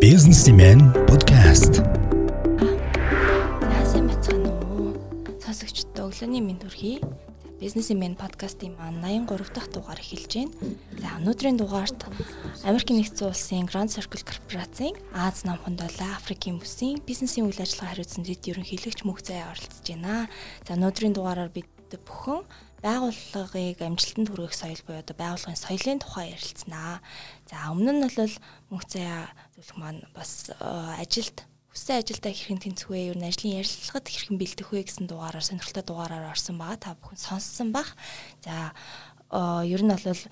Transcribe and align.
Businessman 0.00 0.90
podcast. 1.04 1.84
Яасан 3.60 4.08
бацхан 4.08 4.40
уу? 4.48 4.96
Сонсогчдод 5.36 6.08
өглөөний 6.08 6.40
мэнд 6.40 6.64
хүргэе. 6.64 7.04
Businessman 7.60 8.16
podcast-ийн 8.16 8.72
маань 8.80 9.04
83 9.04 9.52
дахь 9.52 9.68
дугаар 9.68 10.00
эхэлж 10.00 10.32
байна. 10.32 10.56
За 10.96 11.20
өнөөдрийн 11.20 11.60
дугаарт 11.60 12.08
Америкийн 12.64 13.04
нэгдсэн 13.04 13.28
улсын 13.28 13.68
Grand 13.68 13.92
Circle 13.92 14.24
корпорацийн 14.24 14.96
Аз 15.12 15.44
намхан 15.44 15.76
долоо 15.76 16.16
Африкийн 16.16 16.56
бүсийн 16.56 17.04
бизнесийн 17.04 17.46
үйл 17.46 17.60
ажиллагаа 17.60 17.92
хариуцсан 17.92 18.24
дэд 18.24 18.48
ерөнхийлөгч 18.48 19.04
мөнх 19.04 19.20
заяа 19.20 19.52
оролцож 19.52 19.86
байна. 19.92 20.26
За 20.64 20.72
өнөөдрийн 20.72 21.12
дугаараар 21.12 21.52
бид 21.52 21.68
бүхэн 21.92 22.48
байгууллагыг 22.82 23.78
амжилтанд 23.78 24.28
хүргэх 24.28 24.54
соёл 24.58 24.82
буюу 24.82 24.98
одоо 24.98 25.16
байгууллагын 25.16 25.56
соёлын 25.56 26.02
тухай 26.02 26.34
ярилцсанаа. 26.34 26.98
За 27.46 27.70
өмнө 27.70 27.92
нь 27.94 28.02
бол 28.02 28.34
мөнх 28.74 28.84
заяа 28.90 29.30
зөвлөх 29.54 29.78
маань 29.78 30.02
бас 30.10 30.50
э, 30.50 30.58
ажилд 30.98 31.46
хүссэн 31.70 32.02
ажилдаа 32.02 32.32
хэрхэн 32.34 32.60
тэнцвэ, 32.60 33.14
ер 33.14 33.16
нь 33.16 33.24
ажлын 33.24 33.62
ярилцлагад 33.62 34.06
хэрхэн 34.10 34.36
бэлдэх 34.36 34.68
вэ 34.74 34.82
гэсэн 34.82 35.06
дугаараар 35.06 35.46
сонирхолтой 35.46 35.84
дугаараар 35.86 36.34
орсон 36.34 36.58
байгаа. 36.58 36.82
Та 36.82 36.98
бүхэн 36.98 37.20
сонссон 37.22 37.70
бах. 37.70 37.94
За 38.42 38.74
э, 39.30 39.70
ер 39.70 39.82
нь 39.86 39.94
бол 39.94 40.22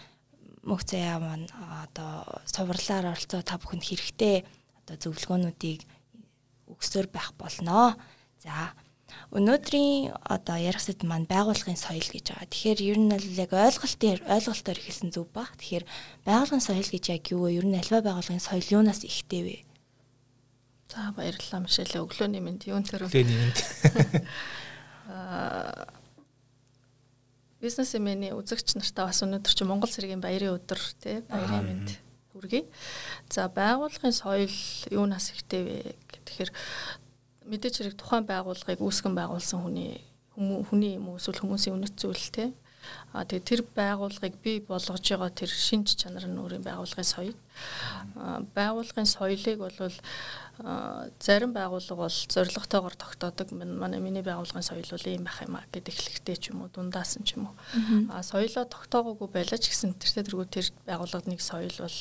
мөнх 0.66 0.82
заяа 0.84 1.22
маань 1.22 1.46
э, 1.46 1.64
одоо 1.86 2.26
сувралаар 2.50 3.14
оролцоо 3.14 3.40
та 3.46 3.62
бүхэнд 3.62 3.86
хэрэгтэй 3.86 4.44
одоо 4.84 4.96
зөвлөгөөнүүдийг 4.98 5.86
өгсөөр 6.66 7.06
байх 7.14 7.32
болноо. 7.38 7.94
За 8.42 8.74
Өнөөдрийн 9.30 10.16
одоо 10.26 10.56
ярих 10.58 10.82
сэд 10.82 11.06
маань 11.06 11.28
байгууллагын 11.30 11.78
соёл 11.78 12.02
гэж 12.02 12.34
байгаа. 12.34 12.50
Тэгэхээр 12.50 12.80
ер 12.82 12.98
нь 12.98 13.14
л 13.14 13.38
яг 13.38 13.52
ойлголтын 13.54 14.22
ойлголтоор 14.26 14.78
ихэлсэн 14.78 15.10
зүв 15.14 15.26
баг. 15.30 15.54
Тэгэхээр 15.58 15.84
байгууллагын 16.26 16.64
соёл 16.64 16.88
гэж 16.88 17.04
яг 17.14 17.24
юу 17.30 17.46
вэ? 17.46 17.58
Ер 17.60 17.66
нь 17.66 17.78
альва 17.78 18.00
байгууллагын 18.02 18.42
соёл 18.42 18.66
юунаас 18.82 19.06
ихтэй 19.06 19.42
вэ? 19.46 19.56
За 20.90 21.14
баярлалаа 21.14 21.62
Мишель. 21.62 21.94
Өглөөний 21.94 22.42
мэнд 22.42 22.66
юун 22.66 22.82
тэр 22.82 23.06
Өглөөний 23.06 23.38
мэнд. 23.38 23.58
Аа 25.10 26.00
бизнесмений 27.60 28.32
үзэгч 28.32 28.74
нартаа 28.80 29.10
бас 29.10 29.20
өнөөдөр 29.20 29.52
чи 29.52 29.64
Монгол 29.68 29.92
цэргийн 29.92 30.24
баярын 30.24 30.56
өдөр 30.56 30.80
тий 30.96 31.20
баярын 31.28 31.66
мэнд 31.68 31.88
хүргэе. 32.32 32.64
За 33.28 33.52
байгууллагын 33.52 34.16
соёл 34.16 34.56
юунаас 34.88 35.28
ихтэй 35.36 35.60
вэ 35.60 35.76
гэхээр 36.24 36.50
мэдээж 37.50 37.74
хэрэг 37.82 37.96
тухайн 37.98 38.24
байгууллагыг 38.30 38.80
үүсгэн 38.80 39.14
байгуулсан 39.18 39.60
хүний 39.66 39.98
хүний 40.40 40.96
юм 40.96 41.12
уу 41.12 41.18
эсвэл 41.18 41.42
хүмүүсийн 41.42 41.76
үнэт 41.76 41.98
зүйл 41.98 42.30
те. 42.32 42.54
А 43.12 43.28
тэгээ 43.28 43.44
тэр 43.44 43.62
байгууллагыг 43.76 44.40
бий 44.40 44.62
болгож 44.64 45.04
байгаа 45.04 45.30
тэр 45.30 45.52
шинж 45.52 46.00
чанар 46.00 46.24
нь 46.24 46.40
өөрийн 46.40 46.64
байгууллагын 46.64 47.04
соёл. 47.04 47.36
Байгууллагын 48.56 49.04
соёлыг 49.04 49.58
бол 49.60 49.76
зарим 51.20 51.52
байгууллага 51.52 52.08
бол 52.08 52.18
зорилготойгоор 52.32 52.96
тогтоодог. 52.96 53.52
Манай 53.52 54.00
миний 54.00 54.24
байгууллагын 54.24 54.64
соёл 54.64 54.88
бол 54.88 55.06
ийм 55.12 55.28
байх 55.28 55.44
юм 55.44 55.60
а 55.60 55.66
гэд 55.68 55.92
эхлэхтэй 55.92 56.36
ч 56.40 56.56
юм 56.56 56.64
уу 56.64 56.72
дундаас 56.72 57.20
нь 57.20 57.26
ч 57.28 57.36
юм 57.36 57.52
уу. 57.52 57.54
А 58.08 58.24
соёлоо 58.24 58.64
тогтоогоогүй 58.64 59.28
байлаа 59.28 59.58
ч 59.60 59.68
гэсэн 59.68 60.00
тэртээ 60.00 60.24
тэргүй 60.24 60.48
тэр 60.48 60.66
байгууллагад 60.88 61.28
нэг 61.28 61.44
соёл 61.44 61.76
бол 61.76 61.98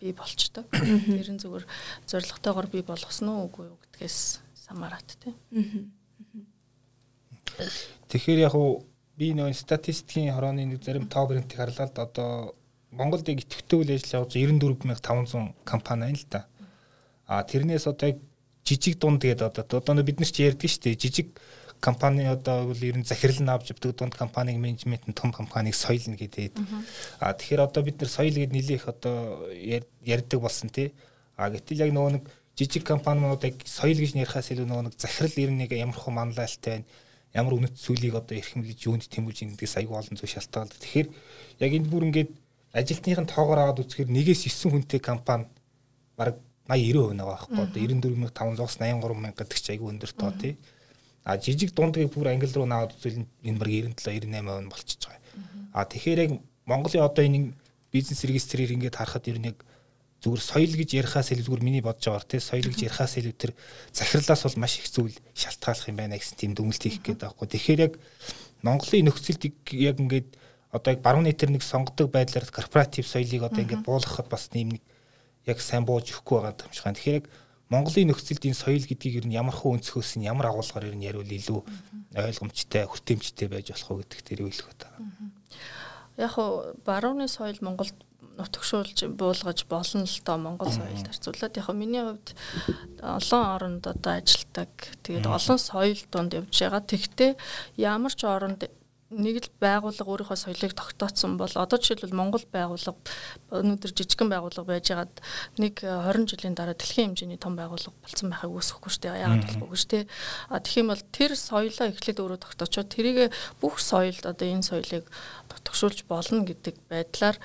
бий 0.00 0.12
болчтой 0.16 0.64
тэр 0.72 1.28
нь 1.36 1.42
зүгээр 1.42 1.64
зорилготойгоор 2.08 2.68
бий 2.72 2.82
болгосон 2.86 3.28
уу 3.28 3.48
үгүй 3.48 3.66
юу 3.68 3.78
гэдгээс 3.92 4.43
самарат 4.74 5.16
тий. 5.22 5.34
Тэгэхээр 8.10 8.40
яг 8.50 8.54
уу 8.58 8.82
би 9.16 9.30
нэг 9.34 9.54
статистикийн 9.54 10.34
хорооны 10.34 10.66
нэг 10.66 10.82
зарим 10.82 11.06
топ 11.06 11.30
брендийг 11.30 11.58
харлаа 11.58 11.86
л 11.86 12.02
одоо 12.02 12.54
Монголд 12.90 13.28
яг 13.30 13.42
идэвхтэй 13.42 13.78
үйл 13.78 13.94
ажиллагаа 13.94 14.26
явуулж 14.34 14.82
94500 14.90 15.54
компани 15.64 16.00
байна 16.02 16.18
л 16.18 16.26
да. 16.30 16.46
А 17.26 17.42
тэрнээс 17.42 17.86
одоо 17.86 18.14
яг 18.14 18.18
жижиг 18.66 18.98
дунд 18.98 19.22
гэдэг 19.22 19.46
одоо 19.54 19.78
одоо 19.78 20.02
бид 20.02 20.18
нар 20.18 20.30
ч 20.30 20.42
ярьдаг 20.42 20.70
шүү 20.70 20.82
дээ. 20.82 20.98
Жижиг 20.98 21.28
компани 21.78 22.26
одоо 22.26 22.70
бол 22.70 22.82
ер 22.82 22.98
нь 22.98 23.06
захирал 23.06 23.38
нь 23.38 23.50
авч 23.50 23.70
явдаг 23.70 23.94
дунд 23.94 24.14
компаниг 24.14 24.58
менежмент 24.58 25.06
нь 25.06 25.14
том 25.14 25.30
компаниг 25.30 25.74
соёлно 25.74 26.18
гэдэг. 26.18 26.58
А 27.22 27.34
тэгэхээр 27.34 27.66
одоо 27.66 27.82
бид 27.86 28.02
нар 28.02 28.10
соёл 28.10 28.34
гэд 28.34 28.50
нэлээх 28.50 28.88
одоо 28.90 29.46
ярьдаг 30.02 30.38
болсон 30.42 30.70
тий. 30.70 30.94
А 31.36 31.50
гэтэл 31.50 31.86
яг 31.86 31.90
нөгөө 31.94 32.12
нэг 32.18 32.24
жижиг 32.58 32.84
компаниудыг 32.86 33.66
соёл 33.66 33.98
гэж 33.98 34.14
ярихаас 34.14 34.50
илүү 34.54 34.66
нөгөө 34.66 34.84
нэг 34.88 34.94
захирал 34.98 35.36
ер 35.42 35.50
нь 35.50 35.60
нэг 35.62 35.70
ямар 35.74 35.98
хөө 35.98 36.14
манлайлтай 36.14 36.82
байна 36.82 36.86
ямар 37.34 37.58
үнэт 37.58 37.74
зүйлийг 37.74 38.14
одоо 38.14 38.38
эрхэмлэж 38.38 38.78
юунд 38.86 39.10
тэмүүлж 39.10 39.42
ингэдэгс 39.42 39.74
аягүй 39.82 39.98
олон 39.98 40.14
зүйл 40.14 40.34
шалтгаалдаг. 40.38 40.78
Тэгэхээр 40.78 41.08
яг 41.66 41.70
энэ 41.74 41.90
бүр 41.90 42.06
ингээд 42.08 42.30
ажилтныхын 42.70 43.26
тоогоор 43.26 43.58
аваад 43.58 43.82
үзэхээр 43.82 44.06
нэгээс 44.06 44.46
9 44.46 44.70
хүнтэй 44.70 45.00
компани 45.02 45.50
баг 46.14 46.38
80 46.70 47.10
90% 47.10 47.18
байгаа 47.18 47.34
байхгүй 47.34 47.58
одоо 47.58 47.80
94500-аас 48.30 48.78
83 48.78 49.18
мянга 49.18 49.42
гэдэг 49.42 49.58
чи 49.58 49.70
аягүй 49.74 49.90
өндөр 49.90 50.12
тоо 50.14 50.30
тий. 50.38 50.54
А 51.26 51.36
жижиг 51.36 51.74
дундгийг 51.74 52.14
бүр 52.14 52.30
англи 52.30 52.54
руу 52.54 52.70
наваад 52.70 52.94
үзвэл 52.94 53.26
энэ 53.42 53.58
баг 53.58 53.68
97 53.98 54.30
98% 54.30 54.70
болчихж 54.70 55.02
байгаа. 55.10 55.22
А 55.74 55.84
тэгэхээр 55.90 56.22
яг 56.22 56.30
Монголын 56.70 57.02
одоо 57.02 57.22
энэ 57.26 57.52
бизнес 57.90 58.22
регистрээр 58.22 58.78
ингээд 58.78 58.94
харахад 58.94 59.26
ер 59.26 59.42
нь 59.42 59.50
яг 59.50 59.58
зүгээр 60.24 60.40
соёл 60.40 60.72
гэж 60.72 60.90
ярихаас 61.04 61.28
илүү 61.36 61.44
зүгээр 61.44 61.66
миний 61.68 61.84
бодож 61.84 62.08
байгаагаар 62.08 62.30
тий 62.32 62.40
соёл 62.40 62.68
гэж 62.72 62.80
ярихаас 62.88 63.14
илүү 63.20 63.34
тэр 63.36 63.52
захирлаас 63.92 64.42
бол 64.48 64.60
маш 64.64 64.80
их 64.80 64.88
зүйл 64.88 65.16
шалтгааллах 65.36 65.88
юм 65.92 65.98
байна 66.00 66.16
гэсэн 66.16 66.36
тийм 66.40 66.52
дүгнэлт 66.56 66.82
хийх 66.88 67.04
гээд 67.04 67.20
байгаа 67.20 67.36
хгүй. 67.36 67.48
Тэгэхээр 67.52 67.84
яг 67.84 67.94
Монголын 68.64 69.06
нөхцөлд 69.12 69.42
яг 69.76 69.96
ингээд 70.00 70.28
одоо 70.72 70.90
яг 70.96 71.00
баруун 71.04 71.28
нийтэр 71.28 71.52
нэг 71.52 71.62
сонгодог 71.62 72.08
байдлаар 72.08 72.48
корпоратив 72.48 73.04
соёлыг 73.04 73.44
одоо 73.44 73.60
ингээд 73.60 73.84
буулгахад 73.84 74.32
бас 74.32 74.48
нэм 74.56 74.80
нэг 74.80 74.82
яг 75.44 75.60
сайн 75.60 75.84
бууж 75.84 76.08
өгөхгүй 76.08 76.40
байгаа 76.40 76.66
юм 76.66 76.72
шиг 76.72 76.84
байна. 76.88 76.96
Тэгэхээр 76.96 77.20
яг 77.20 77.26
Монголын 77.68 78.08
нөхцөлд 78.12 78.44
энэ 78.44 78.58
соёл 78.58 78.84
гэдгийг 78.84 79.24
ер 79.24 79.26
нь 79.28 79.36
ямар 79.36 79.54
хөө 79.56 79.80
өнцгөөс 79.80 80.16
нь 80.20 80.26
ямар 80.28 80.52
агуулгаар 80.52 80.88
ер 80.88 80.96
нь 80.96 81.06
яриул 81.06 81.28
илүү 81.28 81.60
ойлгомжтой, 82.16 82.84
хүртээмжтэй 82.88 83.48
байж 83.48 83.72
болох 83.72 83.90
уу 83.90 84.00
гэдэг 84.04 84.20
дээр 84.24 84.42
үйлэх 84.48 84.68
байна. 84.68 85.32
Яг 86.16 86.34
барууны 86.84 87.26
соёл 87.26 87.58
Монголд 87.64 87.96
нутагшуулж 88.38 88.98
буулгаж 89.14 89.64
болно 89.70 90.04
л 90.04 90.18
доо 90.26 90.38
Монгол 90.38 90.70
соёлд 90.70 91.06
харьцуулаад. 91.06 91.56
Яг 91.56 91.68
миний 91.74 92.02
хувьд 92.02 92.28
олон 93.00 93.42
оронд 93.54 93.84
одоо 93.86 94.12
ажилтдаг 94.18 94.70
тэгээд 95.02 95.26
олон 95.26 95.58
соёл 95.58 96.00
донд 96.10 96.34
явж 96.34 96.50
байгаа. 96.50 96.82
Тэгтээ 96.82 97.32
ямар 97.78 98.12
ч 98.14 98.26
оронд 98.26 98.66
нэг 99.12 99.44
л 99.44 99.48
байгууллага 99.60 100.08
өөрийнхөө 100.08 100.38
соёлыг 100.38 100.72
тогтооцсон 100.72 101.36
бол 101.36 101.52
одоо 101.52 101.78
жишээлбэл 101.78 102.16
Монгол 102.16 102.44
байгууллага 102.48 102.96
өнөөдөр 103.52 103.92
жижигхэн 103.92 104.32
байгууллага 104.32 104.64
байжгаад 104.64 105.12
нэг 105.60 105.84
20 105.84 106.24
жилийн 106.32 106.56
дараа 106.56 106.74
дэлхийн 106.74 107.12
хэмжээний 107.12 107.38
том 107.38 107.54
байгууллага 107.54 107.94
болсон 108.00 108.32
байхыг 108.32 108.50
үүсэхгүй 108.50 108.90
шүү 108.90 109.02
дээ. 109.04 109.22
Яагаад 109.22 109.44
болохгүй 109.44 109.78
шүү 109.78 109.90
дээ. 109.92 110.04
А 110.50 110.58
юм 110.64 110.88
бол 110.90 111.02
тэр 111.14 111.30
соёлоо 111.36 111.86
эхлээд 111.92 112.18
өөрөө 112.18 112.40
тогтоочоод 112.42 112.88
тэрийг 112.90 113.18
бүх 113.62 113.78
соёлд 113.78 114.24
одоо 114.24 114.46
энэ 114.48 114.66
соёлыг 114.66 115.04
тогтгошуулж 115.52 116.08
болно 116.08 116.42
гэдэг 116.48 116.74
байдлаар 116.90 117.36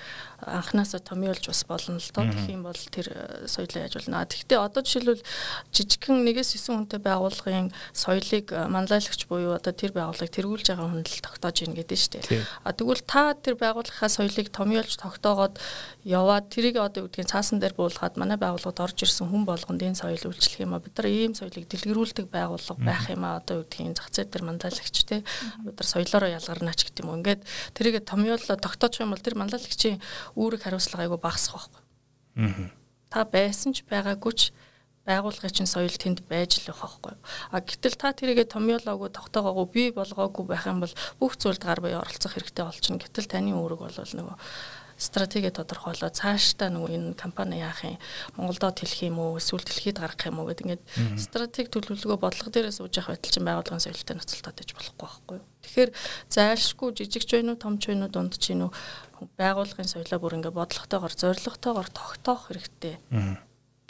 анханасаа 0.42 1.00
томьёолж 1.04 1.46
бас 1.46 1.62
болно 1.68 2.00
л 2.00 2.10
доо. 2.10 2.24
Юм 2.48 2.64
бол 2.66 2.74
тэр 2.74 3.06
э, 3.12 3.46
соёлоо 3.46 3.84
яаж 3.84 3.94
болно. 4.00 4.24
Тэгэхдээ 4.24 4.58
одоо 4.58 4.82
жишээлбэл 4.82 5.22
жижигхэн 5.70 6.24
нэгээс 6.24 6.56
9 6.56 6.88
хүнтэй 6.88 7.00
байгууллагын 7.00 7.70
соёлыг 7.92 8.46
э, 8.50 8.66
манлайлагч 8.66 9.28
буюу 9.28 9.54
одоо 9.54 9.72
тэр 9.76 9.92
байгууллагыг 9.92 10.32
тэргүүлж 10.32 10.66
байгаа 10.72 10.88
хүн 10.88 11.04
л 11.04 11.20
тогтоож 11.20 11.59
ийн 11.64 11.74
гэдэг 11.76 11.96
нь 11.96 12.02
шүү 12.02 12.12
дээ. 12.24 12.44
А 12.64 12.72
тэгвэл 12.72 13.02
та 13.04 13.34
тэр 13.36 13.56
байгууллагынхаа 13.60 14.10
соёлыг 14.10 14.48
томьёолж 14.48 14.96
тогтоогоод 14.96 15.60
яваад 16.04 16.48
тэрийг 16.48 16.80
одоо 16.80 17.06
үгдгийн 17.06 17.28
цаасан 17.28 17.60
дээр 17.60 17.76
буулгаад 17.76 18.16
манай 18.16 18.40
байгууллагад 18.40 18.80
орж 18.80 19.04
ирсэн 19.04 19.28
хүн 19.28 19.44
болгонд 19.44 19.80
энэ 19.80 20.00
соёл 20.00 20.32
үйлчлэх 20.32 20.64
юм 20.64 20.74
а 20.74 20.80
бид 20.80 20.96
нар 20.96 21.08
ийм 21.08 21.32
соёлыг 21.36 21.68
дэлгэрүүлдэг 21.68 22.26
байгууллага 22.32 22.80
байх 22.80 23.04
юм 23.12 23.22
а 23.28 23.38
одоо 23.38 23.62
үгдгийн 23.62 23.94
зах 23.94 24.08
зээл 24.10 24.32
дээр 24.32 24.44
манлайлагч 24.48 24.96
те 25.04 25.22
бид 25.64 25.76
нар 25.76 25.88
соёлоороо 25.88 26.30
ялгарнаач 26.40 26.80
гэдэг 26.88 27.04
юм. 27.04 27.20
Ингээд 27.20 27.42
тэрийг 27.76 28.04
томьёолоо 28.08 28.56
тогтоочих 28.56 29.04
юм 29.04 29.12
бол 29.12 29.20
тэр 29.20 29.36
манлайлагчийн 29.36 30.00
үүрэг 30.36 30.64
хариуцлага 30.64 31.04
айгүй 31.04 31.20
багасах 31.20 31.68
байхгүй. 31.68 31.82
Аа. 32.40 32.70
Та 33.10 33.24
байсан 33.26 33.74
ч 33.74 33.82
байгаагүй 33.84 34.32
ч 34.38 34.40
байгуулгын 35.10 35.50
чинь 35.50 35.66
соёл 35.66 35.90
тэнд 35.90 36.22
байж 36.30 36.62
л 36.62 36.70
байхгүй. 36.70 37.18
А 37.50 37.58
гэтэл 37.58 37.98
та 37.98 38.14
тэрийгэ 38.14 38.46
томьёолоогүй 38.46 39.10
тогтоогоогүй 39.10 39.66
бий 39.74 39.88
болгоогүй 39.90 40.44
байх 40.46 40.70
юм 40.70 40.86
бол 40.86 40.94
бүх 41.18 41.34
зүйлд 41.34 41.62
гар 41.66 41.82
буй 41.82 41.98
оролцох 41.98 42.38
хэрэгтэй 42.38 42.62
болчихно. 42.62 43.02
Гэтэл 43.02 43.26
таны 43.26 43.50
үүрэг 43.58 43.80
бол 43.82 43.90
нөгөө 43.90 44.36
стратеги 45.00 45.48
тодорхойлоо 45.48 46.12
цаашдаа 46.12 46.68
нөгөө 46.68 46.92
энэ 46.92 47.16
компани 47.16 47.64
яах 47.64 47.80
юм 47.88 47.96
Монголдо 48.36 48.68
тэлэх 48.68 49.08
юм 49.08 49.16
уу 49.18 49.40
эсвэл 49.40 49.64
дэлхийд 49.64 49.96
гаргах 49.96 50.28
юм 50.28 50.44
уу 50.44 50.52
гэдэг 50.52 50.64
ингээд 50.68 50.84
стратеги 51.16 51.72
төлөвлөгөө 51.72 52.20
бодлого 52.20 52.52
дээрээ 52.52 52.76
сууж 52.76 53.00
явах 53.00 53.16
байтал 53.16 53.32
чинь 53.32 53.48
байгууллагын 53.48 53.80
соёлтой 53.80 54.14
нөхцөлтэй 54.20 54.52
байж 54.52 54.70
болохгүй 54.76 55.00
байхгүй 55.00 55.36
юу. 55.40 55.48
Тэгэхээр 55.64 55.90
зайлшгүй 56.28 56.88
жижиг 57.00 57.24
ч 57.24 57.30
байна 57.40 57.56
уу 57.56 57.62
том 57.64 57.80
ч 57.80 57.88
байна 57.88 58.04
уу 58.06 58.12
дунд 58.12 58.36
ч 58.36 58.52
байна 58.52 58.68
уу 58.68 59.28
байгууллагын 59.40 59.88
соёлоо 59.88 60.20
бүр 60.20 60.36
ингээд 60.36 60.58
бодлоготойгоор 60.60 61.14
зорилготойгоор 61.16 61.88
тогтоох 61.88 62.52
хэрэгтэй 62.52 62.94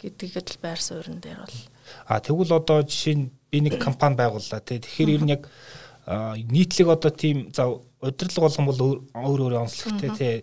гэдгийг 0.01 0.41
л 0.41 0.61
байр 0.61 0.81
суурин 0.81 1.21
дээр 1.21 1.45
бол 1.45 1.57
а 2.09 2.19
тэгвэл 2.19 2.57
одоо 2.57 2.81
жишээ 2.81 3.15
нь 3.15 3.29
би 3.53 3.61
нэг 3.61 3.77
компани 3.77 4.17
байгууллаа 4.17 4.61
тий 4.65 4.81
тэгэхээр 4.81 5.15
ер 5.15 5.23
нь 5.23 5.33
яг 5.37 5.43
нийтлэг 6.49 6.87
одоо 6.89 7.11
тийм 7.13 7.53
за 7.53 7.69
удирдлага 8.01 8.49
болгон 8.49 8.65
бол 8.65 8.81
өөр 9.13 9.39
өөр 9.45 9.61
онцлогтой 9.61 10.09
тий 10.17 10.33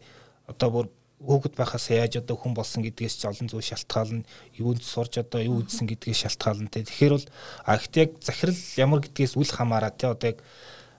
одоо 0.47 0.71
бүр 0.71 0.87
хүүхэд 1.19 1.55
байхаас 1.59 1.91
яаж 1.91 2.23
одоо 2.23 2.39
хүн 2.39 2.55
болсон 2.55 2.87
гэдгээс 2.87 3.19
ч 3.19 3.23
олон 3.27 3.51
зүйл 3.51 3.67
шалтгаална. 3.67 4.23
Юунд 4.55 4.87
сурж 4.87 5.19
одоо 5.19 5.43
юу 5.43 5.67
үзсэн 5.67 5.91
гэдгээс 5.91 6.31
шалтгаална 6.31 6.71
те. 6.71 6.87
Тэгэхээр 6.87 7.15
бол 7.19 7.27
а 7.67 7.75
ихтэй 7.75 8.07
яг 8.07 8.11
захирал 8.23 8.55
ямар 8.79 9.03
гэдгээс 9.03 9.35
үл 9.35 9.51
хамааран 9.51 9.99
те 9.99 10.07
одоо 10.15 10.31
яг 10.31 10.39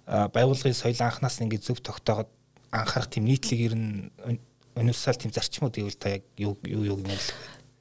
байгууллагын 0.05 0.75
соёл 0.75 0.99
анханаас 0.99 1.39
нь 1.39 1.47
ингээд 1.47 1.63
зөв 1.63 1.79
тогтооход 1.79 2.27
анхаарах 2.67 3.07
тийм 3.07 3.31
нийтлэг 3.31 3.59
ер 3.63 3.75
нь 3.79 4.11
универсал 4.75 5.15
тийм 5.15 5.31
зарчмууд 5.31 5.79
гэвэл 5.79 5.95
та 5.95 6.19
яг 6.19 6.23
юу 6.35 6.59
юу 6.67 6.83
юу 6.83 6.97
гэмэл. 6.99 7.31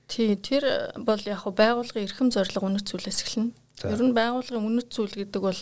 Тий, 0.09 0.35
тэр 0.41 0.93
бол 0.97 1.21
яг 1.29 1.45
байгууллагын 1.45 2.09
эрхэм 2.09 2.29
зорилго 2.33 2.65
үнэт 2.65 2.89
зүйлээс 2.89 3.21
эхэлнэ. 3.23 3.53
Ер 3.87 4.03
нь 4.03 4.17
байгууллагын 4.17 4.67
үнэт 4.67 4.91
зүйл 4.91 5.15
гэдэг 5.15 5.39
бол 5.39 5.61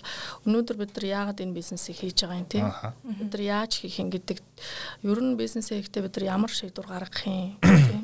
өнөөдөр 0.49 0.77
бид 0.81 0.93
нар 0.97 1.05
яагаад 1.05 1.43
энэ 1.45 1.53
бизнесийг 1.53 2.01
хийж 2.01 2.25
байгаа 2.25 2.41
юм 2.41 2.49
тийм 2.49 2.67
бид 3.05 3.29
нар 3.29 3.43
яаж 3.45 3.73
хийх 3.85 4.01
юм 4.01 4.09
гэдэг 4.09 4.41
ер 5.05 5.21
нь 5.21 5.37
бизнесээ 5.37 5.85
хийхдээ 5.85 6.03
бид 6.09 6.17
нар 6.17 6.27
ямар 6.41 6.49
шийдвэр 6.49 6.89
гаргах 6.89 7.29
юм 7.29 7.61
тийм 7.93 7.96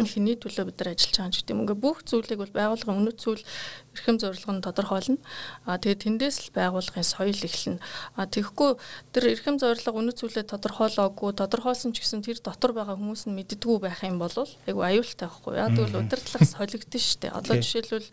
хэний 0.12 0.36
төлөө 0.40 0.70
бид 0.70 0.78
нар 0.80 0.92
ажиллаж 0.94 1.16
байгаа 1.16 1.28
юм 1.28 1.34
гэдэг 1.36 1.52
юм. 1.52 1.62
Ингээ 1.66 1.78
бүх 1.82 1.98
зүйлийг 2.06 2.40
бол 2.40 2.54
байгууллагын 2.56 3.00
үнэт 3.02 3.18
зүйл 3.20 3.44
эрхэм 3.92 4.16
зорилго 4.22 4.52
нь 4.52 4.64
тодорхойлно. 4.64 5.20
А 5.68 5.78
тэгээд 5.78 6.02
тэндээс 6.06 6.36
л 6.48 6.50
байгууллагын 6.56 7.06
соёл 7.06 7.40
эхэлнэ. 7.42 7.80
А 8.16 8.26
тэгэхгүй 8.26 8.70
тэр 9.12 9.24
эрхэм 9.36 9.56
зорилго 9.60 9.98
үнэт 9.98 10.18
зүйлээ 10.20 10.44
тодорхойлоогүй, 10.48 11.30
тодорхойлсон 11.36 11.92
ч 11.92 12.00
гэсэн 12.00 12.24
тэр 12.24 12.40
дотор 12.40 12.72
байгаа 12.72 12.96
хүмүүс 12.96 13.28
нь 13.28 13.36
мэддэггүй 13.36 13.78
байх 13.82 14.00
юм 14.06 14.16
бол 14.22 14.32
айгу 14.32 14.80
аюултай 14.80 15.28
байхгүй. 15.28 15.52
Яг 15.60 15.76
тэгвэл 15.76 16.00
удирдлага 16.00 16.46
солигдсон 16.48 17.02
шүү 17.02 17.18
дээ. 17.20 17.36
Одоо 17.36 17.54
жишээлбэл 17.60 18.08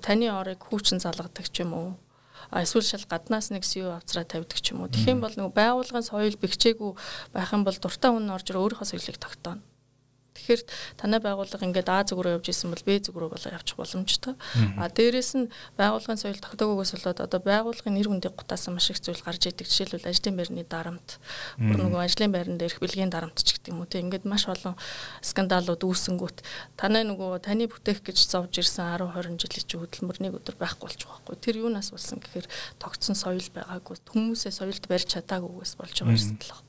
таны 0.00 0.26
орыг 0.32 0.60
хүүчин 0.64 1.00
залгадаг 1.00 1.48
ч 1.48 1.64
юм 1.64 1.72
уу 1.76 1.90
эсвэл 2.52 2.84
шал 2.84 3.06
гаднаас 3.08 3.50
нэг 3.50 3.64
CEO 3.66 3.96
авцраа 3.96 4.24
тавьдаг 4.24 4.58
ч 4.60 4.70
юм 4.70 4.86
уу. 4.86 4.92
Тэгэх 4.92 5.18
юм 5.18 5.20
бол 5.24 5.34
нөгөө 5.34 5.54
байгууллагын 5.56 6.06
соёл 6.06 6.36
бэхжээгүй 6.38 6.92
байх 7.34 7.50
юм 7.50 7.66
бол 7.66 7.74
дуртай 7.74 8.10
хүн 8.12 8.30
орж 8.30 8.46
өөрийнхөө 8.54 8.86
соёлыг 8.86 9.18
тогтооно. 9.18 9.62
Тэгэхээр 10.36 10.62
танай 11.00 11.20
байгууллага 11.24 11.64
ингээд 11.64 11.88
А 11.88 12.04
зүг 12.04 12.20
рүү 12.20 12.36
явж 12.38 12.52
исэн 12.52 12.70
бол 12.70 12.84
Б 12.84 13.00
зүг 13.00 13.16
рүү 13.16 13.30
болоо 13.32 13.50
явчих 13.56 13.76
боломжтой. 13.80 14.36
А 14.76 14.92
дээрэс 14.92 15.32
нь 15.40 15.50
байгууллагын 15.80 16.20
соёл 16.20 16.36
тогтоогоогоос 16.36 16.92
болоод 17.00 17.20
одоо 17.24 17.40
байгууллагын 17.40 17.96
нэр 17.96 18.12
хүндийг 18.12 18.36
гутаасан 18.36 18.76
маш 18.76 18.92
их 18.92 19.00
зүйл 19.00 19.24
гарч 19.24 19.48
идэг. 19.48 19.66
Жишээлбэл 19.66 20.12
ажлын 20.12 20.36
байрны 20.36 20.64
дарамт, 20.68 21.18
бүр 21.56 21.80
нөгөө 21.80 22.00
ажлын 22.04 22.32
байран 22.32 22.60
дээрх 22.60 22.78
бэлгийн 22.84 23.08
дарамт 23.08 23.40
ч 23.40 23.56
гэдэг 23.56 23.72
юм 23.72 23.80
уу. 23.82 23.88
Тэг 23.88 24.04
ингээд 24.04 24.28
маш 24.28 24.44
олон 24.46 24.76
скандалууд 25.24 25.82
үүсэнгүүт 25.82 26.44
танай 26.76 27.08
нөгөө 27.08 27.40
таны 27.40 27.66
бүтээх 27.66 28.04
гэж 28.04 28.18
зовж 28.28 28.60
ирсэн 28.60 29.00
10 29.00 29.16
20 29.16 29.40
жилийн 29.40 29.66
чи 29.66 29.76
хөдөлмөрний 29.80 30.30
өдөр 30.30 30.56
байхгүй 30.60 30.92
байгаа 30.92 31.16
байхгүй. 31.26 31.36
Тэр 31.40 31.56
юунаас 31.64 31.90
болсон 31.90 32.20
гэхээр 32.20 32.46
тогтсон 32.78 33.16
соёл 33.16 33.48
байгаагүй. 33.54 33.96
Хүмүүсээ 34.12 34.52
соёлд 34.52 34.84
барьж 34.88 35.08
чадаагүйгээс 35.14 35.74
болж 35.78 35.96
байгаа 36.02 36.14
юм 36.14 36.38
л 36.38 36.65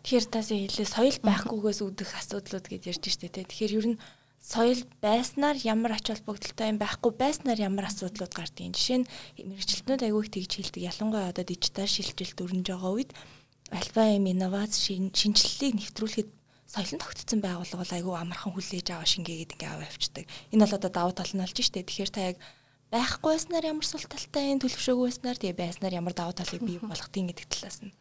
Тэгэхээр 0.00 0.26
тасаа 0.32 0.56
хэлээ 0.56 0.88
соёл 0.88 1.18
байхгүйгээс 1.20 1.80
үүдэх 1.84 2.10
асуудлууд 2.16 2.66
гэж 2.72 2.82
ярьж 2.88 3.04
штэ 3.04 3.28
тэ. 3.28 3.44
Тэгэхээр 3.44 3.76
ер 3.76 3.86
нь 3.94 4.00
соёл 4.40 4.80
байснаар 5.04 5.60
ямар 5.60 6.00
ач 6.00 6.08
холбогдолтой 6.08 6.72
юм 6.72 6.80
байхгүй 6.80 7.12
байснаар 7.12 7.60
ямар 7.60 7.92
асуудлууд 7.92 8.32
гардыг. 8.32 8.72
Жишээ 8.72 9.04
нь 9.04 9.08
мэрэгчлэтнүүд 9.36 10.00
аягүй 10.08 10.22
их 10.24 10.32
тэгж 10.32 10.52
хэлдэг. 10.56 10.82
Ялангуяа 10.88 11.28
одоо 11.28 11.44
дижитал 11.44 11.84
шилжилт 11.84 12.40
өрнөж 12.40 12.66
байгаа 12.72 12.92
үед 12.96 13.12
альва 13.68 14.02
юм 14.16 14.24
инновац 14.32 14.80
шинжилгээг 14.80 15.76
нэвтрүүлэхэд 15.76 16.30
соёлон 16.64 17.00
тогтцсон 17.04 17.40
байгууллага 17.44 17.84
айгүй 17.92 18.14
амархан 18.16 18.52
хүлээж 18.56 18.88
аваа 18.96 19.04
шингээгээд 19.04 19.54
ингээ 19.60 19.70
аваа 19.76 19.86
авчдаг. 19.90 20.24
Энэ 20.54 20.64
бол 20.64 20.78
одоо 20.80 20.90
давуу 20.90 21.12
тал 21.12 21.32
нь 21.36 21.42
болж 21.44 21.58
штэ. 21.60 21.84
Тэгэхээр 21.84 22.10
та 22.10 22.20
яг 22.32 22.36
байхгүй 22.88 23.30
байснаар 23.36 23.64
ямар 23.68 23.86
сул 23.86 24.02
талтай 24.08 24.56
энэ 24.56 24.64
төлөвшөөгүй 24.64 25.06
байснаар 25.06 25.38
тэгээ 25.38 25.60
байснаар 25.60 25.94
ямар 26.00 26.14
давуу 26.16 26.34
талыг 26.34 26.62
бий 26.64 26.78
болгох 26.80 27.12
тийм 27.12 27.28
гэдэг 27.28 27.46
талаас 27.46 27.84
нь. 27.84 27.92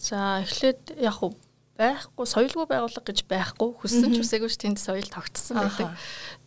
За 0.00 0.40
эхлээд 0.40 0.96
яг 0.96 1.20
уу 1.20 1.36
байхгүй 1.80 2.26
соёлгүй 2.28 2.66
байгууллага 2.68 3.08
гэж 3.08 3.24
байхгүй 3.28 3.68
хүссэн 3.80 4.12
ч 4.16 4.20
үсээгүй 4.20 4.50
ш 4.52 4.56
тэнд 4.60 4.80
соёл 4.80 5.08
тогтсон 5.08 5.60
байдаг. 5.60 5.96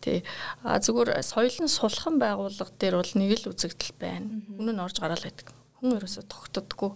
Тий. 0.02 0.22
А 0.62 0.78
зүгээр 0.78 1.22
соёл 1.22 1.58
нь 1.62 1.70
сулхан 1.70 2.18
байгууллага 2.22 2.70
дээр 2.78 2.98
бол 2.98 3.12
нэг 3.18 3.30
л 3.42 3.50
үзэгдэл 3.54 3.94
байна. 3.98 4.42
Үнэн 4.58 4.78
нь 4.78 4.84
орж 4.84 4.98
гараал 5.02 5.22
байдаг 5.22 5.50
хүн 5.84 6.00
ерөөсө 6.00 6.24
тогтдоггүй. 6.24 6.90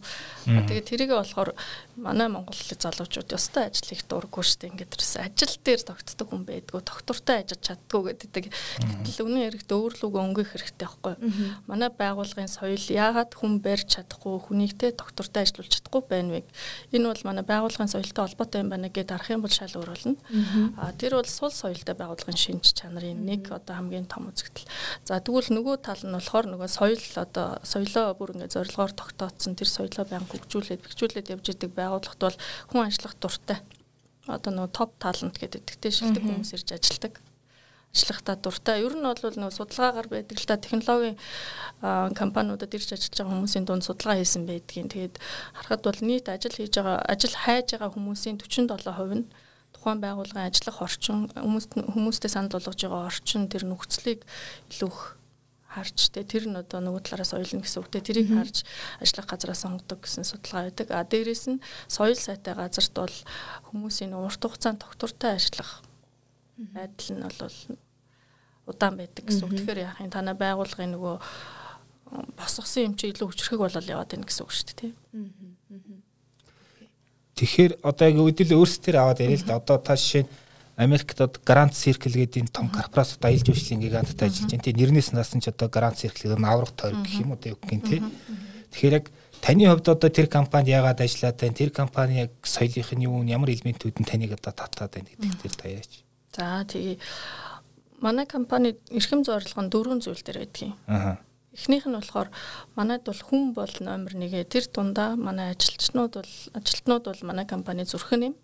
Тэгээд 0.49 0.87
тэрийг 0.88 1.10
болохоор 1.12 1.52
манай 2.00 2.29
Монголын 2.33 2.81
залуучууд 2.81 3.37
ёстой 3.37 3.69
ажил 3.69 3.93
их 3.93 4.03
дурггүй 4.09 4.41
шүү 4.41 4.59
дээ. 4.65 4.71
Ингээд 4.73 4.97
ерөөсө 4.97 5.21
ажил 5.21 5.55
дээр 5.61 5.83
тогтдог 5.85 6.27
хүн 6.33 6.43
байдгүй, 6.49 6.81
тогтвортой 6.81 7.37
ажиллаж 7.45 7.61
чаддгүй 7.69 8.03
гэдэг. 8.17 8.49
Гэтэл 8.49 9.27
үнэн 9.29 9.43
хэрэгт 9.53 9.69
өөрлөгөө 9.69 10.23
өнгөх 10.25 10.49
хэрэгтэй 10.56 10.89
байхгүй. 10.89 11.15
Манай 11.69 11.91
байгууллагын 11.93 12.49
соёл 12.49 12.81
яагаад 12.81 13.37
хүн 13.37 13.61
барьж 13.61 14.00
чадахгүй, 14.00 14.41
хүнийгтэй 14.49 14.97
тогтвортой 14.97 15.45
ажиллаж 15.45 15.69
чадахгүй 15.69 16.03
байна 16.09 16.41
вэ? 16.41 16.49
Энэ 16.97 17.12
бол 17.12 17.23
манай 17.29 17.45
байгууллагын 17.45 17.93
соёлтой 17.93 18.25
холбоотой 18.25 18.65
юм 18.65 18.73
байна 18.73 18.89
гэдээ 18.89 19.12
харах 19.21 19.35
юм 19.37 19.44
бол 19.44 19.53
шал 19.53 19.77
өөр 19.77 19.91
болно. 19.93 20.17
А 20.81 20.97
тэр 20.97 21.21
бол 21.21 21.29
сул 21.29 21.53
соёлтой 21.53 21.93
байгууллагын 21.93 22.41
шинж 22.41 22.73
чанарын 22.73 23.21
нэг 23.21 23.53
одоо 23.53 23.77
хамгийн 23.77 24.09
том 24.09 24.33
үзэгдэл. 24.33 24.65
За 25.05 25.21
тэгвэл 25.21 25.53
нөгөө 25.53 25.77
тал 25.85 26.01
нь 26.01 26.17
болохоор 26.17 26.47
нөгөө 26.49 26.71
соёл 26.73 27.05
одоо 27.21 27.61
соёлоо 27.62 28.17
бүр 28.17 28.33
ингээд 28.33 28.56
зорилго 28.56 28.79
зорилгоор 28.79 28.93
тогтооцсон 28.94 29.55
тэр 29.59 29.69
соёлоо 29.69 30.05
байнга 30.06 30.31
хөгжүүлээд 30.31 30.83
бэхжүүлээд 30.87 31.31
явж 31.35 31.47
идэг 31.51 31.75
байгууллагт 31.88 32.20
бол 32.20 32.38
хүн 32.69 32.85
ажиллах 32.85 33.17
дуртай. 33.17 33.58
Одоо 34.29 34.52
нөгөө 34.52 34.76
топ 34.76 34.93
талант 35.00 35.40
гэдэг 35.40 35.64
тэгтэй 35.64 35.93
шилдэг 35.93 36.23
хүмүүс 36.23 36.52
ирж 36.52 36.76
ажилладаг 36.76 37.17
ажиллахтаа 37.94 38.37
дуртай. 38.37 38.85
Ер 38.85 38.94
нь 38.94 39.02
бол 39.02 39.17
нөгөө 39.17 39.56
судалгаагаар 39.56 40.08
байдаг 40.12 40.37
л 40.37 40.46
та 40.46 40.56
технологийн 40.61 41.17
компаниудад 42.14 42.75
ирж 42.76 42.93
ажиллаж 42.93 43.17
байгаа 43.17 43.32
хүмүүсийн 43.32 43.64
дунд 43.64 43.85
судалгаа 43.85 44.20
хийсэн 44.20 44.44
байдгийн. 44.44 44.93
Тэгээд 44.93 45.17
харахад 45.56 45.82
бол 45.82 46.00
нийт 46.05 46.29
ажил 46.29 46.52
хийж 46.52 46.76
байгаа, 46.76 47.00
ажил 47.08 47.32
хайж 47.32 47.67
байгаа 47.73 47.91
хүмүүсийн 47.96 48.37
47% 48.37 49.17
нь 49.17 49.25
тухайн 49.73 50.00
байгууллагын 50.05 50.49
ажиллах 50.49 50.79
орчин, 50.84 51.29
хүмүүст 51.32 51.73
хүмүүстэй 51.76 52.31
санал 52.31 52.52
болгож 52.52 52.76
байгаа 52.76 53.08
орчин 53.08 53.49
тэр 53.49 53.64
нөхцөлийг 53.69 54.20
илүү 54.73 54.88
их 54.93 55.18
харж 55.69 56.09
тэ 56.09 56.25
тэр 56.25 56.49
нь 56.49 56.56
одоо 56.56 56.81
нөгөө 56.81 57.05
талаараа 57.05 57.29
соёлно 57.29 57.61
гэсэн 57.61 57.81
үгтэй 57.85 58.00
тэрийг 58.00 58.32
харж 58.32 58.65
ажиллах 59.05 59.29
газараа 59.29 59.59
сонгодог 59.59 60.00
гэсэн 60.00 60.25
судалгаа 60.25 60.73
байдаг. 60.73 60.88
А 60.97 61.05
дээрэс 61.05 61.44
нь 61.53 61.61
соёл 61.93 62.17
сайтай 62.17 62.56
газарт 62.56 62.94
бол 62.97 63.17
хүмүүсийн 63.69 64.17
урт 64.17 64.41
хугацаанд 64.41 64.81
тогтвортой 64.81 65.37
ажиллах 65.37 65.85
байдал 66.56 67.11
нь 67.12 67.20
бол 67.20 67.59
удаан 68.65 68.97
байдаг 68.97 69.25
гэсэн 69.29 69.44
үг. 69.44 69.61
Тэгэхээр 69.61 69.85
яах 69.85 70.00
юм 70.00 70.09
танай 70.09 70.37
байгууллагын 70.41 70.93
нөгөө 70.97 71.17
босгосон 72.37 72.82
юм 72.88 72.94
чи 72.97 73.12
илүү 73.12 73.29
хүчрхэг 73.29 73.61
болол 73.61 73.93
яваад 73.93 74.09
байна 74.09 74.25
гэсэн 74.25 74.44
үг 74.44 74.53
шүү 74.56 74.67
дээ 74.73 74.79
тий. 74.81 74.93
Тэгэхээр 77.37 77.73
одоо 77.85 78.06
яг 78.09 78.19
үдэл 78.19 78.56
өөрсдөр 78.56 78.97
аваад 78.97 79.20
яриа 79.20 79.37
л 79.37 79.47
да. 79.47 79.61
Одоо 79.61 79.79
та 79.79 79.94
жишээ 79.94 80.25
нь 80.25 80.31
Америкт 80.79 81.21
одоо 81.21 81.43
Grand 81.43 81.75
Circle 81.75 82.15
гэдэг 82.15 82.47
энэ 82.47 82.55
том 82.55 82.71
корпорациуд 82.71 83.27
аялал 83.27 83.43
жуулчлалын 83.51 83.82
гигантад 83.82 84.23
ажиллаж 84.23 84.47
байна. 84.47 84.63
Тий 84.63 84.75
нэрнээс 84.79 85.11
насан 85.11 85.43
ч 85.43 85.51
одоо 85.51 85.67
Grand 85.67 85.99
Circle 85.99 86.31
гэдэг 86.31 86.39
нь 86.39 86.47
аврах 86.47 86.70
тойрог 86.79 87.03
гэх 87.03 87.19
юм 87.19 87.35
уу 87.35 87.43
тий 87.43 87.51
үгэн 87.58 87.82
тий. 87.82 87.99
Тэгэхээр 88.70 88.94
яг 88.94 89.11
таны 89.43 89.67
хувьд 89.67 89.91
одоо 89.91 90.06
тэр 90.06 90.31
компанид 90.31 90.70
яагаад 90.70 91.03
ажиллаад 91.03 91.35
байна? 91.35 91.58
Тэр 91.58 91.70
компани 91.75 92.15
яг 92.23 92.32
соёлынх 92.47 92.94
нь 92.94 93.11
юу 93.11 93.27
ямар 93.27 93.51
элементүүд 93.51 93.99
нь 93.99 94.06
таныг 94.06 94.39
одоо 94.39 94.55
татаад 94.55 94.94
байна 94.94 95.11
гэдэг 95.11 95.43
дээр 95.43 95.56
та 95.58 95.67
яач. 95.67 95.93
За 96.31 96.63
тий 96.63 97.03
манай 97.99 98.27
компани 98.31 98.79
эрхэм 98.94 99.27
зорилго 99.27 99.58
нь 99.58 99.73
дөрвөн 99.75 99.99
зүйл 99.99 100.23
дээр 100.23 100.47
байдгийн. 100.47 100.79
Аа. 100.87 101.19
Эхнийх 101.58 101.91
нь 101.91 101.99
болохоор 101.99 102.31
манайд 102.79 103.03
бол 103.03 103.19
хүн 103.19 103.51
бол 103.51 103.75
номер 103.82 104.15
1. 104.15 104.47
Тэр 104.47 104.70
дундаа 104.70 105.19
манай 105.19 105.58
ажилчнууд 105.58 106.23
бол 106.23 106.32
ажилтнууд 106.55 107.05
бол 107.11 107.23
манай 107.27 107.47
компани 107.51 107.82
зүрхэн 107.82 108.31
юм. 108.31 108.35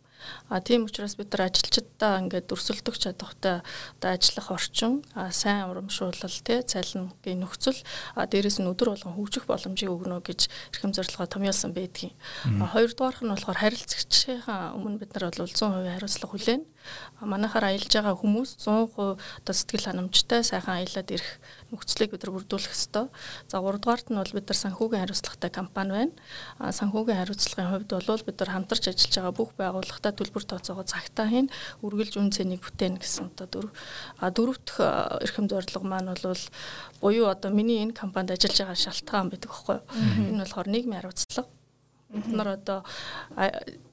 А 0.48 0.60
тийм 0.60 0.84
учраас 0.84 1.16
бид 1.16 1.32
нар 1.32 1.48
ажилчдаа 1.48 2.20
ингээд 2.24 2.52
өрсөлдөх 2.52 2.96
чадвартай 2.98 3.60
одоо 3.98 4.10
ажиллах 4.10 4.48
орчин, 4.50 5.04
а 5.14 5.32
сайн 5.32 5.70
урамшуулал 5.70 6.38
тий 6.44 6.62
цалингийн 6.62 7.42
нөхцөл, 7.42 7.78
а 8.14 8.26
дээрэс 8.26 8.60
нь 8.60 8.70
өдөр 8.70 8.94
болгон 8.94 9.16
хөгжих 9.16 9.44
боломжийг 9.48 9.90
өгнө 9.90 10.20
гэж 10.24 10.48
эрхэм 10.74 10.92
зорилгоо 10.94 11.26
томьёолсон 11.26 11.72
байдгийг. 11.72 12.12
А 12.44 12.70
хоёрдугаарх 12.72 13.20
нь 13.24 13.32
болохоор 13.32 13.58
харилцагчийн 13.58 14.42
өмнө 14.76 15.00
бид 15.02 15.12
нар 15.14 15.30
бол 15.32 15.48
100% 15.50 15.92
хариуцлага 15.94 16.32
хүлээнэ 16.32 16.66
манайхаар 17.24 17.72
аялж 17.72 17.88
байгаа 17.88 18.16
хүмүүс 18.20 18.60
100% 18.60 19.16
одоо 19.40 19.54
сэтгэл 19.56 19.88
ханамжтай 19.88 20.44
сайхан 20.44 20.84
аялаад 20.84 21.08
ирэх 21.08 21.30
нөхцөлийг 21.74 22.14
бид 22.14 22.22
нар 22.22 22.32
бүрдүүлэх 22.38 22.72
ёстой. 22.72 23.10
За 23.50 23.58
3 23.58 23.82
дугаарт 23.82 24.08
нь 24.08 24.16
бол 24.16 24.32
бид 24.32 24.46
нар 24.46 24.58
санхүүгийн 24.62 25.02
хариуцлагатай 25.02 25.50
компани 25.50 25.90
байна. 25.90 26.14
А 26.62 26.70
санхүүгийн 26.70 27.18
хариуцлагын 27.18 27.70
хувьд 27.74 27.90
бол 27.90 28.24
бид 28.24 28.38
нар 28.38 28.50
хамтарч 28.54 28.84
ажиллаж 28.88 29.14
байгаа 29.18 29.34
бүх 29.34 29.50
байгууллагатай 29.58 30.12
төлбөр 30.14 30.44
тооцоогоо 30.46 30.86
цагтаа 30.86 31.26
хийн 31.28 31.50
үргэлж 31.82 32.14
үн 32.22 32.30
цэнийг 32.30 32.62
бүтээн 32.62 33.02
гэсэн 33.02 33.34
одоо 33.34 33.46
дөрв. 33.50 33.70
А 34.22 34.30
дөрөвдөх 34.30 34.78
эрхэм 35.26 35.50
зорилго 35.50 35.82
маань 35.82 36.14
бол 36.14 36.44
буюу 37.02 37.26
одоо 37.26 37.50
миний 37.50 37.82
энэ 37.82 37.98
компанид 37.98 38.38
ажиллаж 38.38 38.62
байгаа 38.62 38.78
шалтгаан 38.78 39.28
байдаг 39.34 39.50
юу? 39.50 39.82
Энэ 40.30 40.46
болохоор 40.46 40.68
нийгмийн 40.70 41.02
хариуцлага 41.02 41.50
Бид 42.14 42.30
нар 42.30 42.54
одоо 42.54 42.80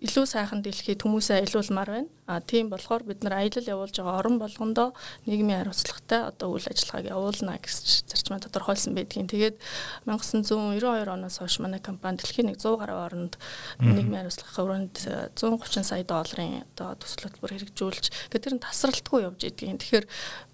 илүү 0.02 0.26
сайхан 0.30 0.62
дэлхийд 0.62 1.02
хүмүүсээ 1.02 1.42
аялуулмаар 1.42 1.90
байна. 1.90 2.10
А 2.30 2.40
тийм 2.40 2.70
болохоор 2.70 3.04
бид 3.04 3.26
нар 3.26 3.42
аялал 3.42 3.66
явуулж 3.66 3.98
байгаа 3.98 4.22
орон 4.22 4.38
болгондоо 4.40 4.94
нийгмийн 5.26 5.66
хариуцлагатай 5.66 6.30
одоо 6.30 6.54
үйл 6.54 6.70
ажиллагааг 6.70 7.10
явуулна 7.12 7.58
гэж 7.60 8.08
зарчмаа 8.08 8.40
тодорхойлсон 8.40 8.94
байдгийн. 8.96 9.28
Тэгээд 9.28 9.58
1992 10.06 11.12
оноос 11.12 11.42
хойш 11.42 11.60
манай 11.60 11.82
компани 11.82 12.22
дэлхийн 12.22 12.54
100 12.56 12.78
гаруй 12.78 13.00
оронд 13.04 13.36
нийгмийн 13.82 14.30
хариуцлагын 14.30 14.64
өрөөнд 14.64 14.96
130 15.36 15.84
сая 15.84 16.06
долларын 16.06 16.64
одоо 16.78 16.96
төсөл 17.02 17.26
хөтөлбөр 17.28 17.52
хэрэгжүүлж 17.58 18.06
тэгээд 18.32 18.46
тэр 18.46 18.56
нь 18.56 18.64
тасралтгүй 18.64 19.28
явж 19.28 19.42
идэгин. 19.50 19.82
Тэгэхээр 19.82 20.06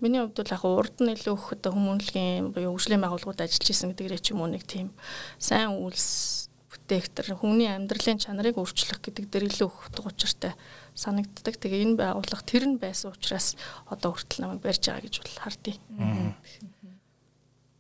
миний 0.02 0.24
хувьд 0.24 0.40
бол 0.40 0.56
яг 0.56 0.64
урд 0.66 0.98
нь 1.04 1.14
илүү 1.14 1.36
их 1.36 1.48
одоо 1.52 1.72
хүмүүнлэгийн 1.76 2.56
буюу 2.56 2.74
хөгжлийн 2.74 3.04
байгууллагууд 3.04 3.44
ажиллаж 3.44 3.70
исэн 3.70 3.92
гэдэгрээ 3.94 4.24
ч 4.24 4.34
юм 4.34 4.42
уу 4.42 4.50
нэг 4.50 4.64
тийм 4.66 4.96
сайн 5.38 5.78
үйлс 5.78 6.47
бүтээгтэр 6.88 7.36
хүний 7.36 7.68
амьдралын 7.68 8.16
чанарыг 8.16 8.56
өөрчлөх 8.56 9.04
гэдэг 9.04 9.28
дээр 9.28 9.52
илүү 9.52 9.68
их 9.68 9.92
учиртай 10.08 10.56
санагддаг. 10.96 11.60
Тэгээ 11.60 11.84
энэ 11.84 12.00
байгууллага 12.00 12.48
тэр 12.48 12.64
нь 12.64 12.80
байсан 12.80 13.12
учраас 13.12 13.60
одоо 13.92 14.16
хүртэл 14.16 14.48
намайг 14.48 14.64
барьж 14.64 14.88
байгаа 14.88 15.04
гэж 15.04 15.16
бол 15.20 15.36
хардъя. 15.44 15.76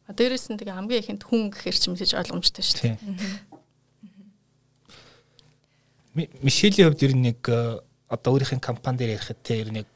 А 0.07 0.11
дээрэс 0.11 0.51
нь 0.51 0.59
тэгээ 0.59 0.75
хамгийн 0.75 1.01
ихэнд 1.07 1.23
хүн 1.23 1.55
гэхэр 1.55 1.77
ч 1.79 1.87
мэдээж 1.87 2.19
ойлгомжтой 2.19 2.63
шүү 2.67 2.79
дээ. 2.83 2.99
Мишелийн 6.43 6.91
хувьд 6.91 7.05
ер 7.07 7.13
нь 7.15 7.23
нэг 7.31 7.39
э, 7.47 7.79
одоо 8.11 8.29
өөрийнхөө 8.35 8.59
компани 8.59 8.99
дээр 8.99 9.15
ярихад 9.15 9.39
те 9.39 9.63
ер 9.63 9.71
нь 9.71 9.87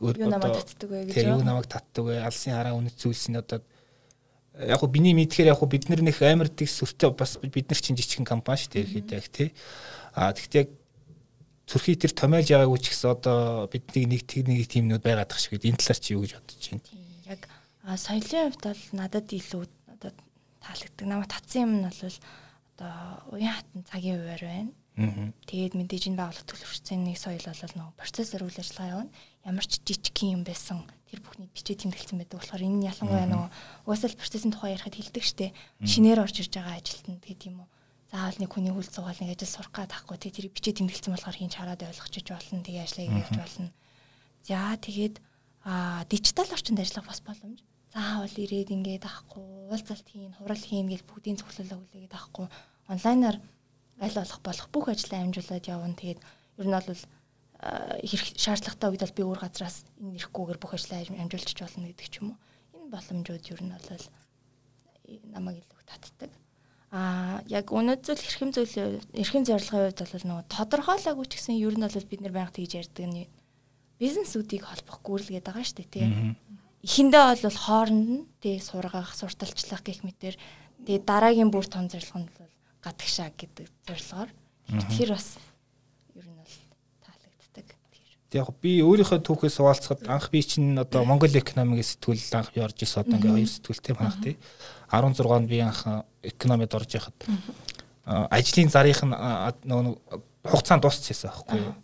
юу 0.00 0.28
намайг 0.32 0.64
татдаг 0.64 0.88
вэ 0.88 1.12
гэж 1.12 1.28
юу 1.28 1.44
намайг 1.44 1.68
татдаг 1.68 2.04
вэ 2.04 2.24
алсын 2.24 2.56
хараа 2.56 2.76
үнэт 2.76 2.96
зүйлс 3.00 3.28
нь 3.32 3.40
одоо 3.40 3.60
яг 4.58 4.80
го 4.80 4.88
биний 4.88 5.12
мэдхээр 5.12 5.52
яг 5.52 5.60
го 5.60 5.66
бид 5.68 5.88
нар 5.88 6.00
нэг 6.00 6.16
амар 6.22 6.48
дэг 6.48 6.68
сүртэй 6.68 7.12
бас 7.12 7.36
бид 7.42 7.68
нар 7.68 7.80
чинь 7.80 7.96
жижигхэн 7.96 8.24
компани 8.24 8.64
шүү 8.64 8.72
дээ 8.72 8.84
ихэд 8.88 9.12
яг 9.12 9.26
тий. 9.28 9.48
А 10.16 10.32
тэгтээ 10.32 10.62
яг 10.64 10.70
зүрхий 11.68 11.96
тэр 11.98 12.16
томьёолж 12.16 12.48
байгаагүй 12.48 12.80
ч 12.80 12.94
гэсэн 12.94 13.10
одоо 13.10 13.68
бидний 13.68 14.06
нэг 14.06 14.24
техник 14.24 14.70
тиймнүүд 14.70 15.02
байгаад 15.04 15.28
тах 15.28 15.42
шиг 15.42 15.60
энэ 15.60 15.76
талаар 15.76 16.00
чи 16.00 16.14
юу 16.14 16.22
гэж 16.24 16.32
бодож 16.40 16.64
байна? 16.72 16.84
Яг 17.26 17.40
соёлын 18.00 18.48
хувьд 18.48 18.64
бол 18.64 18.82
надад 18.96 19.28
илүү 19.28 19.62
одоо 19.92 20.10
таалагддаг. 20.62 21.06
Намайг 21.06 21.28
татсан 21.28 21.62
юм 21.66 21.72
нь 21.76 21.84
бол 21.84 22.16
одоо 22.78 22.94
уян 23.34 23.52
хатан 23.52 23.82
цагийн 23.84 24.18
хуваар 24.22 24.44
байна. 24.46 24.72
Тэгээд 25.44 25.74
мэдээж 25.76 26.04
энэ 26.08 26.20
байгууллага 26.22 26.48
төлөвшсөн 26.48 27.04
нэг 27.04 27.18
соёл 27.20 27.44
бол 27.44 27.74
нөгөө 27.76 27.98
процессор 28.00 28.40
үйл 28.40 28.56
ажиллагаа 28.56 28.94
явна. 29.04 29.12
Ямар 29.46 29.62
ч 29.62 29.78
жижиг 29.86 30.18
юм 30.26 30.42
байсан 30.42 30.82
тэр 31.06 31.22
бүхний 31.22 31.46
бичээ 31.54 31.86
тэмдэглэсэн 31.86 32.18
байдаг 32.18 32.42
болохоор 32.42 32.66
энэ 32.66 32.76
нь 32.82 32.88
ялангуяа 32.90 33.26
нөгөө 33.30 33.50
угаасаа 33.86 34.10
процессын 34.18 34.50
тухай 34.50 34.74
ярихад 34.74 34.98
хэлдэг 34.98 35.22
штэ. 35.22 35.54
Шинээр 35.86 36.18
орж 36.18 36.42
ирж 36.42 36.52
байгаа 36.58 36.82
ажилтнад 36.82 37.22
гэдэг 37.22 37.46
юм 37.46 37.62
уу. 37.62 37.70
Заавал 38.10 38.38
нэг 38.42 38.50
хүний 38.50 38.74
үйл 38.74 38.90
цугаал 38.90 39.18
нэг 39.22 39.38
ажил 39.38 39.54
сурах 39.54 39.70
гад 39.70 39.94
тахгүй 39.94 40.18
тий 40.18 40.34
тэр 40.34 40.50
бичээ 40.50 40.82
тэмдэглэсэн 40.82 41.14
болохоор 41.14 41.38
хин 41.38 41.54
чараад 41.54 41.86
ойлгочих 41.86 42.26
болно. 42.26 42.66
Тэгээ 42.66 42.84
ажлаа 42.90 43.06
хийж 43.06 43.30
болно. 43.38 43.70
За 44.42 44.74
тэгээд 44.82 45.16
дижитал 46.10 46.50
орчинд 46.50 46.82
ажиллах 46.82 47.06
бас 47.06 47.22
боломж. 47.22 47.62
Заавал 47.94 48.34
ирээд 48.34 48.74
ингээд 48.74 49.06
авахгүй, 49.06 49.70
уулзалт 49.70 50.06
хийн, 50.10 50.34
хурал 50.38 50.58
хийн 50.58 50.90
гэж 50.90 51.02
бүгдийн 51.06 51.38
зөвлөлөө 51.38 51.78
хүлээгээд 51.80 52.14
авахгүй. 52.14 52.46
Онлайнаар 52.90 53.38
аль 53.98 54.18
болох 54.18 54.40
болох 54.42 54.68
бүх 54.70 54.86
ажлаа 54.90 55.22
амжуулаад 55.22 55.66
явна. 55.66 55.94
Тэгээд 55.94 56.20
ер 56.22 56.66
нь 56.66 56.76
бол 56.76 56.90
хэрэг 57.60 58.36
шаардлагатай 58.36 58.88
үед 58.92 59.02
бол 59.02 59.16
би 59.16 59.22
өөр 59.24 59.40
газраас 59.40 59.88
энэ 59.96 60.20
ирэхгүйгээр 60.20 60.60
бүх 60.60 60.76
ажлаа 60.76 61.00
амжуулчих 61.08 61.56
болно 61.56 61.88
гэдэг 61.88 62.08
ч 62.12 62.14
юм 62.20 62.36
уу. 62.36 62.38
Энэ 62.76 62.92
боломжууд 62.92 63.44
ер 63.48 63.60
нь 63.64 63.72
бол 63.72 64.04
намайг 65.32 65.64
илүү 65.64 65.84
татдаг. 65.88 66.30
Аа 66.92 67.40
яг 67.48 67.72
өнөөдөр 67.72 68.18
эрхэм 68.20 68.50
зөвлөө 68.52 69.00
эрхэм 69.16 69.44
зорилгын 69.48 69.88
хувьд 69.88 70.00
бол 70.04 70.26
нөгөө 70.28 70.44
тодорхойлоогүй 70.52 71.26
ч 71.26 71.32
гэсэн 71.40 71.56
ер 71.56 71.74
нь 71.74 71.84
бол 71.86 72.10
бид 72.10 72.20
нэр 72.20 72.34
байнга 72.36 72.54
тэгж 72.54 72.72
ярьдаг 72.76 73.06
нь 73.08 73.26
бизнесүүдийг 73.96 74.62
холбох 74.68 75.00
гүйлгээд 75.00 75.48
байгаа 75.48 75.64
шүү 75.64 75.76
дээ 75.80 75.90
тийм. 75.90 76.36
Эхэндээ 76.84 77.24
бол 77.40 77.58
хооронд 77.64 78.08
нь 78.12 78.24
тий 78.44 78.60
сургах, 78.60 79.16
сурталчлах 79.16 79.82
гэх 79.82 80.04
мэтэр 80.04 80.36
тий 80.84 80.98
дараагийн 81.00 81.50
бүр 81.50 81.64
том 81.66 81.88
зорилго 81.88 82.20
нь 82.20 82.28
бол 82.28 82.52
гадагшаа 82.84 83.32
гэдэг 83.32 83.66
зорилгоор 83.88 84.30
тэр 84.92 85.16
бас 85.16 85.40
яг 88.36 88.52
би 88.60 88.78
өөрийнхөө 88.84 89.24
түүхээс 89.24 89.56
хуваалцахад 89.58 90.06
анх 90.06 90.28
би 90.30 90.42
чинь 90.44 90.76
одоо 90.78 91.04
Монгол 91.08 91.32
экономикийн 91.32 91.88
сэтгүүл 91.96 92.36
анх 92.36 92.52
би 92.52 92.60
орж 92.60 92.84
ирсэн 92.84 93.02
одоо 93.02 93.16
ингээ 93.16 93.34
хоёр 93.36 93.50
сэтгүүлтэй 93.50 93.94
манах 93.96 94.18
тий 94.20 94.36
16-нд 94.92 95.48
би 95.48 95.58
анх 95.64 95.80
экономид 96.22 96.72
орж 96.76 96.90
яхад 97.00 97.18
ажлын 98.06 98.70
зарийнх 98.70 99.02
нь 99.02 99.14
нөгөө 99.66 100.20
хугацаанд 100.46 100.82
дуусчихсан 100.86 101.30
байхгүй 101.30 101.58
юу. 101.58 101.74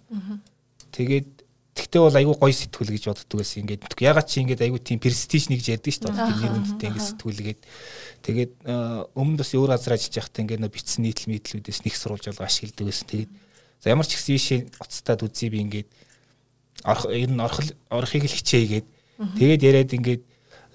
Тэгээд 0.95 1.29
тэгтээ 1.75 2.01
бол 2.05 2.19
айгүй 2.21 2.37
гоё 2.37 2.55
сэтгүүл 2.55 2.93
гэж 2.95 3.05
боддог 3.11 3.39
байсан. 3.41 3.65
Ингээд 3.65 3.83
ягаад 3.99 4.29
чи 4.29 4.45
ингээд 4.45 4.63
айгүй 4.63 4.81
тийм 4.85 5.01
престиж 5.03 5.49
нэг 5.49 5.65
гэж 5.65 5.83
ярьдаг 5.83 5.93
шүү 5.99 6.13
дээ. 6.13 6.37
Нэр 6.37 6.53
хүндтэй 6.53 6.89
ингээд 6.93 7.09
сэтгүүлгээд 7.11 7.61
тэгээд 8.23 8.53
өмнө 9.19 9.41
бас 9.41 9.51
өөр 9.57 9.71
газар 9.73 9.97
ажиллаж 9.97 10.15
байхдаа 10.21 10.43
ингээд 10.47 10.69
бичсэн 10.69 11.03
нийтлэл 11.03 11.33
мэдлүүдээс 11.33 11.81
нэг 11.83 11.95
сурулж 11.97 12.25
болго 12.29 12.45
ашигладаг 12.45 12.87
байсан. 12.87 13.07
Тэгээд 13.09 13.33
за 13.83 13.87
ямар 13.89 14.07
ч 14.07 14.13
гэсэн 14.15 14.37
ийшээ 14.37 14.61
уцтаад 14.79 15.21
үзье 15.27 15.49
би 15.49 15.59
ингээд 15.65 15.89
ер 16.85 17.31
нь 17.31 17.41
орох 17.41 17.61
орохыг 17.91 18.27
л 18.27 18.37
хичээгээд 18.37 18.87
тэгээд 19.39 19.63
яриад 19.63 19.93
ингээд 19.95 20.23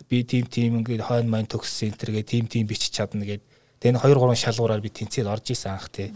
би 0.10 0.24
тим 0.24 0.46
тим 0.48 0.80
ингээд 0.80 1.04
хойно 1.04 1.30
мань 1.30 1.48
төгссөн 1.48 1.92
энэ 1.92 2.00
төргээ 2.00 2.24
тим 2.24 2.46
тим 2.48 2.68
бичиж 2.68 2.96
чадна 2.96 3.26
гэд 3.28 3.44
тэгээд 3.84 4.00
2 4.00 4.16
3 4.16 4.36
шалгуураар 4.36 4.82
би 4.82 4.90
тэнцээд 4.90 5.28
орж 5.28 5.52
исэн 5.52 5.76
анх 5.76 5.90
тий. 5.92 6.14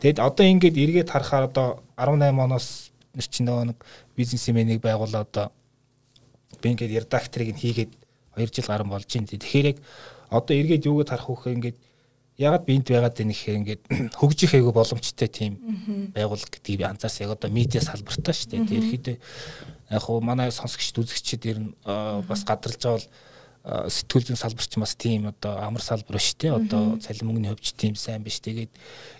Тэгэд 0.00 0.20
одоо 0.20 0.44
ингээд 0.44 0.76
эргээд 0.76 1.10
харахаар 1.10 1.48
одоо 1.48 1.80
18 1.96 2.36
оноос 2.36 2.92
нэр 3.16 3.26
чинь 3.26 3.48
нөгөө 3.48 3.64
нэг 3.72 3.78
бизнесменийг 4.14 4.80
байгуулаад 4.84 5.26
одоо 5.32 5.46
би 6.60 6.68
ингээд 6.76 7.08
редакторыг 7.08 7.56
нь 7.56 7.62
хийгээд 7.64 7.92
2 8.36 8.46
жил 8.52 8.68
гарсан 8.68 8.92
болж 8.92 9.08
байна. 9.08 9.32
Тэгэхээр 9.32 9.66
яг 9.72 9.78
одоо 10.28 10.54
эргээд 10.54 10.86
юугээд 10.86 11.10
харах 11.10 11.28
вэ 11.32 11.56
ингээд 11.56 11.76
ягаад 12.40 12.64
би 12.64 12.76
энд 12.80 12.88
байгаад 12.88 13.16
байна 13.20 13.34
гэхээр 13.36 13.60
ингээд 13.60 13.82
хөгжих 14.20 14.54
айгүй 14.56 14.72
боломжтой 14.72 15.28
тийм 15.28 15.60
байгуул 16.16 16.40
гэдгийг 16.40 16.80
би 16.80 16.84
анзаарсан. 16.88 17.28
Яг 17.28 17.36
одоо 17.36 17.50
медиа 17.52 17.84
салбартаа 17.84 18.32
шүү 18.32 18.48
дээ. 18.56 18.64
Тэр 18.64 18.84
ихэд 18.88 19.06
яг 19.92 20.00
хуу 20.00 20.24
манай 20.24 20.48
сонсогчд 20.48 20.96
үзэгчид 21.04 21.42
ер 21.52 21.58
нь 21.60 21.70
бас 22.24 22.44
гадарлаж 22.48 22.80
байгаа 22.80 22.96
бол 22.96 23.92
сэтгүүл 23.92 24.24
зүйн 24.24 24.40
салбар 24.40 24.64
ч 24.64 24.72
бас 24.80 24.96
тийм 24.96 25.28
одоо 25.28 25.60
амар 25.60 25.84
салбар 25.84 26.16
шүү 26.16 26.36
дээ. 26.40 26.56
Одоо 26.56 26.96
цалин 27.04 27.28
мөнгөний 27.28 27.52
хөвч 27.52 27.76
тийм 27.76 27.92
сайн 27.92 28.24
биш. 28.24 28.40
Тэгээд 28.40 28.72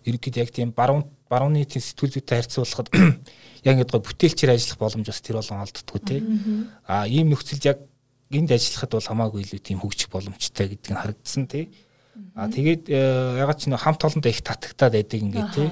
ерөнхийд 0.09 0.41
яг 0.41 0.49
тийм 0.49 0.73
баруун 0.73 1.05
барууны 1.29 1.69
тийм 1.69 1.85
сэтгүүл 1.85 2.17
зүйтэй 2.17 2.41
харьцуулахад 2.41 2.89
яг 3.69 3.75
ингээд 3.77 3.93
гоо 3.93 4.00
бүтээлчээр 4.00 4.57
ажиллах 4.57 4.81
боломж 4.81 5.12
бас 5.12 5.21
тэр 5.21 5.37
болон 5.37 5.61
олддггүй 5.61 6.00
те. 6.09 6.17
А 6.89 7.05
ийм 7.05 7.29
нөхцөлд 7.29 7.69
яг 7.69 7.85
энд 8.33 8.49
ажиллахад 8.49 8.97
бол 8.97 9.11
хамаагүй 9.12 9.45
илүү 9.45 9.61
тийм 9.61 9.79
хөгжих 9.85 10.09
боломжтой 10.09 10.73
гэдгийг 10.73 10.97
харагдсан 10.97 11.45
тий. 11.45 11.69
А 12.35 12.49
тэгээд 12.49 12.83
э, 12.89 13.41
ягаад 13.43 13.59
ч 13.59 13.69
нэг 13.69 13.81
хамт 13.81 14.05
олондоо 14.05 14.31
их 14.31 14.43
татагтаад 14.43 14.95
байдаг 14.97 15.21
ингээд 15.21 15.50
тий. 15.55 15.69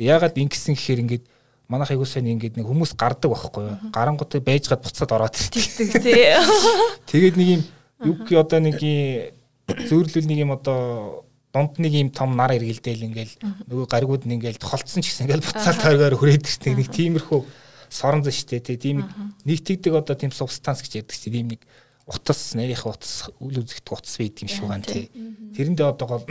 Ягаад 0.00 0.36
ингэсэн 0.36 0.74
гэхээр 0.74 1.02
ингээд 1.04 1.24
манайх 1.70 1.94
айгуу 1.94 2.04
сайн 2.04 2.26
ингээд 2.34 2.58
нэг 2.58 2.66
хүмүүс 2.66 2.98
гардаг 2.98 3.30
байхгүй 3.30 3.62
юу. 3.70 3.76
Гарангуудаа 3.94 4.40
байж 4.42 4.66
гад 4.66 4.82
буцаад 4.82 5.12
ороод 5.14 5.38
ирдэг. 5.38 6.02
Тий. 6.02 6.34
Тэгээд 7.10 7.36
нэг 7.38 7.48
юм 7.54 7.62
юг 8.10 8.26
одоо 8.34 8.58
нэг 8.58 8.78
зөөрлөл 9.70 10.26
нэг 10.26 10.38
юм 10.42 10.52
одоо 10.56 11.24
дунд 11.54 11.78
нэг 11.78 11.92
юм 11.94 12.10
том 12.10 12.34
нар 12.34 12.54
эргэлдээл 12.58 13.06
ингээл 13.06 13.34
нөгөө 13.70 13.86
гаригууд 13.86 14.26
нь 14.26 14.38
ингээл 14.38 14.62
холцсон 14.62 15.02
ч 15.02 15.14
гэсэн 15.14 15.30
ингээл 15.30 15.46
буцаал 15.46 15.78
тойргоор 15.78 16.14
хүрээд 16.18 16.46
ирдэг. 16.46 16.74
Нэг 16.74 16.90
тиймэрхүү 16.90 17.40
сорон 17.90 18.22
зэн 18.22 18.34
штэ 18.34 18.62
тийм 18.78 19.06
нэг 19.42 19.58
тэгдэг 19.66 19.94
одоо 19.94 20.14
тийм 20.14 20.30
субстанц 20.30 20.82
гэж 20.82 21.02
ярьдаг 21.02 21.14
штэ 21.18 21.34
тийм 21.34 21.54
нэг 21.54 21.62
утас 22.10 22.54
нарийнх 22.58 22.86
утас 22.86 23.30
үл 23.38 23.62
үзэгдэх 23.62 23.94
утас 23.94 24.18
байд 24.18 24.42
юм 24.42 24.48
шиг 24.50 24.66
байна 24.66 24.82
тий. 24.82 25.10
Тэрэндээ 25.54 25.86
одоо 25.86 26.26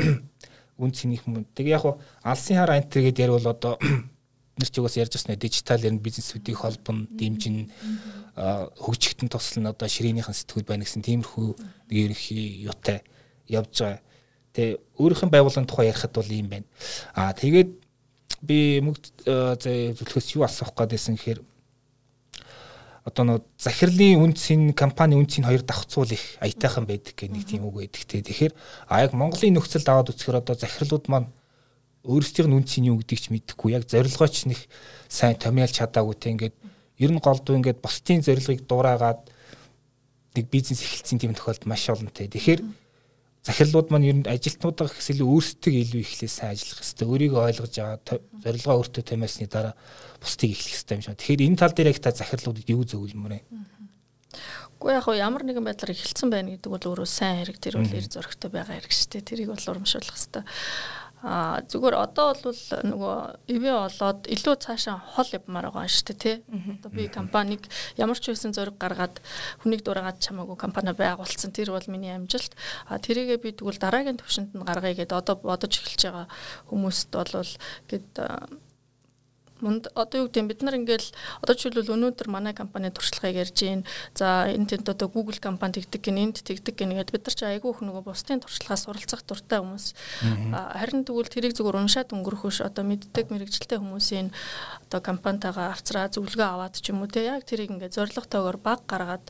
үн 0.77 0.91
цэнийх 0.91 1.24
юм. 1.27 1.48
Тэгээ 1.55 1.75
яг 1.79 2.00
алсын 2.24 2.59
хар 2.59 2.75
антер 2.75 3.07
гэдээ 3.07 3.31
ярил 3.31 3.39
бол 3.39 3.55
одоо 3.55 3.74
нэр 4.59 4.69
чигээс 4.69 5.00
ярьж 5.00 5.15
байна 5.24 5.39
дижитал 5.39 5.79
ер 5.79 5.93
нь 5.95 6.03
бизнесүүдийг 6.03 6.59
холбоно, 6.59 7.07
дэмжин 7.15 7.71
хөгжигтэн 8.36 9.31
туслана 9.31 9.71
одоо 9.71 9.88
ширээнийхэн 9.88 10.36
сэтгүүл 10.36 10.67
байна 10.67 10.83
гэсэн 10.83 11.03
тиймэрхүү 11.03 11.48
нэг 11.91 11.95
ерөнхий 11.95 12.63
юутай 12.67 13.03
явж 13.48 13.71
байгаа. 13.79 14.00
Тэгээ 14.55 14.79
өөрийнх 15.00 15.24
нь 15.27 15.33
байгууллагын 15.36 15.67
тухай 15.67 15.88
ярихад 15.91 16.15
бол 16.15 16.31
ийм 16.31 16.48
байна. 16.48 16.67
Аа 17.15 17.36
тэгээд 17.36 17.69
би 18.43 18.79
мөнгө 18.79 19.27
зөвлөхөөс 19.59 20.27
юу 20.39 20.48
асуух 20.48 20.71
гэдээсэн 20.75 21.19
гэхээр 21.19 21.39
одоо 23.10 23.25
нэг 23.25 23.44
захирлын 23.58 24.22
үнцийн 24.22 24.78
компани 24.78 25.18
үнцийн 25.18 25.50
хоёр 25.50 25.66
давхцуул 25.66 26.13
их 26.13 26.38
аятайхан 26.38 26.86
байдаг 26.86 27.18
гэх 27.18 27.34
нэг 27.34 27.44
тийм 27.50 27.66
үг 27.66 27.82
байдаг 27.82 28.06
те. 28.06 28.22
Тэгэхээр 28.22 28.54
а 28.86 29.01
яг 29.01 29.18
Монголын 29.18 29.58
нөхцөлд 29.58 29.89
аваад 29.89 30.13
үзэхээр 30.13 30.42
одоо 30.46 30.56
захирлууд 30.56 31.06
маань 31.10 31.34
өөрсдийн 32.06 32.54
үнцийн 32.54 32.94
юу 32.94 33.01
гэдгийг 33.01 33.22
ч 33.22 33.28
мэдэхгүй 33.34 33.75
яг 33.75 33.89
зорилгооч 33.89 34.46
нэг 34.48 34.60
сайн 35.10 35.36
томьёолж 35.36 35.74
чадаагүй 35.74 36.16
те. 36.16 36.32
Ингээд 36.32 36.56
ер 37.01 37.12
нь 37.12 37.20
голдуу 37.20 37.58
ингээд 37.58 37.84
бусдын 37.84 38.22
зорилгыг 38.24 38.63
дуурайгаад 38.70 39.28
нэг 40.38 40.46
бизнес 40.48 40.86
эхэлсэн 40.86 41.20
тийм 41.20 41.34
тохиолдол 41.34 41.68
маш 41.68 41.89
олон 41.89 42.08
те. 42.13 42.30
Тэгэхээр 42.30 42.62
захирлууд 43.50 43.89
маань 43.89 44.06
ер 44.06 44.18
нь 44.22 44.29
ажилтнуудаа 44.29 44.86
гэхээс 44.86 45.18
илүү 45.18 45.27
өөрсдөө 45.34 45.74
илүү 45.74 46.01
ихлээ 46.06 46.29
сайн 46.29 46.53
ажиллах 46.53 46.86
хэрэгтэй. 46.86 47.08
Өөрийгөө 47.10 47.41
ойлгож 47.50 47.75
аваад 47.82 48.08
зорилгоо 48.46 48.75
өөртөө 48.77 49.03
томьёосны 49.10 49.50
дараа 49.50 49.74
бусдыг 50.22 50.53
эхлэх 50.53 50.70
хэрэгтэй 50.77 50.96
юм 50.96 51.03
шиг. 51.03 51.18
Тэгэхээр 51.18 51.46
энэ 51.50 51.58
тал 51.58 51.74
дээр 51.74 51.89
яг 51.89 52.00
та 52.00 52.13
захирлуудад 52.13 52.70
юу 52.70 52.86
зөвлөмөр 52.86 53.34
вэ? 53.34 53.41
Гэхдээ 54.79 54.96
яг 54.96 55.08
ямар 55.18 55.44
нэгэн 55.44 55.65
байдлаар 55.65 55.91
эхэлсэн 55.98 56.29
байна 56.29 56.53
гэдэг 56.53 56.70
бол 56.70 56.86
өөрөө 56.94 57.10
сайн 57.10 57.41
хэрэг 57.41 57.58
тэр 57.58 57.75
бол 57.82 57.98
эр 57.98 58.08
зөрөгтэй 58.08 58.50
байгаа 58.53 58.75
хэрэг 58.77 58.94
шүү 58.94 59.10
дээ. 59.12 59.27
Тэрийг 59.27 59.50
бол 59.51 59.65
урамшуулах 59.65 60.13
хэрэгтэй. 60.13 60.44
А 61.20 61.60
зүгээр 61.68 61.96
одоо 62.00 62.32
бол 62.32 62.64
нөгөө 62.64 63.16
ивэ 63.52 63.72
олоод 63.76 64.32
илүү 64.32 64.56
цаашаа 64.56 65.04
хол 65.04 65.28
явмаар 65.36 65.68
байгаа 65.68 65.92
шүү 65.92 66.06
дээ 66.16 66.20
тий. 66.24 66.36
Одоо 66.80 66.92
би 66.96 67.12
компаниг 67.12 67.68
ямар 68.00 68.16
ч 68.16 68.32
байсан 68.32 68.56
зориг 68.56 68.80
гаргаад 68.80 69.20
хүнийг 69.60 69.84
дураагаад 69.84 70.24
чамаагүй 70.24 70.56
компани 70.56 70.96
байгуулсан. 70.96 71.52
Тэр 71.52 71.76
бол 71.76 71.84
миний 71.92 72.16
амжилт. 72.16 72.56
А 72.88 73.04
тэрийгээ 73.04 73.44
би 73.44 73.52
тэгвэл 73.52 73.84
дараагийн 73.84 74.16
төвшөнд 74.16 74.56
нь 74.56 74.64
гаргая 74.64 74.96
гэдээ 74.96 75.20
одоо 75.20 75.36
бодож 75.36 75.76
эхэлж 75.76 76.08
байгаа 76.08 76.28
хүмүүст 76.72 77.12
бол 77.12 77.52
гэд 77.92 78.08
мунд 79.62 79.92
одоо 79.96 80.25
юу 80.25 80.28
гэдэг 80.28 80.48
бид 80.48 80.62
нар 80.63 80.80
ингээл 80.80 81.08
одоо 81.44 81.54
жишээлбэл 81.56 81.94
өнөөдөр 81.96 82.28
манай 82.32 82.54
компани 82.54 82.89
туршлагыг 82.92 83.48
ярьж 83.48 83.58
гин. 83.60 83.84
За 84.16 84.48
энэ 84.48 84.80
тэнд 84.80 84.88
одоо 84.89 85.08
Google 85.12 85.39
компани 85.39 85.80
тэгдэг 85.80 86.01
гин 86.01 86.18
энд 86.20 86.42
тэгдэг 86.44 86.75
гин 86.75 86.96
гэдэг 86.96 87.13
бид 87.13 87.25
нар 87.28 87.36
ч 87.36 87.42
айгүй 87.44 87.72
их 87.75 87.82
нөгөө 87.84 88.04
бусдын 88.08 88.39
туршлагаас 88.39 88.88
суралцах 88.88 89.24
дуртай 89.28 89.60
хүмүүс. 89.60 89.86
Харин 90.54 91.04
тэгвэл 91.04 91.30
тэрийг 91.30 91.54
зүгээр 91.56 91.80
уншаад 91.80 92.13
өнгөрөхөш 92.16 92.63
одоо 92.63 92.84
мэддэг 92.88 93.30
мэрэгжилтэй 93.30 93.80
хүмүүсийн 93.80 94.32
одоо 94.89 95.01
компанитайгаа 95.04 95.75
авцраа 95.75 96.10
зөвлөгөө 96.10 96.48
аваад 96.48 96.75
ч 96.80 96.89
юм 96.89 97.04
уу 97.04 97.12
те 97.12 97.28
яг 97.28 97.46
тэрийг 97.46 97.70
ингээд 97.75 97.98
зоригтойгоор 97.98 98.58
баг 98.58 98.84
гаргаад 98.88 99.25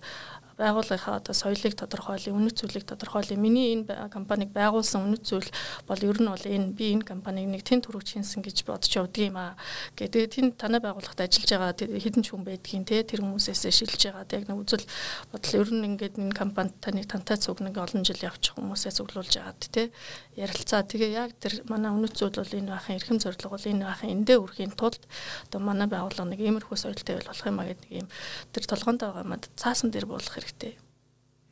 байгууллагынхаа 0.59 1.23
одоо 1.23 1.31
соёлыг 1.31 1.73
тодорхойлъё, 1.79 2.35
үнэт 2.35 2.59
зүйлийг 2.59 2.83
тодорхойлъё. 2.83 3.39
Миний 3.39 3.73
энэ 3.79 4.11
компаниг 4.11 4.51
байгуулсан 4.51 5.07
үнэт 5.07 5.23
зүйл 5.23 5.49
бол 5.87 6.01
ер 6.03 6.19
нь 6.19 6.27
бол 6.27 6.45
энэ 6.45 6.75
би 6.75 6.99
энэ 6.99 7.07
компаниг 7.07 7.47
нэг 7.47 7.63
тэн 7.63 7.79
төрөг 7.79 8.03
чинсэн 8.03 8.43
гэж 8.43 8.67
бодож 8.67 8.91
явдаг 8.91 9.23
юм 9.23 9.37
аа. 9.39 9.55
гэдэг 9.95 10.27
тэнд 10.35 10.53
танай 10.59 10.83
байгууллагад 10.83 11.23
ажиллаж 11.23 11.49
байгаа 11.49 11.73
хэдэн 11.79 12.23
ч 12.23 12.27
хүн 12.35 12.43
байдгийн 12.43 12.83
те 12.83 13.07
тэр 13.07 13.23
хүмүүсээс 13.23 13.71
шилж 13.71 14.11
байгаа. 14.11 14.27
Яг 14.27 14.45
нэг 14.51 14.59
үзэл 14.59 14.85
бодол 15.31 15.53
ер 15.63 15.69
нь 15.71 15.87
ингээд 15.95 16.19
энэ 16.19 16.35
компанид 16.35 16.75
таныг 16.83 17.07
тантай 17.07 17.39
цуг 17.39 17.63
нэг 17.63 17.79
олон 17.79 18.03
жил 18.03 18.19
явчих 18.19 18.59
хүмүүсээ 18.59 18.91
цуглуулж 18.99 19.33
байгаад 19.39 19.63
те 19.71 19.89
ярилцаа. 20.35 20.83
Тэгээ 20.83 21.11
яг 21.15 21.31
тэр 21.39 21.63
манай 21.71 21.95
үнэт 21.95 22.19
зүйл 22.19 22.35
бол 22.35 22.51
энэ 22.59 22.75
байхын 22.75 22.97
эрхэм 22.99 23.17
зорилго 23.23 23.55
бол 23.55 23.71
энэ 23.71 23.87
байхын 23.87 24.11
эндээ 24.11 24.37
үрхийн 24.43 24.75
тулд 24.75 24.99
одоо 25.47 25.59
манай 25.63 25.87
байгууллага 25.87 26.27
нэг 26.35 26.39
иймэрхүү 26.43 26.77
соёлтой 26.77 27.23
болох 27.23 27.47
юм 27.47 27.59
а 27.59 27.67
гэдэг 27.67 27.91
юм 27.95 28.07
тэр 28.51 28.63
толгоонд 28.67 28.99
байгаа 28.99 29.23
юмд 29.23 29.45
цаасан 29.55 29.91
дээр 29.91 30.05
буулгах 30.09 30.48
хэрэг 30.49 30.73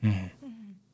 хэрэгтэй. 0.02 0.34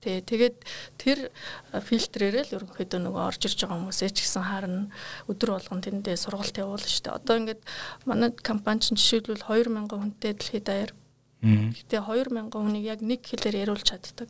Тэ 0.03 0.19
тэгээд 0.19 0.57
тэр 0.99 1.31
фильтрээрээ 1.71 2.43
л 2.51 2.55
ерөнхийдөө 2.59 2.99
нөгөө 3.07 3.23
орж 3.23 3.47
ирж 3.47 3.63
байгаа 3.63 3.79
хүмүүсээ 3.79 4.11
ч 4.11 4.27
гэсэн 4.27 4.43
харна 4.43 4.91
өдөр 5.31 5.55
болгон 5.55 5.79
тэндээ 5.79 6.19
сургалт 6.19 6.59
явуулна 6.59 6.91
шүү 6.91 7.07
дээ. 7.07 7.17
Одоо 7.23 7.35
ингээд 7.39 7.61
манай 8.03 8.35
компани 8.35 8.83
чинь 8.83 8.99
жишээлбэл 8.99 9.47
2000 9.47 9.87
хүнтэй 9.87 10.35
дэлхийд 10.35 10.67
даяар. 10.67 10.91
Гэтэ 11.39 12.03
2000 12.03 12.51
хүнийг 12.51 12.83
яг 12.83 12.99
нэг 12.99 13.23
хэлээр 13.23 13.63
яриулж 13.63 13.87
чаддаг. 13.87 14.27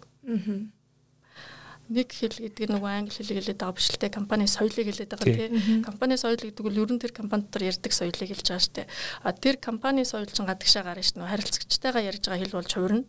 Нэг 1.89 2.07
хэл 2.13 2.37
гэдэг 2.37 2.69
нь 2.69 2.73
нөгөө 2.77 2.91
англи 2.93 3.17
хэл 3.17 3.33
хэлээд 3.33 3.57
байгаа 3.57 3.73
биш 3.73 3.89
л 3.89 3.97
те 3.97 4.13
компани 4.13 4.45
соёлыг 4.45 4.87
хэлээд 4.93 5.09
байгаа 5.09 5.25
тий. 5.25 5.49
Компани 5.81 6.15
соёл 6.21 6.37
гэдэг 6.37 6.63
нь 6.69 6.77
ерөн 6.79 7.01
тэр 7.01 7.11
компани 7.17 7.49
дотор 7.49 7.65
ярьдаг 7.65 7.91
соёлыг 7.91 8.29
хэлж 8.29 8.45
байгаа 8.45 8.61
шүү 8.61 8.75
дээ. 8.77 8.87
А 9.25 9.33
тэр 9.33 9.57
компани 9.57 10.05
соёл 10.05 10.29
чинь 10.29 10.47
гадагшаа 10.47 10.85
гарна 10.85 11.01
шүү 11.01 11.17
дээ. 11.17 11.33
Харилцагчтайгаа 11.33 12.07
ярьж 12.07 12.23
байгаа 12.29 12.41
хэл 12.45 12.57
болж 12.61 12.71
хувирна 12.71 13.03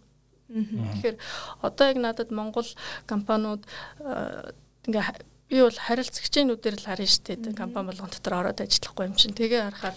Тэгэхээр 0.48 1.16
одоо 1.64 1.86
яг 1.88 1.98
надад 1.98 2.30
Монгол 2.30 2.68
компаниуд 3.08 3.64
ингээ 4.84 5.04
би 5.48 5.60
бол 5.60 5.76
харилцагчнуудээр 5.76 6.76
л 6.80 6.88
харна 6.88 7.08
шүү 7.08 7.22
дээ. 7.24 7.56
Компани 7.56 7.88
болгон 7.92 8.10
дотор 8.12 8.34
ороод 8.44 8.60
ажиллахгүй 8.60 9.08
юм 9.08 9.16
чинь. 9.16 9.36
Тэгээ 9.36 9.72
харахаар 9.72 9.96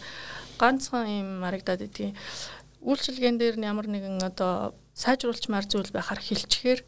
ганцхан 0.60 1.08
юм 1.08 1.30
марагдаад 1.44 1.88
идэгий. 1.88 2.16
Үйлчилгээн 2.84 3.38
дээр 3.38 3.56
нь 3.60 3.68
ямар 3.68 3.88
нэгэн 3.88 4.22
одоо 4.24 4.78
сайжруулчмаар 4.96 5.66
зүйл 5.68 5.92
байхаар 5.92 6.22
хилчгээр 6.22 6.82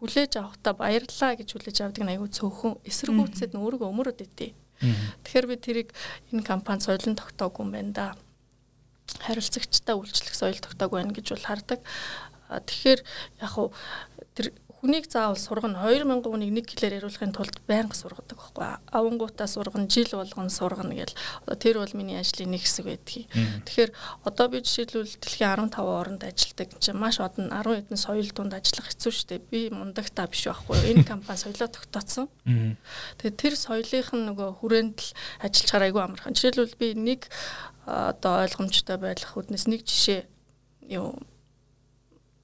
хүлээж 0.00 0.32
авахта 0.36 0.76
баярлаа 0.76 1.32
гэж 1.36 1.48
хүлээж 1.56 1.76
авдаг 1.80 2.04
нь 2.04 2.12
айгүй 2.12 2.28
цөөхөн 2.32 2.80
эсэргүүцэд 2.84 3.56
нь 3.56 3.60
өөрийгөө 3.60 3.88
өмөрөд 3.88 4.20
идэв. 4.28 4.52
Тэгэхээр 5.24 5.46
би 5.48 5.56
тэрийг 5.56 5.88
энэ 6.32 6.44
компани 6.44 6.84
соёлын 6.84 7.16
тогтоогүй 7.16 7.64
юм 7.64 7.72
байна 7.72 7.92
да. 7.96 8.06
Харилцагчтай 9.24 9.96
үйлчлэх 9.96 10.36
соёл 10.36 10.60
тогтоогүй 10.60 11.00
байна 11.00 11.16
гэж 11.16 11.32
бол 11.32 11.48
хардаг. 11.48 11.80
Тэгэхээр 12.50 13.00
яг 13.42 13.50
хуу 13.50 13.72
тэр 14.36 14.52
хүнийг 14.86 15.10
заавал 15.10 15.40
сургана. 15.40 15.82
2000 15.82 16.22
хүнийг 16.22 16.52
нэг 16.52 16.66
хэлээр 16.70 17.02
яриулахын 17.02 17.32
тулд 17.34 17.58
байнга 17.66 17.96
сургадаг 17.96 18.38
байхгүй. 18.38 18.68
Авангуудаа 18.92 19.48
сургана 19.50 19.88
жил 19.90 20.06
болгон 20.12 20.52
сургана 20.52 20.94
гэл. 20.94 21.16
Одоо 21.42 21.56
тэр 21.56 21.76
бол 21.82 21.96
миний 21.98 22.20
ажлын 22.20 22.54
нэг 22.54 22.62
хэсэг 22.62 22.86
байдгийг. 22.86 23.26
Тэгэхээр 23.66 23.90
одоо 24.22 24.46
би 24.46 24.62
жишээлбэл 24.62 25.16
дэлхийн 25.18 25.72
15 25.72 25.80
оронд 25.80 26.22
ажилладаг 26.22 26.68
чинь 26.78 27.00
маш 27.00 27.18
одон 27.18 27.50
10 27.50 27.88
хэдэн 27.88 27.98
соёл 27.98 28.30
дунд 28.30 28.54
ажиллах 28.54 28.86
хэцүү 28.92 29.12
шттэ 29.16 29.42
би 29.50 29.72
мундагтаа 29.74 30.30
биш 30.30 30.46
байхгүй. 30.46 30.76
Энэ 30.92 31.08
компани 31.08 31.40
соёлоо 31.40 31.66
тогтооцсон 31.66 32.28
тэгээд 33.18 33.36
тэр 33.40 33.54
соёлынх 33.56 34.12
нь 34.14 34.26
нөгөө 34.30 34.60
хүрээнд 34.62 34.98
л 35.02 35.10
ажиллаж 35.42 35.70
хараагүй 35.72 36.02
амархан 36.04 36.36
жишээлбэл 36.36 36.78
би 36.78 36.88
нэг 36.94 37.26
одоо 37.86 38.44
ойлгомжтой 38.44 38.98
байх 39.02 39.34
үднэс 39.34 39.66
нэг 39.66 39.82
жишээ 39.82 40.26
юу 40.94 41.18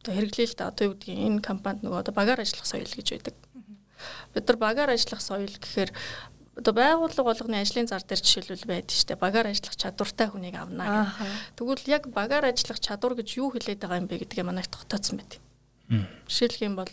одоо 0.02 0.12
хэрэглээл 0.18 0.58
та 0.58 0.68
одоо 0.74 0.84
юу 0.90 0.94
гэдгийг 0.98 1.18
энэ 1.22 1.46
компанид 1.46 1.86
нөгөө 1.86 2.02
одоо 2.02 2.14
багаар 2.14 2.42
ажиллах 2.42 2.66
соёл 2.66 2.90
гэж 2.90 3.08
байдаг. 3.14 3.34
Бид 4.34 4.44
нар 4.50 4.58
багаар 4.58 4.90
ажиллах 4.90 5.22
соёл 5.22 5.54
гэхээр 5.54 5.90
одоо 6.58 6.74
байгууллага 6.74 7.22
болгоны 7.22 7.62
ажлын 7.62 7.88
зар 7.88 8.02
дээр 8.02 8.20
жишээлбэл 8.20 8.66
байдаг 8.68 8.92
шүү 8.92 9.08
дээ. 9.14 9.24
Багаар 9.24 9.48
ажиллах 9.48 9.76
чадвартай 9.78 10.28
хүнийг 10.28 10.56
авна 10.58 10.84
гэх. 10.84 11.56
Тэгвэл 11.56 11.86
яг 11.88 12.04
багаар 12.12 12.50
ажиллах 12.50 12.82
чадвар 12.82 13.16
гэж 13.16 13.28
юу 13.40 13.54
хэлээд 13.54 13.80
байгаа 13.80 14.02
юм 14.02 14.10
бэ 14.10 14.20
гэдгийг 14.26 14.44
манайх 14.44 14.68
тогтооцсон 14.68 15.22
байт. 15.22 15.40
Жишээлх 16.28 16.60
юм 16.60 16.76
бол 16.76 16.92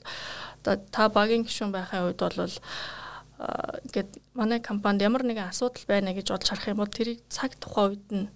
одоо 0.64 0.80
та 0.94 1.10
багийн 1.10 1.44
гишүүн 1.44 1.76
байхын 1.76 2.08
үед 2.08 2.20
бол 2.24 2.56
ингээд 3.90 4.12
манай 4.36 4.60
компанид 4.60 5.04
ямар 5.04 5.24
нэгэн 5.28 5.52
асуудал 5.52 5.84
байна 5.88 6.16
гэж 6.16 6.32
бодож 6.32 6.50
харах 6.52 6.72
юм 6.72 6.80
бол 6.80 6.92
тэрийг 6.92 7.20
цаг 7.28 7.56
тухайн 7.60 7.96
үед 7.96 8.08
нь 8.12 8.28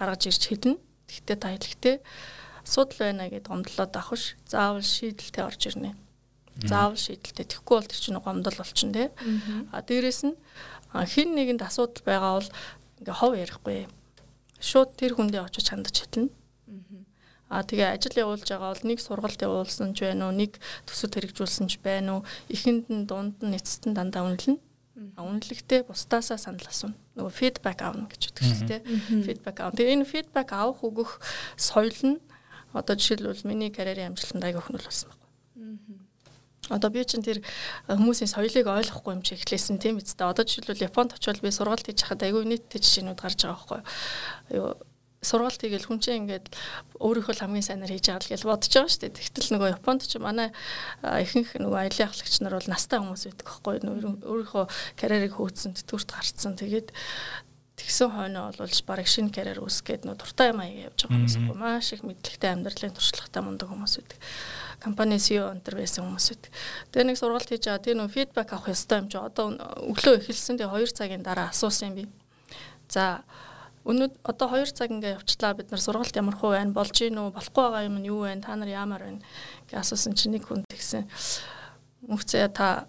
гаргаж 0.00 0.28
ирж 0.28 0.42
хэлнэ. 0.48 0.80
Тэгтээ 1.08 1.36
та 1.36 1.48
хэлэхдээ 1.52 1.96
асуудал 2.64 2.98
байна 2.98 3.28
гэд 3.28 3.48
гомдлоод 3.48 3.94
авах 3.96 4.18
ш. 4.18 4.36
Заавал 4.46 4.82
шийдэлтэй 4.84 5.44
орж 5.44 5.62
ирнэ. 5.68 5.96
Заавал 6.64 6.96
шийдэлтэй. 6.96 7.46
Тэгэхгүй 7.46 7.76
бол 7.78 7.88
тэр 7.88 8.00
чинь 8.00 8.20
гомдол 8.20 8.56
болчихно 8.56 8.92
те. 8.92 9.04
А 9.72 9.80
дээрэс 9.80 10.20
нь 10.28 10.36
хин 10.92 11.34
нэгэнд 11.38 11.62
асуудал 11.62 12.04
байгаа 12.04 12.32
бол 12.38 12.50
ингээ 13.00 13.16
хов 13.16 13.32
ярихгүй. 13.34 13.88
Шууд 14.60 14.96
тэр 14.98 15.16
хүндээ 15.16 15.46
очиж 15.46 15.72
хандаж 15.72 15.96
хэлнэ. 16.04 16.28
А 17.50 17.66
тэгээ 17.66 17.98
ажил 17.98 18.14
явуулж 18.14 18.46
байгаа 18.46 18.70
бол 18.70 18.86
нэг 18.86 18.98
сургалт 19.02 19.42
явуулсан 19.42 19.90
ч 19.90 20.06
байна 20.06 20.30
уу, 20.30 20.38
нэг 20.38 20.54
төсөв 20.86 21.10
хэрэгжүүлсэн 21.10 21.66
ч 21.66 21.82
байна 21.82 22.22
уу, 22.22 22.26
ихэнд 22.46 22.86
нь 22.86 23.06
дунд 23.10 23.42
нь 23.42 23.58
эцэст 23.58 23.90
нь 23.90 23.96
дандаа 23.98 24.22
үнэлнэ. 24.22 24.54
Үнэлэхдээ 25.18 25.90
бусдаасаа 25.90 26.38
санал 26.38 26.62
асууна. 26.70 26.94
Нөгөө 27.18 27.34
фидбек 27.34 27.80
аавна 27.82 28.06
гэж 28.06 28.22
үгтэй 28.30 28.46
шүү 28.54 28.68
дээ. 28.70 28.80
Фидбек 29.26 29.56
аав. 29.58 29.74
Тэгээ 29.74 29.94
энэ 29.98 30.06
фидбек 30.06 30.48
авах 30.54 30.84
өгөх 30.86 31.18
соёл 31.58 31.98
нь 32.06 32.22
Одоо 32.72 32.94
жишээлбэл 32.96 33.48
миний 33.48 33.70
карьерийн 33.74 34.14
амжилтанд 34.14 34.44
аяг 34.44 34.62
өхнөл 34.62 34.86
болсон 34.86 35.10
байна. 35.10 35.20
Одоо 36.70 36.90
би 36.90 37.02
чинь 37.02 37.26
тэр 37.26 37.42
хүмүүсийн 37.90 38.30
соёлыг 38.30 38.70
ойлгохгүй 38.70 39.12
юм 39.18 39.22
чи 39.26 39.34
эхлэсэн 39.34 39.82
тийм 39.82 39.98
үстэ. 39.98 40.22
Одоо 40.22 40.46
жишээлбэл 40.46 40.86
Японд 40.86 41.18
очивол 41.18 41.42
би 41.42 41.50
сургалт 41.50 41.82
хийж 41.82 42.06
хахад 42.06 42.22
аягүй 42.22 42.46
нийттэй 42.46 42.78
жишээнүүд 42.78 43.18
гарч 43.18 43.42
байгаа 43.42 43.58
байхгүй 43.58 43.80
юу. 44.54 44.78
Сургалт 45.20 45.60
хийгээл 45.60 45.84
хүн 45.90 46.00
чинь 46.00 46.24
ингээд 46.24 46.54
өөрийнхөө 47.02 47.42
хамгийн 47.42 47.66
сайнаар 47.66 47.90
хийж 47.90 48.06
байгаа 48.08 48.22
л 48.22 48.32
гэж 48.32 48.42
бодож 48.46 48.72
байгаа 48.72 48.88
шүү 48.88 49.02
дээ. 49.02 49.18
Тэгтэл 49.18 49.50
нөгөө 49.52 49.68
Японд 49.76 50.00
ч 50.06 50.12
манай 50.22 50.48
ихэнх 51.02 51.50
нөгөө 51.58 51.80
аялын 51.90 52.08
ахлагч 52.08 52.34
нар 52.40 52.54
бол 52.56 52.70
настай 52.72 52.98
хүмүүс 53.02 53.22
байдаг 53.28 53.46
байхгүй 53.50 53.72
юу. 53.84 54.16
Өөрийнхөө 54.30 54.64
карьерийг 54.96 55.34
хөөцсөн, 55.36 55.76
тэтгэврт 55.76 56.08
гарцсан. 56.08 56.56
Тэгээд 56.56 56.88
тэгсэн 57.80 58.12
хойноо 58.12 58.52
бол 58.52 58.76
бараг 58.84 59.08
шинэ 59.08 59.32
карьер 59.32 59.64
үүсгээд 59.64 60.04
нөө 60.04 60.20
дуртай 60.20 60.52
юм 60.52 60.60
аяга 60.60 60.92
явж 60.92 61.08
байгаа 61.08 61.16
хүмүүс 61.16 61.36
их 61.40 61.56
маш 61.56 61.88
их 61.96 62.04
мэдлэгтэй 62.04 62.50
амьдралын 62.52 62.92
туршлагатай 62.92 63.40
мундаг 63.40 63.68
хүмүүс 63.72 63.94
байдаг. 63.96 64.18
Компани 64.84 65.16
CEO 65.16 65.48
өнтер 65.48 65.80
байсан 65.80 66.04
хүмүүс 66.04 66.26
байдаг. 66.30 66.50
Тэгээ 66.92 67.08
нэг 67.08 67.16
сургалт 67.16 67.48
хийж 67.48 67.64
байгаа. 67.64 67.80
Тэгээ 67.80 67.98
нөө 68.00 68.12
фидбек 68.12 68.52
авах 68.52 68.68
ёстой 68.68 69.00
юм 69.00 69.08
чи. 69.08 69.16
Одоо 69.16 69.56
өглөө 69.88 70.14
эхэлсэн. 70.20 70.60
Тэгээ 70.60 70.76
2 70.76 70.92
цагийн 70.92 71.24
дараа 71.24 71.48
асуусан 71.48 71.88
юм 71.88 71.96
би. 71.96 72.04
За 72.92 73.24
өнөө 73.88 74.08
одоо 74.28 74.48
2 74.60 74.76
цаг 74.76 74.92
ингээ 74.92 75.16
явчлаа 75.16 75.56
бид 75.56 75.72
нар 75.72 75.80
сургалт 75.80 76.16
ямар 76.16 76.36
хуу 76.36 76.52
байна? 76.52 76.76
Болж 76.76 76.92
гин 76.92 77.16
үү? 77.16 77.32
Болохгүй 77.32 77.64
байгаа 77.64 77.88
юм 77.88 77.96
нь 78.00 78.08
юу 78.12 78.28
вэ 78.28 78.44
та 78.44 78.56
нар 78.56 78.68
яамаар 78.68 79.08
байна? 79.08 79.24
Гэж 79.72 79.80
асуусан 79.80 80.12
чинь 80.12 80.36
нэг 80.36 80.44
хүн 80.44 80.68
тэгсэн. 80.68 81.08
Мөхцөө 82.04 82.52
та 82.52 82.88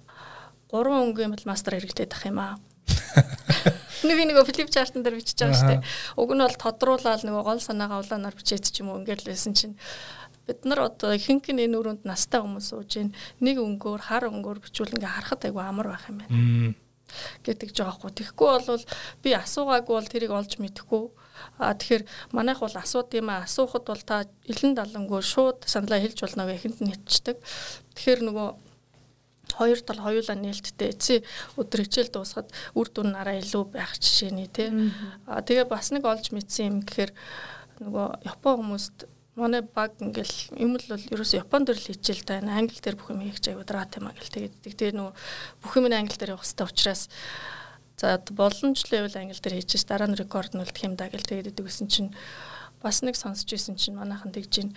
3 0.71 0.91
өнгийн 0.91 1.31
мастер 1.47 1.79
хэрэглээд 1.79 2.11
ах 2.11 2.27
юм 2.27 2.39
аа 2.39 2.55
Би 4.01 4.25
нөгөө 4.25 4.45
флип 4.49 4.69
чартан 4.73 5.05
дээр 5.05 5.19
бичиж 5.21 5.37
байгаа 5.37 5.57
шүү 5.59 5.69
дээ. 5.69 5.81
Уг 6.17 6.31
нь 6.33 6.43
бол 6.45 6.57
тодруулаад 6.57 7.21
нөгөө 7.27 7.43
гол 7.45 7.61
санаагаа 7.61 8.01
улаанаар 8.01 8.35
бичээд 8.35 8.65
ч 8.73 8.81
юм 8.81 8.89
уу 8.89 9.01
ингээд 9.01 9.25
л 9.25 9.31
байсан 9.31 9.53
чинь 9.53 9.75
бид 10.47 10.65
нар 10.65 10.89
одоо 10.89 11.13
ихэнх 11.13 11.45
нь 11.53 11.63
энэ 11.65 11.77
өрөөнд 11.77 12.03
настай 12.09 12.41
хүмүүс 12.41 12.73
сууж 12.73 12.91
ийн 12.97 13.13
нэг 13.45 13.61
өнгөөр 13.61 14.01
хар 14.09 14.25
өнгөөр 14.25 14.59
бичүүл 14.65 14.95
ингээ 14.97 15.15
харахад 15.15 15.45
айгүй 15.45 15.63
амар 15.63 15.87
байх 15.93 16.09
юм 16.09 16.17
байна 16.17 16.73
гэдэг 17.43 17.75
жоо 17.75 17.91
байхгүй. 17.91 18.11
Тэгэхгүй 18.15 18.49
бол 18.67 18.83
би 19.23 19.29
асуугаагүй 19.35 19.95
бол 19.99 20.11
тэрийг 20.11 20.31
олж 20.31 20.57
мэдэхгүй. 20.57 21.03
А 21.59 21.75
тэгэхээр 21.75 22.03
манайх 22.31 22.63
бол 22.63 22.71
асууд 22.71 23.11
юм 23.19 23.27
а 23.29 23.43
асуухад 23.43 23.85
бол 23.85 24.03
та 24.03 24.23
илэн 24.47 24.75
даланггүй 24.79 25.21
шууд 25.21 25.67
саналаа 25.67 25.99
хэлж 25.99 26.23
болно 26.23 26.47
гэх 26.47 26.63
ихэнд 26.63 26.79
нь 26.81 26.91
хэтчдэг. 26.95 27.37
Тэгэхээр 27.95 28.21
нөгөө 28.31 28.47
хоёр 29.49 29.79
тал 29.81 29.99
хоёулаа 29.99 30.37
нээлттэй. 30.37 30.93
Эцсийн 30.93 31.25
өдөр 31.57 31.85
хичээл 31.85 32.13
дуусахад 32.13 32.49
үр 32.77 32.87
дүн 32.87 33.15
нараа 33.15 33.41
илүү 33.41 33.63
байх 33.73 33.97
жишээний 33.97 34.47
тий. 34.47 34.69
А 35.27 35.41
тэгээ 35.41 35.67
бас 35.67 35.91
нэг 35.91 36.05
олж 36.05 36.31
мэдсэн 36.31 36.67
юм 36.69 36.77
гэхээр 36.85 37.11
нөгөө 37.81 38.07
Япон 38.25 38.53
хүмүүст 38.61 39.09
манай 39.35 39.61
баг 39.61 39.95
ингээл 39.99 40.59
юм 40.59 40.75
л 40.77 40.85
бол 40.91 41.05
ерөөсө 41.15 41.41
Японд 41.41 41.71
дэр 41.71 41.79
л 41.79 41.89
хичээл 41.95 42.27
та 42.27 42.43
англи 42.43 42.77
дээр 42.77 42.99
бүх 42.99 43.09
юм 43.15 43.23
хийх 43.23 43.39
аягүй 43.41 43.65
драт 43.65 43.95
юм 43.97 44.11
а 44.11 44.13
гэл 44.13 44.51
тэгээд 44.51 44.55
тэгээ 44.67 44.93
нөгөө 44.99 45.13
бүх 45.63 45.73
юм 45.79 45.85
англи 45.87 46.17
дээр 46.19 46.35
явах 46.35 46.43
хэрэгтэй 46.43 46.67
учраас 46.67 47.09
за 47.95 48.19
боломжтой 48.29 49.07
байвал 49.07 49.17
англи 49.23 49.39
дээр 49.39 49.57
хийчихс 49.63 49.87
дараа 49.87 50.11
нь 50.11 50.19
рекорд 50.19 50.51
нь 50.51 50.61
үлдэх 50.61 50.83
юм 50.83 50.99
да 50.99 51.07
гэл 51.07 51.23
тэгээд 51.23 51.55
идэг 51.55 51.65
гэсэн 51.65 51.87
чинь 51.87 52.11
бас 52.83 53.01
нэг 53.01 53.15
сонсч 53.15 53.47
ирсэн 53.55 53.79
чинь 53.79 53.95
манайхан 53.95 54.35
тэгж 54.35 54.53
ин. 54.61 54.69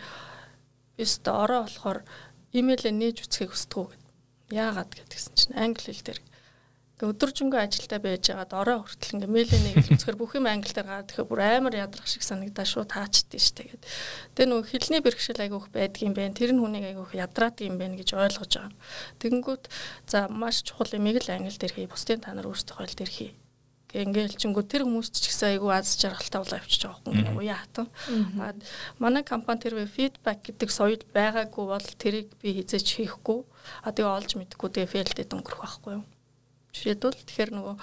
Өстө 1.02 1.34
ороо 1.34 1.66
болохоор 1.66 2.06
имэйлээ 2.54 2.94
нээж 2.94 3.26
үцхийг 3.26 3.50
хүсдэг 3.50 3.78
үү 3.80 4.03
яагаад 4.50 4.90
гэдгсэн 4.92 5.34
чинь 5.36 5.56
англи 5.56 5.92
хэл 5.92 6.04
дээр 6.04 6.20
өдөржингөө 7.02 7.60
ажилдаа 7.60 8.00
байж 8.00 8.30
байгаад 8.30 8.52
орой 8.54 8.78
хүртэл 8.80 9.18
ингээ 9.18 9.34
мэйлээ 9.34 9.60
нэг 9.66 9.76
үзэхэр 9.98 10.16
бүх 10.16 10.38
юм 10.38 10.46
англиар 10.46 10.86
гараад 10.86 11.08
тэгэхээр 11.10 11.28
бүр 11.28 11.40
амар 11.42 11.74
ядрах 11.74 12.06
шиг 12.08 12.22
санагдаа 12.22 12.64
шууд 12.64 12.94
таачдээ 12.94 13.42
штэ 13.42 13.62
гэд. 13.66 13.82
Тэгээ 14.38 14.48
нөгөө 14.48 14.70
хилний 14.70 15.02
бэрхшээл 15.02 15.44
айгүйх 15.44 15.68
байдгийн 15.74 16.14
байх. 16.14 16.38
Тэр 16.38 16.54
нь 16.54 16.62
хүнийг 16.62 16.86
айгүйх 16.94 17.12
ядраад 17.18 17.60
юм 17.66 17.76
байна 17.82 17.98
гэж 17.98 18.14
ойлгож 18.14 18.52
байгаа. 18.56 18.78
Тэгэнгүүт 19.20 19.64
за 20.06 20.18
маш 20.30 20.62
чухал 20.62 20.94
юмыг 20.94 21.18
л 21.20 21.34
англи 21.34 21.58
дээр 21.58 21.74
хий. 21.74 21.90
Бусдын 21.90 22.22
та 22.22 22.32
нар 22.32 22.46
өөрсдөө 22.48 22.78
хойл 22.78 22.94
дээр 22.94 23.10
хий. 23.10 23.30
Ингээл 23.94 24.34
чингүү 24.34 24.64
тэр 24.66 24.82
хүмүүст 24.82 25.22
ч 25.22 25.30
гэсэн 25.30 25.54
айгүй 25.54 25.70
аз 25.70 25.94
жаргалтай 25.94 26.42
болоо 26.42 26.58
авчиж 26.58 26.82
байгаа 26.90 27.14
юм 27.14 27.38
уяа 27.38 27.62
хатан. 27.62 27.86
Манай 28.98 29.22
компани 29.22 29.62
тэр 29.62 29.78
фидбек 29.86 30.42
гэдэг 30.42 30.70
соёл 30.70 31.02
байгаагүй 31.14 31.64
бол 31.70 31.86
тэрийг 32.02 32.34
би 32.42 32.58
хизээч 32.58 32.98
хийхгүй. 32.98 33.46
А 33.86 33.94
тэгээ 33.94 34.10
олж 34.18 34.30
мэдхгүй 34.34 34.68
тэгээ 34.74 34.92
фейлдэд 34.98 35.30
өнгөрөх 35.30 35.62
байхгүй 35.62 35.92
юу? 36.02 36.04
Жишээлбэл 36.74 37.22
тэгэхээр 37.22 37.50
нөгөө 37.54 37.74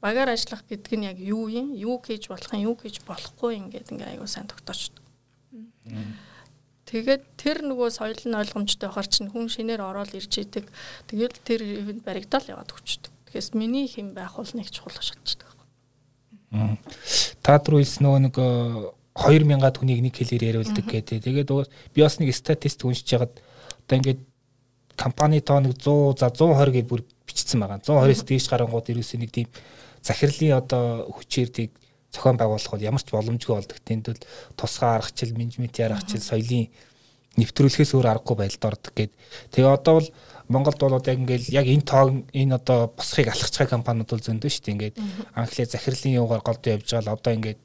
багаар 0.00 0.32
ажиллах 0.32 0.64
гэдэг 0.64 0.94
нь 0.96 1.06
яг 1.12 1.18
юу 1.20 1.52
юм? 1.52 1.76
Юу 1.76 2.00
хийж 2.00 2.32
болох 2.32 2.56
юм, 2.56 2.72
юу 2.72 2.76
хийж 2.80 3.04
болохгүй 3.04 3.60
ингээд 3.60 3.92
ингээ 3.92 4.16
аягүй 4.16 4.28
сайн 4.32 4.48
тогтооч. 4.48 4.96
Тэгээд 6.88 7.22
тэр 7.38 7.62
нөгөө 7.68 7.88
соёл 7.94 8.18
нь 8.26 8.34
ойлгомжтой 8.34 8.88
байхаар 8.90 9.06
чинь 9.06 9.30
хүн 9.30 9.46
шинээр 9.46 9.84
ороод 9.84 10.10
ирж 10.16 10.42
идэг. 10.42 10.66
Тэгээд 11.06 11.34
тэр 11.46 11.60
ивент 11.62 12.02
баригдал 12.02 12.42
яваад 12.42 12.74
өгчдөг. 12.74 13.09
Тэгэхээр 13.30 13.54
миний 13.54 13.86
хэм 13.86 14.10
байх 14.10 14.34
бол 14.34 14.50
нэг 14.58 14.74
чухал 14.74 14.98
шалтгаан. 14.98 16.78
Та 17.46 17.62
дөрөв 17.62 17.78
хэлсэн 17.78 18.02
нөгөө 18.02 18.20
нэг 18.26 18.36
2000-аад 19.14 19.76
хүнийг 19.78 20.02
нэг 20.02 20.14
хэлээр 20.18 20.58
яриулдаг 20.58 20.82
гэдэг. 20.82 21.22
Тэгээд 21.22 21.50
би 21.94 22.02
бас 22.02 22.18
нэг 22.18 22.34
статистик 22.34 22.90
уншиж 22.90 23.06
хагаад 23.06 23.38
одоо 23.86 23.96
ингээд 24.02 24.20
компани 24.98 25.38
тоо 25.38 25.62
нэг 25.62 25.78
100 25.78 26.18
за 26.18 26.34
120 26.34 26.74
гэж 26.74 26.84
бүр 26.90 27.06
бичсэн 27.22 27.62
байгаа. 27.62 27.78
120-с 27.78 28.26
дээш 28.26 28.50
гарангууд 28.50 28.90
ерөөсөө 28.90 29.18
нэг 29.22 29.30
тийм 29.30 29.48
захирлын 30.02 30.58
одоо 30.58 31.06
хүчээр 31.14 31.50
тийг 31.54 31.70
зохион 32.10 32.34
байгуулах 32.34 32.74
бол 32.74 32.82
ямар 32.82 33.02
ч 33.02 33.14
боломжгүй 33.14 33.54
болдог. 33.54 33.78
Тэнд 33.78 34.10
бол 34.10 34.22
тусгай 34.58 34.98
аргачлал, 34.98 35.38
менежментийн 35.38 35.94
аргачлал, 35.94 36.18
соёлын 36.18 36.66
нэвтрүүлэхээс 37.38 37.94
өөр 37.94 38.10
аргагүй 38.10 38.36
байдалд 38.42 38.68
ордог 38.74 38.94
гэд. 38.98 39.12
Тэгээ 39.54 39.70
одоо 39.70 40.02
бол 40.02 40.08
Монголд 40.50 40.82
бол 40.82 40.98
яг 40.98 41.06
ингээл 41.06 41.46
яг 41.54 41.66
энэ 41.70 41.86
тоог 41.86 42.26
энэ 42.34 42.58
одоо 42.58 42.90
босхийг 42.90 43.30
алхаж 43.30 43.54
байгаа 43.54 43.74
компаниуд 43.78 44.10
бол 44.10 44.18
зөндөө 44.18 44.50
шүү 44.50 44.64
дээ. 44.66 44.74
Ингээд 44.74 44.96
анхлаа 45.38 45.66
захирлын 45.70 46.18
юугаар 46.18 46.42
голдоо 46.42 46.74
явж 46.74 46.90
байгаа 46.90 47.06
л 47.06 47.14
одоо 47.14 47.32
ингээд 47.38 47.60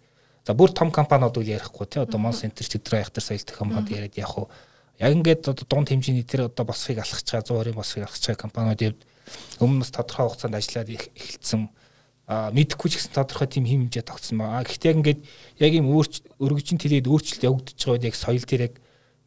за 0.45 0.53
бүр 0.53 0.69
том 0.69 0.93
компаниуд 0.93 1.33
бол 1.33 1.49
ярихгүй 1.49 1.85
тий 1.89 2.01
одоо 2.05 2.21
Мон 2.21 2.37
Центр 2.37 2.61
Тэдрэ 2.61 3.01
яхтар 3.01 3.25
соёлтой 3.25 3.57
компанид 3.57 3.89
яриад 3.89 4.13
яг 4.21 4.37
уу. 4.37 4.53
Яг 5.01 5.17
ингээд 5.17 5.49
одоо 5.49 5.65
дунд 5.65 5.89
хэмжээний 5.89 6.21
тэр 6.21 6.45
одоо 6.45 6.61
босхийг 6.61 7.01
алхаж 7.01 7.25
байгаа 7.25 7.73
120 7.73 7.73
босхийг 7.73 8.05
алхаж 8.05 8.21
байгаа 8.21 8.43
компаниуд 8.45 9.01
өмнө 9.57 9.81
бас 9.81 9.89
тодорхой 9.89 10.29
хугацаанд 10.29 10.55
ажиллаад 10.61 10.89
эхэлсэн. 10.93 11.69
А 12.29 12.49
мэдхгүй 12.53 12.89
ч 12.93 13.01
гэсэн 13.01 13.17
тодорхой 13.17 13.49
тийм 13.49 13.65
хэм 13.65 13.89
хэмжээ 13.89 14.05
тогтсон 14.05 14.37
ба. 14.45 14.61
Гэхдээ 14.61 14.93
яг 14.93 14.97
ингээд 15.01 15.21
яг 15.57 15.71
ийм 15.73 15.89
өөрч 15.89 16.13
өргөжин 16.37 16.77
тэлээд 16.77 17.09
өөрчлөлт 17.09 17.45
явагдаж 17.49 17.77
байгаа 17.81 17.93
үед 17.97 18.07
яг 18.09 18.15
соёл 18.17 18.45
дээр 18.45 18.65
яг 18.69 18.73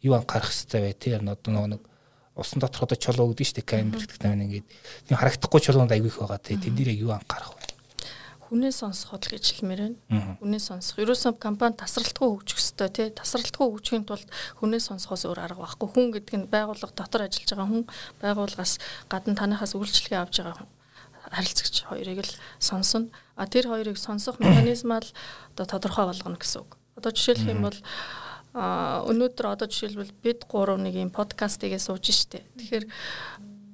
юу 0.03 0.15
анхаарах 0.15 0.51
хэрэгтэй 0.51 0.81
бай 0.83 0.95
тийм 0.95 1.27
одоо 1.27 1.51
нөгөө 1.51 1.71
нэг 1.75 1.83
усан 2.39 2.63
доторх 2.63 2.87
одоо 2.87 2.97
чулуу 2.97 3.35
гэдэг 3.35 3.47
чинь 3.47 3.67
камер 3.67 3.99
гэдэг 3.99 4.19
тань 4.23 4.47
ингээд 4.47 4.67
тийм 5.11 5.19
харагдахгүй 5.19 5.61
чулуунд 5.61 5.93
аявих 5.93 6.23
байгаа 6.23 6.39
тийм 6.39 6.63
тэн 6.63 6.75
дээр 6.79 6.95
яг 6.95 7.03
юу 7.03 7.13
анхаарах 7.13 7.53
вэ? 7.59 7.69
хүнээ 8.49 8.73
сонсоход 8.73 9.29
л 9.29 9.33
гэж 9.37 9.45
хэлмээр 9.61 9.81
байна. 10.09 10.41
Хүнээ 10.41 10.63
сонсох. 10.65 10.97
Ерөөсөө 11.05 11.37
компани 11.37 11.77
тасралтгүй 11.77 12.29
хөгжих 12.33 12.57
ёстой 12.57 12.89
тий. 12.89 13.13
Тасралтгүй 13.13 13.61
хөгжихийн 13.61 14.09
тулд 14.09 14.25
хүнээ 14.57 14.81
сонсохоос 14.81 15.29
өөр 15.29 15.45
арга 15.45 15.69
байхгүй. 15.69 15.89
Хүн 15.93 16.09
гэдэг 16.17 16.37
нь 16.41 16.49
байгууллага 16.49 16.97
дотор 16.97 17.29
ажиллаж 17.29 17.53
байгаа 17.53 17.69
хүн, 17.69 17.85
байгууллагаас 18.25 18.81
гадна 19.13 19.37
танахаас 19.37 19.77
үйлчлэгээ 19.77 20.21
авч 20.25 20.41
байгаа 20.41 20.65
хүн 20.65 20.71
харилцагч 21.29 21.85
хоёрыг 21.93 22.25
л 22.25 22.33
сонсно. 22.59 23.13
А 23.37 23.45
тэр 23.45 23.69
хоёрыг 23.69 24.01
сонсох 24.01 24.39
механизмаа 24.43 25.05
л 25.05 25.13
одоо 25.53 25.67
тодорхой 25.69 26.09
болгоно 26.09 26.41
гэсэн 26.41 26.65
үг. 26.65 26.81
Одоо 26.97 27.13
жишээлх 27.13 27.45
юм 27.53 27.69
бол 27.69 27.77
а 28.55 29.05
өнөөдөр 29.09 29.47
одоо 29.53 29.69
жишээлбэл 29.69 30.13
бид 30.23 30.47
3 30.49 30.77
нэг 30.81 30.95
юм 30.97 31.11
подкастыгээ 31.13 31.81
сууж 31.81 32.09
штэ. 32.09 32.45
Тэгэхээр 32.57 32.85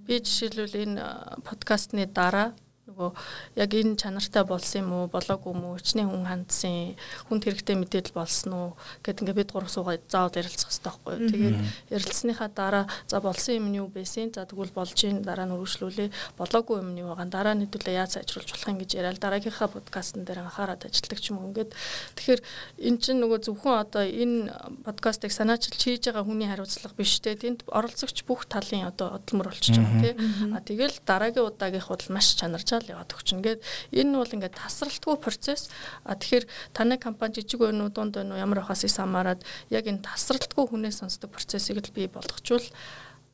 би 0.07 0.15
жишээлбэл 0.21 0.75
энэ 0.83 1.03
подкастны 1.47 2.07
дараа 2.07 2.53
нөгөө 2.95 3.11
яг 3.59 3.71
энэ 3.75 3.99
чанартай 3.99 4.45
болсон 4.47 4.79
юм 4.87 4.91
уу? 4.95 5.11
Болоогүй 5.11 5.51
юм 5.51 5.63
уу? 5.67 5.79
Өчнээ 5.83 6.07
хүн 6.07 6.25
хандсан 6.31 6.95
хүн 7.27 7.39
хэрэгтэй 7.43 7.75
мэдээлэл 7.75 8.15
болсон 8.15 8.53
уу? 8.55 8.71
Гэд 9.03 9.27
ингээд 9.27 9.39
бид 9.43 9.51
гурав 9.51 9.71
суугаад 9.75 10.07
заавал 10.07 10.39
ярилцах 10.39 10.71
хэрэгтэй 10.71 10.87
байхгүй 10.87 11.13
юу? 11.19 11.31
Тэгээд 11.35 11.59
ярилцсныхаа 11.91 12.49
дараа 12.55 12.85
за 13.11 13.19
болсон 13.19 13.55
юм 13.59 13.67
нь 13.75 13.79
юу 13.83 13.91
байсан? 13.91 14.31
За 14.31 14.47
тэгвэл 14.47 14.71
болж 14.71 14.95
ийн 15.03 15.27
дараа 15.27 15.51
нь 15.51 15.55
үргэлжлүүлээ. 15.59 16.39
Болоогүй 16.39 16.77
юм 16.79 16.95
нь 16.95 17.03
юу 17.03 17.11
байгаа? 17.19 17.27
Дараа 17.35 17.55
нь 17.59 17.67
хэдүүлээ 17.67 17.99
яаж 17.99 18.11
сайжруулж 18.15 18.55
болох 18.55 18.71
юм 18.71 18.79
гэж 18.79 18.91
яриад 18.95 19.19
дараагийнхаа 19.19 19.69
подкастн 19.75 20.23
дээр 20.23 20.47
анхаарат 20.47 20.87
ажилладаг 20.87 21.19
ч 21.19 21.35
юм 21.35 21.43
уу 21.43 21.51
ингээд 21.51 21.75
тэгэхээр 22.15 22.41
эн 22.87 22.97
чинь 23.03 23.19
нөгөө 23.19 23.39
зөвхөн 23.43 23.75
одоо 23.83 24.07
энэ 24.07 24.55
подкастыг 24.87 25.35
санаачилж 25.35 25.83
хийж 25.83 26.03
байгаа 26.15 26.23
хүний 26.23 26.47
хариуцлага 26.47 26.95
биш 26.95 27.19
те. 27.19 27.35
Тэнд 27.35 27.67
оролцогч 27.67 28.23
бүх 28.23 28.47
талын 28.47 28.87
одоо 28.87 29.19
хөдөлмөр 29.19 29.51
болчихж 29.51 29.83
байгаа 29.83 29.99
тий 30.05 30.15
а 30.53 30.61
тэгэл 30.61 30.97
дараагийн 31.07 31.49
удаагийнх 31.49 31.89
бол 31.89 32.07
маш 32.11 32.35
чанаржаал 32.37 32.84
л 32.85 32.93
яваад 32.93 33.11
өгч. 33.17 33.29
Ингээд 33.33 33.61
энэ 33.97 34.11
нь 34.13 34.21
бол 34.21 34.29
ингээд 34.29 34.61
тасралтгүй 34.61 35.17
процесс. 35.17 35.73
А 36.05 36.15
тэгэхээр 36.15 36.45
таны 36.77 37.01
компани 37.01 37.41
жижиг 37.41 37.65
байноу 37.65 37.89
дунд 37.89 38.15
байноу 38.15 38.37
ямар 38.37 38.61
байхаас 38.61 38.85
хамаарат 38.85 39.41
яг 39.73 39.89
энэ 39.89 40.05
тасралтгүй 40.05 40.69
хүнээс 40.69 41.01
сонсдог 41.01 41.33
процессыг 41.33 41.81
л 41.81 41.95
бий 41.97 42.07
болгочвол 42.07 42.69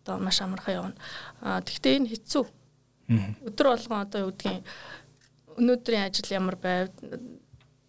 одоо 0.06 0.22
маш 0.22 0.38
амархан 0.40 0.94
явна. 0.94 0.96
А 1.42 1.60
тэгвэл 1.60 2.06
энэ 2.06 2.10
хэцүү. 2.14 2.44
Өдөр 3.50 3.66
болгон 3.74 4.06
одоо 4.06 4.30
юу 4.30 4.32
гэдгийг 4.32 4.62
өнөөдрийн 5.58 6.06
ажил 6.06 6.30
ямар 6.30 6.56
байв 6.56 6.88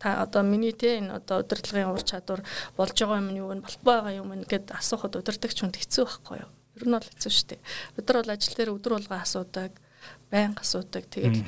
та 0.02 0.24
одоо 0.24 0.44
миний 0.44 0.74
те 0.74 0.98
энэ 0.98 1.22
одоо 1.22 1.46
удирдлагын 1.46 1.94
ур 1.94 2.02
чадвар 2.02 2.42
болж 2.78 2.98
байгаа 2.98 3.22
юм 3.22 3.30
нь 3.32 3.40
юу 3.40 3.54
вэ 3.54 3.62
болох 3.62 3.82
байгаа 3.86 4.14
юм 4.18 4.34
гэд 4.50 4.74
асуухад 4.74 5.16
удирдахч 5.16 5.62
хүнд 5.62 5.78
хэцүү 5.78 6.04
байхгүй 6.10 6.38
юу 6.42 6.50
ер 6.82 6.84
нь 6.90 6.96
бол 6.98 7.06
хэцүү 7.06 7.32
шүү 7.32 7.48
дээ 7.54 7.62
өдөр 8.02 8.16
бол 8.18 8.34
ажил 8.34 8.56
дээр 8.58 8.74
өдөр 8.74 8.94
болгоо 8.98 9.20
асуудаг 9.22 9.72
байнга 10.32 10.64
асуудаг. 10.64 11.06
Тэгээд 11.12 11.44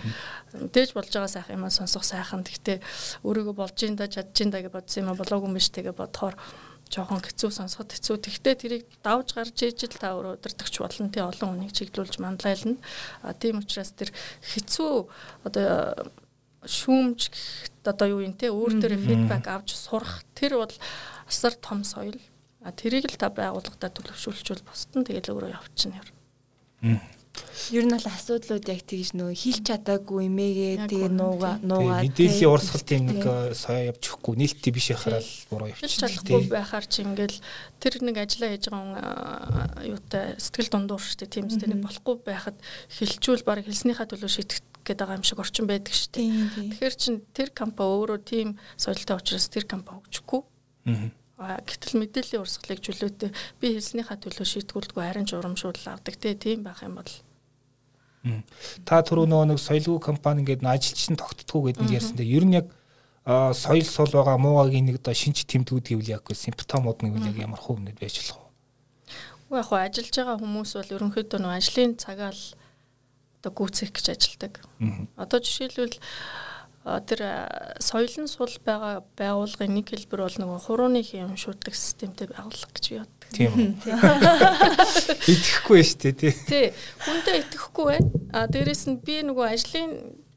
мэдээж 0.59 0.91
болж 0.93 1.09
байгаа 1.09 1.31
сайхан 1.31 1.55
юм 1.57 1.71
сонсох 1.71 2.03
сайхан. 2.03 2.43
Гэхдээ 2.43 2.77
өөрийгөө 3.23 3.55
болж 3.55 3.77
ин 3.87 3.95
да 3.95 4.11
чадж 4.11 4.35
ин 4.43 4.51
да 4.51 4.59
гэж 4.59 4.75
бодсон 4.75 5.07
юм 5.07 5.17
болоогүй 5.17 5.47
юм 5.47 5.55
биш 5.55 5.71
тэгээ 5.71 5.95
бодохоор 5.95 6.35
жоохон 6.91 7.23
хэцүү 7.25 7.49
сонсоход 7.49 7.95
хэцүү. 7.95 8.15
Тэгвэл 8.21 8.59
тэрийг 8.59 8.83
давж 9.01 9.33
гарч 9.33 9.57
ижил 9.65 9.95
та 9.97 10.13
өөрөө 10.13 10.37
удирдахч 10.37 10.75
болно. 10.77 11.09
Тэ 11.09 11.25
олон 11.25 11.49
хүнийг 11.57 11.73
чиглүүлж 11.73 12.19
манлайлна. 12.21 12.77
А 13.25 13.33
тийм 13.33 13.63
учраас 13.63 13.95
тэр 13.97 14.13
хэцүү 14.53 14.91
одоо 15.47 16.11
шүүмж 16.63 17.19
одоо 17.83 18.07
юу 18.07 18.21
юм 18.23 18.35
те 18.37 18.51
өөр 18.53 18.79
төрөө 18.79 18.99
фидбек 18.99 19.47
авч 19.47 19.75
сурах 19.75 20.23
тэр 20.37 20.61
бол 20.61 20.73
асар 21.27 21.55
том 21.57 21.83
соёл. 21.83 22.19
А 22.63 22.71
тэрийг 22.71 23.09
л 23.11 23.19
та 23.19 23.27
байгууллагатай 23.27 23.91
төлөвшүүлчихвэл 23.91 24.63
бусд 24.63 24.91
нь 24.95 25.03
тэгэл 25.03 25.33
өөрөө 25.33 25.51
явчихна 25.51 25.99
юм. 25.99 26.07
Ер 27.73 27.87
нь 27.87 27.95
бол 27.95 28.05
асуудлууд 28.05 28.65
яг 28.69 28.81
тэгж 28.85 29.17
нөө 29.17 29.33
хилч 29.33 29.65
чадаагүй 29.65 30.29
эмээгээ 30.29 30.85
тэгээ 30.85 31.11
нууга 31.17 31.57
нуугаа 31.65 32.05
мэдээллийн 32.05 32.53
урсгал 32.53 32.85
тийм 32.85 33.09
нэг 33.09 33.25
соёо 33.57 33.89
явж 33.89 34.03
өгөхгүй 34.05 34.35
нээлттэй 34.37 34.73
биш 34.75 34.93
яхаар 34.93 35.17
л 35.17 35.33
буруу 35.49 35.71
явчихсан. 35.73 36.13
Хилч 36.13 36.21
чадахгүй 36.21 36.43
байхаар 36.53 36.85
чи 36.85 37.01
ингээл 37.01 37.39
тэр 37.81 37.93
нэг 38.05 38.15
ажиллаа 38.21 38.49
хийж 38.53 38.65
байгаа 38.69 39.81
э, 39.81 39.89
юутай 39.89 40.25
сэтгэл 40.37 40.69
дундуур 40.75 41.01
штэ 41.01 41.25
тийм 41.25 41.49
үстэй 41.49 41.73
нэг 41.73 41.81
болохгүй 41.81 42.15
байхад 42.21 42.57
хилчүүл 43.01 43.41
баг 43.41 43.65
хэлснийхаа 43.65 44.05
төлөө 44.05 44.29
шийтгэх 44.29 44.61
гээд 44.85 44.99
байгаа 45.01 45.17
юм 45.17 45.25
шиг 45.25 45.39
орчин 45.41 45.65
байдаг 45.65 45.95
шүү 45.95 46.11
дээ. 46.13 46.29
Тэгэхээр 46.77 46.95
чин 47.01 47.23
тэр 47.33 47.49
компани 47.49 47.89
өөрөө 47.97 48.19
тийм 48.21 48.61
соёлтой 48.77 49.17
учраас 49.17 49.49
тэр 49.49 49.65
компани 49.65 50.03
хөгжихгүй. 50.05 50.41
А 50.85 51.22
гэтэл 51.37 51.99
мэдээллийн 51.99 52.43
урсгалыг 52.45 52.79
чөлөөтэй. 52.83 53.31
Би 53.59 53.73
хэлснийхаа 53.73 54.17
төлөө 54.21 54.45
шийтгүүлдэггүй 54.45 55.03
харин 55.03 55.25
ч 55.25 55.33
урамшуул 55.33 55.81
авдаг. 55.89 56.15
Тийм 56.17 56.63
байх 56.63 56.85
юм 56.85 57.01
бол. 57.01 57.13
Та 58.85 59.03
түрүү 59.03 59.27
нөгөө 59.27 59.47
нэг 59.51 59.59
соёлгүй 59.59 59.99
компани 59.99 60.45
гэдэг 60.47 60.63
ажилч 60.63 61.11
нь 61.11 61.19
тогтдгоо 61.19 61.67
гэдэг 61.67 61.83
нэг 61.83 61.97
ярьсантай 61.99 62.27
ер 62.29 62.45
нь 62.47 62.55
яг 62.55 62.71
соёл 63.25 63.83
сул 63.83 64.11
байгаа 64.15 64.39
муугагийн 64.39 64.87
нэг 64.87 65.03
одоо 65.03 65.11
шинж 65.11 65.43
тэмдгүүд 65.43 65.91
гэвэл 65.91 66.15
яг 66.15 66.23
симптомууд 66.31 67.03
нэг 67.03 67.19
яг 67.19 67.35
ямар 67.35 67.59
хувь 67.59 67.83
нэд 67.83 67.99
байж 67.99 68.23
болох 68.23 68.47
вэ? 69.51 69.59
Яг 69.59 69.67
хоо 69.67 69.79
ажиллаж 69.83 70.15
байгаа 70.15 70.39
хүмүүс 70.39 70.71
бол 70.71 70.95
ерөнхийдөө 70.95 71.39
нөгөө 71.43 71.59
ажлын 71.59 71.91
цагаа 71.99 72.31
л 72.31 72.43
одоо 73.43 73.51
гүйцэх 73.51 73.91
гэж 73.91 74.05
ажилдаг. 74.15 74.53
Одоо 75.19 75.39
жишээлбэл 75.43 75.99
тэр 76.83 77.21
соёлын 77.79 78.27
сул 78.27 78.51
байгаа 78.59 79.03
байгууллагын 79.15 79.71
нэг 79.71 79.87
хэлбэр 79.87 80.23
бол 80.27 80.37
нөгөө 80.43 80.59
хурууны 80.67 80.99
хэм 80.99 81.39
шуудлах 81.39 81.79
системтэй 81.79 82.27
байгууллага 82.27 82.75
гэж 82.75 82.85
би 82.91 82.97
боддог. 82.99 83.29
Тийм 83.31 83.51
үү. 83.55 83.71
Итгэхгүй 85.31 85.79
шүү 85.79 85.99
дээ 86.03 86.15
тий. 86.19 86.33
Тий. 86.43 86.67
Хүндээ 87.07 87.39
итгэхгүй 87.47 87.85
байна. 87.87 88.09
А 88.35 88.51
дээрэс 88.51 88.83
нь 88.91 88.99
би 88.99 89.23
нөгөө 89.23 89.47
ажлын 89.55 89.91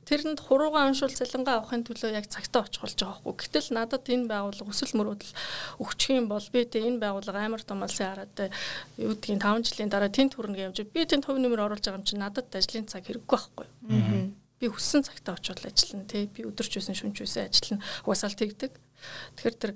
тэрэнд 0.07 0.39
хуруугаа 0.39 0.87
уншуул 0.87 1.11
цалингаа 1.11 1.59
авахын 1.59 1.83
төлөө 1.83 2.15
яг 2.15 2.31
цагтаа 2.31 2.63
очих 2.63 2.79
болж 2.79 2.95
байгаа 2.95 3.19
хгүй. 3.19 3.35
Гэтэл 3.43 3.75
надад 3.75 4.07
энэ 4.07 4.31
байгууллага 4.31 4.71
өсөл 4.71 4.95
мөрөөдөл 5.03 5.35
өгчих 5.83 6.15
юм 6.15 6.31
бол 6.31 6.47
би 6.55 6.63
тэ 6.63 6.87
энэ 6.87 7.03
байгууллага 7.03 7.43
амар 7.43 7.67
томалсын 7.67 8.15
хараад 8.15 8.55
юу 9.03 9.19
гэдгийг 9.19 9.43
5 9.43 9.67
жилийн 9.67 9.91
дараа 9.91 10.11
тэнд 10.15 10.39
хүрнэ 10.39 10.71
гэж 10.71 10.87
би 10.95 11.03
тэнд 11.11 11.27
хувь 11.27 11.43
нэмэр 11.43 11.67
оруулж 11.67 11.83
байгаа 11.83 11.99
юм 11.99 12.07
чинь 12.07 12.23
надад 12.23 12.55
ажлын 12.55 12.87
цаг 12.87 13.03
хэрэггүй 13.03 13.35
байхгүй. 13.35 13.67
Аа 13.91 14.36
би 14.61 14.71
хүссэн 14.73 15.05
цагтаа 15.05 15.37
очиод 15.37 15.61
ажиллана 15.61 16.09
тий 16.09 16.27
би 16.27 16.47
өдөрч 16.49 16.81
байсан 16.81 16.97
шүнж 16.97 17.21
байсан 17.21 17.51
ажиллана. 17.51 17.85
Угасаал 18.09 18.37
тэгдэг. 18.37 18.73
Тэгэхээр 19.37 19.57
тэр 19.61 19.73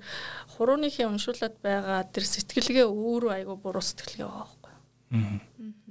хурууныхын 0.57 1.13
уншуулад 1.13 1.55
байгаа 1.61 2.09
тэр 2.09 2.25
сэтгэлгээ 2.25 2.87
өөрөө 2.89 3.31
айгүй 3.45 3.57
буруу 3.61 3.85
сэтгэлгээ 3.85 4.25
байгаа 4.25 4.47
байхгүй 4.49 4.73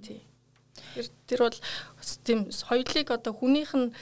тий. 0.03 0.21
Тэр 0.95 1.07
тэр 1.31 1.41
бол 1.47 1.59
тийм 2.27 2.51
соёлыг 2.51 3.09
одоо 3.15 3.33
хүнийх 3.37 3.73
нь 3.79 3.95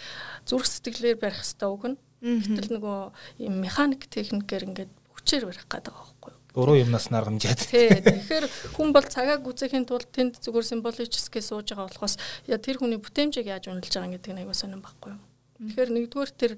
зүрх 0.49 0.65
сэтгэлээр 0.65 1.21
барих 1.21 1.45
хэрэгтэй 1.45 1.69
үг 1.69 1.85
нь. 1.93 1.97
Гэтэл 2.25 2.81
нөгөө 2.81 2.99
юм 3.45 3.55
механик 3.61 4.09
техникээр 4.09 4.73
ингээд 4.73 4.93
хүчээр 5.13 5.45
барих 5.45 5.69
гэдэг 5.69 5.93
байгаа 5.93 6.09
байхгүй 6.09 6.38
буруу 6.55 6.77
юмнаас 6.77 7.11
наргамжаад. 7.13 7.61
Тий. 7.69 7.89
Тэгэхээр 7.89 8.47
хүн 8.75 8.89
бол 8.93 9.07
цагааг 9.07 9.45
үзэхийн 9.45 9.85
тулд 9.85 10.09
тэнд 10.11 10.41
зүгээр 10.43 10.67
символическээ 10.73 11.43
сууж 11.45 11.73
байгаа 11.73 11.89
болохоос 11.89 12.17
яа 12.49 12.59
тэр 12.59 12.81
хүний 12.81 12.99
бүтээмжийг 12.99 13.47
яаж 13.53 13.69
үнэлж 13.69 13.93
байгаа 13.93 14.13
гэдэг 14.17 14.33
нь 14.33 14.41
аягүй 14.43 14.57
сонирн 14.57 14.83
байхгүй 14.83 15.13
юу. 15.13 15.23
Тэгэхээр 15.59 15.91
нэгдүгээр 15.93 16.31
тэр 16.39 16.53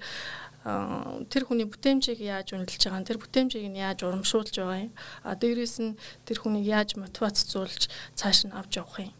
тэр 1.32 1.42
хүний 1.48 1.64
бүтээмжийг 1.64 2.20
яаж 2.20 2.52
үнэлж 2.52 2.82
байгаа, 2.84 3.08
тэр 3.08 3.18
бүтээмжийг 3.18 3.66
нь 3.72 3.80
яаж 3.80 4.04
урамшуулж 4.04 4.54
байгаа 4.60 4.88
юм. 4.88 4.92
А 5.24 5.32
дээрээс 5.34 5.76
нь 5.80 5.96
тэр 6.28 6.38
хүнийг 6.44 6.68
яаж 6.68 7.00
мотивацзуулж 7.00 7.88
цааш 8.12 8.46
нь 8.46 8.54
авч 8.54 8.76
явах 8.76 9.00
юм 9.00 9.16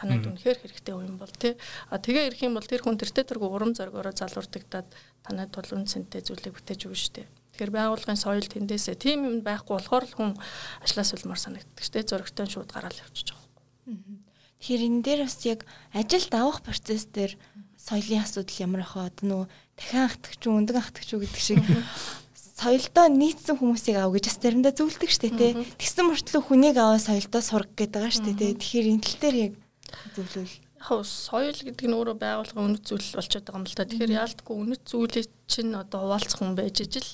танад 0.00 0.24
үнэхээр 0.24 0.58
хэрэгтэй 0.64 0.96
юм 0.96 1.20
бол 1.20 1.28
тий. 1.36 1.60
А 1.92 2.00
тэгээ 2.00 2.32
ирэх 2.32 2.40
юм 2.48 2.56
бол 2.56 2.64
тэр 2.64 2.80
хүн 2.80 2.96
тэртээ 2.96 3.36
тэргүй 3.36 3.50
урам 3.52 3.76
зоригороо 3.76 4.16
залуурдагдаад 4.16 4.88
танад 5.20 5.52
бол 5.52 5.76
үнцэнтэй 5.76 6.24
зүйлийг 6.24 6.56
бүтээж 6.56 6.88
өгнө 6.88 6.96
шүү 6.96 7.12
дээ. 7.20 7.28
Тэгэхээр 7.60 7.76
байгууллагын 7.76 8.16
соёл 8.16 8.48
тэндээсээ 8.48 8.96
тийм 8.96 9.28
юм 9.28 9.36
байхгүй 9.44 9.76
болохоор 9.76 10.04
л 10.08 10.16
хүн 10.16 10.32
ажлаас 10.80 11.12
үлмар 11.12 11.36
санагддаг 11.36 11.76
шүү 11.76 11.92
дээ. 11.92 12.08
Зөрөгтэй 12.08 12.48
шууд 12.48 12.72
гараал 12.72 12.96
явчихж 13.04 13.36
байгаа. 13.36 14.16
Тэгэхээр 14.64 14.86
энэ 14.88 15.04
дээр 15.04 15.20
бас 15.28 15.36
яг 15.44 15.60
ажилд 15.92 16.32
авах 16.40 16.64
процесс 16.64 17.04
дээр 17.12 17.36
соёлын 17.76 18.24
асуудал 18.24 18.64
ямар 18.64 18.80
ах 18.80 18.96
вэ? 18.96 19.12
Нөө 19.28 19.44
дахин 19.76 20.08
ахтагч 20.08 20.40
уу, 20.48 20.56
өндөг 20.56 20.76
ахтагч 20.80 21.08
уу 21.12 21.20
гэдэг 21.20 21.36
шиг 21.44 21.60
соёлдоо 22.40 23.06
нийцсэн 23.12 23.60
хүмүүсийг 23.60 23.96
ав 24.00 24.08
гэж 24.08 24.24
бас 24.32 24.40
заримдаа 24.40 24.72
зөвлөдөг 24.72 25.10
штэ 25.12 25.28
тий. 25.36 25.52
Тэгсэн 25.76 26.08
мөртлөө 26.08 26.40
хүнийг 26.40 26.80
аваа 26.80 26.96
соёлдоо 26.96 27.44
сурах 27.44 27.76
гэдэг 27.76 27.92
байгаа 27.92 28.16
штэ 28.16 28.40
тий. 28.40 28.56
Тэгэхээр 28.56 28.88
энэ 28.88 29.04
тал 29.04 29.20
дээр 29.20 29.36
яг 29.36 29.52
зөвлөвөл 30.16 30.48
яг 30.48 31.04
соёл 31.04 31.60
гэдэг 31.60 31.86
нь 31.92 31.96
өөрөө 31.96 32.16
байгууллагын 32.16 32.64
үнэт 32.72 32.84
зүйл 32.88 33.20
болчиход 33.20 33.44
байгаа 33.44 33.60
юм 33.60 33.68
л 33.68 33.76
да. 33.76 33.84
Тэгэхээр 33.84 34.16
яалтгүй 34.16 34.56
үнэт 34.56 34.82
зүйлийг 34.88 35.28
чинь 35.44 35.76
одоо 35.76 36.08
хуваалцах 36.08 36.40
хүн 36.40 36.56
байж 36.56 36.80
ижил 36.80 37.08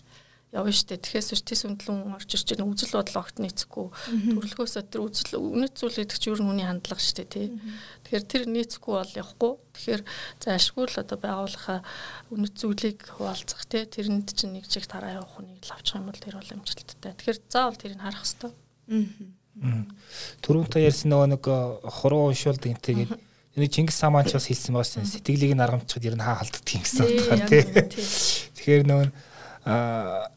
явна 0.55 0.73
штэ. 0.73 0.97
Тэгэхээс 1.03 1.35
үш 1.35 1.43
тэс 1.43 1.67
өндлөн 1.67 2.15
орж 2.15 2.31
ирж 2.31 2.47
байгаа 2.55 2.71
үзэл 2.71 2.95
бодол 2.95 3.19
огт 3.19 3.37
нийцэхгүй. 3.43 3.87
Төрөлхөөсөө 4.31 4.83
тэр 4.87 5.03
үзэл 5.03 5.43
үнэт 5.43 5.75
зүйл 5.75 5.99
гэдэг 5.99 6.19
чинь 6.23 6.33
ер 6.33 6.41
нь 6.41 6.49
хүний 6.49 6.67
хандлага 6.67 7.03
штэ 7.03 7.25
тий. 7.27 7.47
Тэгэхээр 8.07 8.25
тэр 8.31 8.43
нийцэхгүй 8.47 8.95
бол 8.95 9.19
явахгүй. 9.19 9.53
Тэгэхээр 9.75 10.03
заашгүй 10.39 10.85
л 10.87 11.01
одоо 11.03 11.19
байгууллахаа 11.19 11.81
үнэт 12.31 12.55
зүйлийг 12.57 12.99
хуваалцах 13.11 13.67
тий. 13.67 13.85
Тэрэнд 13.91 14.29
чинь 14.33 14.55
нэг 14.55 14.71
чиг 14.71 14.87
тараа 14.87 15.19
явах 15.19 15.35
хүнийг 15.35 15.67
л 15.67 15.75
авчих 15.75 15.99
юм 15.99 16.07
бол 16.07 16.23
тэр 16.23 16.39
бол 16.39 16.55
амжилттай. 16.55 17.13
Тэгэхээр 17.19 17.39
заавал 17.51 17.77
тэрийг 17.77 18.01
харах 18.01 18.23
хэрэгтэй. 18.23 18.53
Түрүүн 20.45 20.69
та 20.69 20.79
ярьсан 20.85 21.11
нөгөө 21.11 21.29
нэг 21.33 21.45
э, 21.49 21.59
хуруу 21.89 22.29
уншуулдаг 22.29 22.77
юм 22.77 22.81
тэгээд 22.81 23.13
энэ 23.57 23.73
Чингис 23.73 24.05
хаан 24.05 24.29
ч 24.29 24.37
бас 24.37 24.47
хэлсэн 24.53 24.77
баас 24.77 24.93
сэтгэлийг 25.01 25.57
нь 25.57 25.65
аргамчхад 25.65 26.05
ер 26.05 26.13
нь 26.13 26.21
хаа 26.21 26.45
халддаг 26.45 26.69
юм 26.77 26.85
гэсэн 26.85 27.09
утгаар 27.09 27.49
тий. 27.49 27.65
Тэгэхээр 28.61 28.85
нөгөө 28.85 29.09
аа 29.65 30.29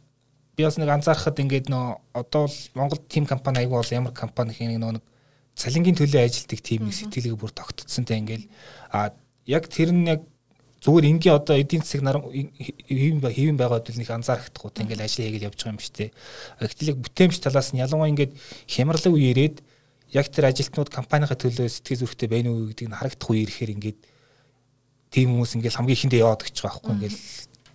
би 0.59 0.67
бас 0.67 0.75
нэг 0.75 0.91
анзаархад 0.91 1.39
ингээд 1.39 1.71
нөө 1.71 2.19
одоо 2.19 2.51
л 2.51 2.57
Монгол 2.75 2.99
тим 3.07 3.23
компани 3.23 3.63
аягүй 3.63 3.79
бол 3.79 3.95
ямар 3.95 4.11
компани 4.11 4.51
гэх 4.51 4.67
нэг 4.67 4.99
нэг 4.99 5.05
цалингийн 5.55 5.95
төлөө 5.95 6.27
ажилтдаг 6.27 6.59
тимийг 6.59 6.91
сэтгэлийг 6.99 7.39
бүр 7.39 7.55
тогтцсонтэй 7.55 8.19
ингээл. 8.19 8.51
А 8.91 9.15
яг 9.47 9.71
тэр 9.71 9.95
нь 9.95 10.11
яг 10.11 10.27
зүгээр 10.83 11.07
энгийн 11.15 11.35
одоо 11.39 11.55
эдийн 11.55 11.83
засаг 11.83 12.03
нар 12.03 12.19
хэвэн 12.19 13.23
хэвэн 13.23 13.55
байгаад 13.55 13.87
л 13.87 13.99
нэг 14.03 14.11
анзаарахдахгүй 14.11 14.71
тийм 14.71 14.91
ингээл 14.91 15.03
ажил 15.07 15.23
хийгээл 15.23 15.47
явж 15.47 15.59
байгаа 15.63 15.75
юм 15.75 15.79
дээ. 15.79 16.11
Гэтэл 16.59 16.91
яг 16.91 16.97
бүтээмж 17.07 17.35
талаас 17.39 17.69
нь 17.71 17.79
ялангуяа 17.79 18.11
ингээд 18.11 18.33
хямралаг 18.67 19.13
үе 19.15 19.31
ирээд 19.31 19.55
яг 20.11 20.27
тэр 20.27 20.51
ажилтнууд 20.51 20.91
компанийнхаа 20.91 21.39
төлөө 21.39 21.67
сэтгэл 21.71 22.03
зүрхтэй 22.03 22.27
байна 22.27 22.51
уу 22.51 22.71
гэдгийг 22.71 22.91
нь 22.91 22.99
харагдах 22.99 23.31
үе 23.31 23.43
ирэхээр 23.43 23.75
ингээд 23.75 23.99
тийм 25.11 25.27
хүмүүс 25.35 25.55
ингээл 25.59 25.77
хамгийн 25.79 25.97
ихэндээ 25.99 26.23
яваад 26.23 26.43
гэж 26.47 26.55
байгаа 26.63 26.79
байхгүй 26.79 26.95
ингээл 26.95 27.19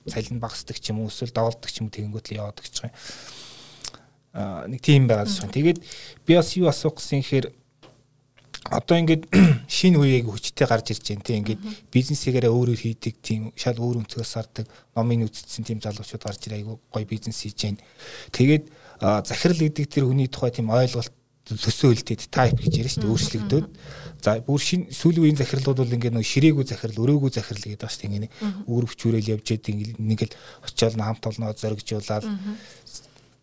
цалин 0.06 0.40
багасдаг 0.40 0.76
ч 0.80 0.92
юм 0.92 1.04
уу 1.04 1.08
эсвэл 1.08 1.32
давалдаг 1.32 1.70
ч 1.70 1.80
юм 1.80 1.88
уу 1.88 1.96
тэгэнгүүт 1.96 2.26
л 2.32 2.38
яваад 2.40 2.58
гэж 2.60 2.74
байгаа 2.80 2.92
юм. 2.92 2.98
Аа 4.34 4.66
нэг 4.66 4.80
тийм 4.82 5.06
байгаа 5.08 5.28
шүү. 5.28 5.48
Тэгээд 5.52 5.78
би 6.26 6.32
бас 6.34 6.50
юу 6.58 6.68
асуух 6.68 6.98
гэсэн 6.98 7.22
хэрэг 7.22 7.52
одоо 8.70 8.96
ингээд 8.96 9.28
шинэ 9.68 10.00
үеийг 10.00 10.28
хүчтэй 10.28 10.66
гарч 10.66 10.96
ирж 10.96 11.04
байна 11.12 11.24
тийм 11.24 11.38
ингээд 11.44 11.62
бизнесээрээ 11.92 12.48
өөрөөр 12.48 12.80
хийдэг 12.80 13.14
тийм 13.20 13.52
шал 13.56 13.76
өөр 13.76 14.00
өнцгөөс 14.04 14.30
сардаг 14.30 14.66
номын 14.96 15.28
үздсэн 15.28 15.68
тийм 15.68 15.84
залуучууд 15.84 16.24
гарч 16.24 16.48
ирээ 16.48 16.64
айгу 16.64 16.80
гоё 16.88 17.04
бизнес 17.04 17.44
хийж 17.44 17.60
байна. 17.60 17.80
Тэгээд 18.32 18.64
захирал 19.28 19.60
гэдэг 19.60 19.86
тэр 19.88 20.04
хүний 20.08 20.28
тухай 20.32 20.50
тийм 20.50 20.72
ойлголт 20.72 21.12
төсөөлтөд 21.44 22.26
type 22.32 22.58
гэж 22.60 22.72
яриа 22.80 22.92
шүү 22.92 23.04
дээ 23.04 23.12
өөрчлөгдөөд 23.12 23.66
за 24.24 24.40
бүр 24.46 24.60
шин 24.60 24.88
сүүлийн 24.88 25.36
захирлууд 25.36 25.78
бол 25.84 25.94
ингээд 25.96 26.16
нэг 26.16 26.24
ширээгүй 26.24 26.64
захирал 26.64 27.02
өрөөгүй 27.04 27.30
захирал 27.36 27.64
гэдэг 27.68 27.84
дээ 27.84 28.08
ингээд 28.08 28.34
үүрэг 28.64 28.92
чүрэл 28.96 29.32
явж 29.36 29.46
идэг 29.52 30.00
нэг 30.00 30.20
л 30.24 30.32
очиод 30.64 30.96
хамт 30.96 31.28
олноо 31.28 31.52
зоригжуулаад 31.52 32.24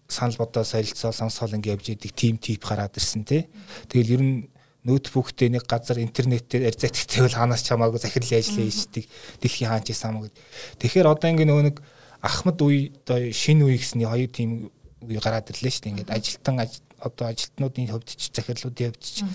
санал 0.09 0.37
бодоо 0.41 0.65
солилцоо 0.65 1.13
сонсоол 1.13 1.53
ингээд 1.61 1.77
явж 1.77 1.85
идэг 1.93 2.11
тим 2.17 2.35
тип 2.41 2.65
гараад 2.65 2.97
ирсэн 2.97 3.21
тий 3.21 3.45
Тэгэл 3.85 4.13
ер 4.17 4.21
нь 4.25 4.35
ноутбуктэй 4.83 5.53
нэг 5.53 5.69
газар 5.69 6.01
интернетээр 6.01 6.73
арзайтгтай 6.73 7.21
бол 7.21 7.37
ханаас 7.37 7.61
чамаагүй 7.61 8.01
захирлын 8.01 8.41
ажил 8.41 8.65
хийдэг 8.65 9.05
дэлхийн 9.41 9.69
хаанч 9.69 9.93
байсан 9.93 10.17
маа 10.17 10.25
гэд. 10.25 10.37
Тэгэхээр 10.81 11.11
одоо 11.13 11.29
ингээд 11.29 11.49
нөгөө 11.53 11.65
нэг 11.69 11.77
Ахмад 12.21 12.57
үе 12.65 12.89
одоо 13.05 13.29
шинэ 13.29 13.65
үе 13.65 13.77
гэсний 13.77 14.09
хоёр 14.09 14.29
тим 14.33 14.73
үе 15.05 15.21
гараад 15.21 15.53
ирлээ 15.53 15.69
шүү 15.69 15.83
дээ. 15.85 15.93
Ингээд 15.93 16.13
ажилтан 16.17 16.55
одоо 17.01 17.25
ажилтнуудын 17.33 17.89
хувьд 17.89 18.09
ч 18.13 18.31
захирлуудын 18.31 18.93
хувьд 18.93 19.03
ч. 19.03 19.25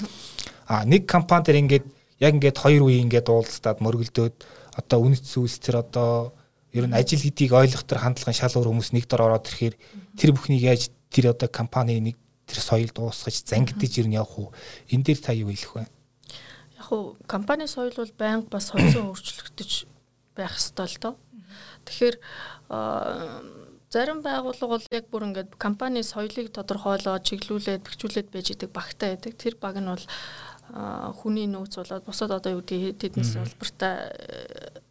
А 0.66 0.86
нэг 0.86 1.10
компани 1.10 1.44
дээр 1.44 1.62
ингээд 1.62 1.86
яг 2.22 2.32
ингээд 2.38 2.58
хоёр 2.62 2.82
үе 2.88 3.02
ингээд 3.04 3.28
уулзтаад 3.28 3.82
мөргөлдөөд 3.82 4.36
одоо 4.80 4.98
үнэт 5.02 5.24
зүйлс 5.26 5.58
тэр 5.60 5.84
одоо 5.84 6.32
ер 6.72 6.86
нь 6.88 6.96
ажил 6.96 7.20
гэдгийг 7.20 7.52
ойлгох 7.52 7.84
тэр 7.84 8.00
хандлагын 8.00 8.36
шал 8.36 8.56
өөр 8.56 8.70
хүмүүс 8.72 8.92
нэг 8.92 9.04
дор 9.08 9.28
ороод 9.28 9.48
ирэхээр 9.48 9.74
тэр 10.16 10.30
бүхнийг 10.32 10.62
яаж 10.64 10.92
тэр 11.12 11.32
одоо 11.32 11.48
компани 11.48 12.00
нэг 12.00 12.16
тэр 12.46 12.60
соёл 12.60 12.92
дуусгаж 12.92 13.44
зангидж 13.44 14.00
ер 14.00 14.08
нь 14.08 14.16
явах 14.16 14.36
уу 14.38 14.48
энэ 14.92 15.04
дээр 15.12 15.20
та 15.20 15.32
юу 15.32 15.50
хэлэх 15.50 15.72
вэ? 15.76 15.84
Яг 16.76 16.88
уу 16.92 17.16
компани 17.26 17.66
соёл 17.66 17.96
бол 17.96 18.12
байнга 18.16 18.48
бас 18.52 18.70
хойсон 18.70 19.12
өөрчлөгдөж 19.12 19.70
байх 20.36 20.56
ёстой 20.56 20.86
л 20.86 21.00
доо. 21.00 21.14
Тэгэхээр 21.88 22.16
Зарим 23.96 24.20
байгууллага 24.20 24.76
бол 24.76 24.86
яг 24.92 25.06
бүр 25.08 25.24
ингээд 25.32 25.56
компани 25.56 26.02
соёлыг 26.04 26.52
тодорхойлоод 26.52 27.24
чиглүүлээд 27.24 27.80
бэхжүүлээд 27.80 28.28
байж 28.28 28.52
идэг 28.52 28.68
багтаа 28.76 29.16
байдаг. 29.16 29.32
Тэр 29.40 29.56
баг 29.56 29.80
нь 29.80 29.88
бол 29.88 30.04
хүний 31.16 31.48
нөөц 31.48 31.80
болоод 31.80 32.04
бусад 32.04 32.36
одоо 32.36 32.60
юу 32.60 32.60
гэдэг 32.60 33.00
тэднээс 33.00 33.32
салбартай 33.40 34.12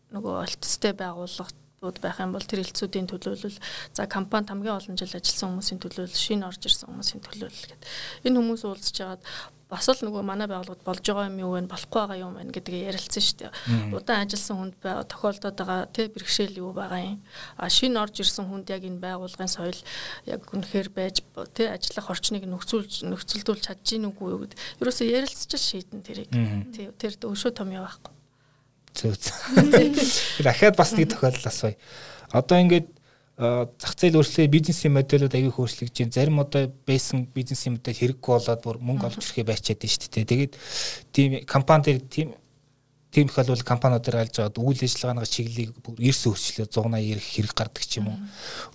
нөгөө 0.10 0.34
олтцтой 0.42 0.94
байгууллага 0.98 1.54
асуудлууд 1.86 2.02
байх 2.02 2.20
юм 2.20 2.34
бол 2.34 2.42
тэр 2.42 2.66
хилцүүдийн 2.66 3.08
төлөөлөл 3.10 3.60
за 3.94 4.08
компанид 4.10 4.50
хамгийн 4.50 4.74
олон 4.74 4.98
жил 4.98 5.14
ажилласан 5.14 5.50
хүмүүсийн 5.54 5.80
төлөөлөл 5.82 6.18
шинэ 6.18 6.48
орж 6.50 6.62
ирсэн 6.66 6.90
хүмүүсийн 6.90 7.22
төлөөлөл 7.22 7.66
гэдэг. 7.70 7.90
Энэ 8.26 8.38
хүмүүс 8.42 8.64
уулзж 8.66 8.96
хагаад 8.98 9.22
бас 9.70 9.90
л 9.90 10.02
нөгөө 10.06 10.24
манай 10.26 10.48
байгууллагад 10.50 10.86
болж 10.86 11.02
байгаа 11.06 11.30
юм 11.30 11.42
юу 11.42 11.52
вэ 11.58 11.66
болохгүй 11.70 12.02
байгаа 12.02 12.22
юм 12.22 12.38
байна 12.38 12.54
гэдгийг 12.54 12.86
ярилцсан 12.90 13.22
шүү 13.26 13.38
дээ. 13.42 13.52
Удаан 13.98 14.26
ажилласан 14.26 14.58
хүнд 14.62 14.76
тохиолдоод 15.10 15.58
байгаа 15.58 15.90
тий 15.90 16.08
бэрхшээл 16.10 16.62
юу 16.62 16.72
байгаа 16.74 17.02
юм. 17.02 17.22
А 17.58 17.70
шинэ 17.70 17.98
орж 17.98 18.22
ирсэн 18.22 18.46
хүнд 18.46 18.70
яг 18.70 18.86
энэ 18.86 19.02
байгууллагын 19.02 19.50
соёл 19.50 19.82
яг 20.30 20.42
үнэхээр 20.54 20.90
байж 20.94 21.26
тий 21.58 21.66
ажиллах 21.66 22.14
орчныг 22.14 22.46
нөхцүүлж 22.46 23.10
нөхцөлдүүлж 23.10 23.62
чадж 23.66 23.86
гин 23.90 24.10
үгүй 24.14 24.30
юу 24.38 24.46
гэд. 24.46 24.58
Ерөөсөө 24.86 25.08
ярилцж 25.10 25.58
шийдэн 25.58 26.06
тэрийг. 26.06 26.30
Тэр 27.02 27.18
өшөө 27.26 27.52
том 27.58 27.74
явахгүй. 27.74 28.15
Зөө. 28.96 29.16
Дахиад 30.44 30.76
бас 30.80 30.96
нэг 30.96 31.12
тохиолдол 31.12 31.50
асууя. 31.52 31.76
Одоо 32.32 32.60
ингээд 32.64 32.88
зах 33.36 33.94
зээл 34.00 34.16
өөрчлөлөө 34.24 34.48
бизнесийн 34.48 34.96
модулууд 34.96 35.36
аягүй 35.36 35.52
хөөслөгж 35.52 35.92
байна. 36.00 36.16
Зарим 36.16 36.40
одоо 36.40 36.72
байсан 36.88 37.28
бизнесийн 37.36 37.76
модель 37.76 38.00
хэрэггүй 38.00 38.32
болоод 38.32 38.62
бүр 38.64 38.80
мөнгө 38.80 39.12
олж 39.12 39.20
ирэхээ 39.20 39.44
байчаад 39.44 39.80
байна 39.84 39.92
шүү 39.92 40.12
дээ. 40.16 40.32
Тэгээд 40.32 40.54
тийм 41.12 41.30
компани 41.44 41.84
дээр 41.84 42.00
тийм 42.08 42.30
тийм 43.12 43.28
их 43.28 43.36
бол 43.36 43.64
компаниудаар 43.64 44.24
алж 44.24 44.40
байгаад 44.40 44.60
үйл 44.60 44.82
ажиллагааны 44.88 45.28
чиглэлийг 45.28 45.72
бүр 45.84 46.00
эрс 46.00 46.24
өөрчлөлөө 46.28 46.68
180 46.68 47.20
хэрэг 47.20 47.54
гардаг 47.56 47.84
ч 47.84 48.00
юм 48.00 48.12
уу. 48.12 48.20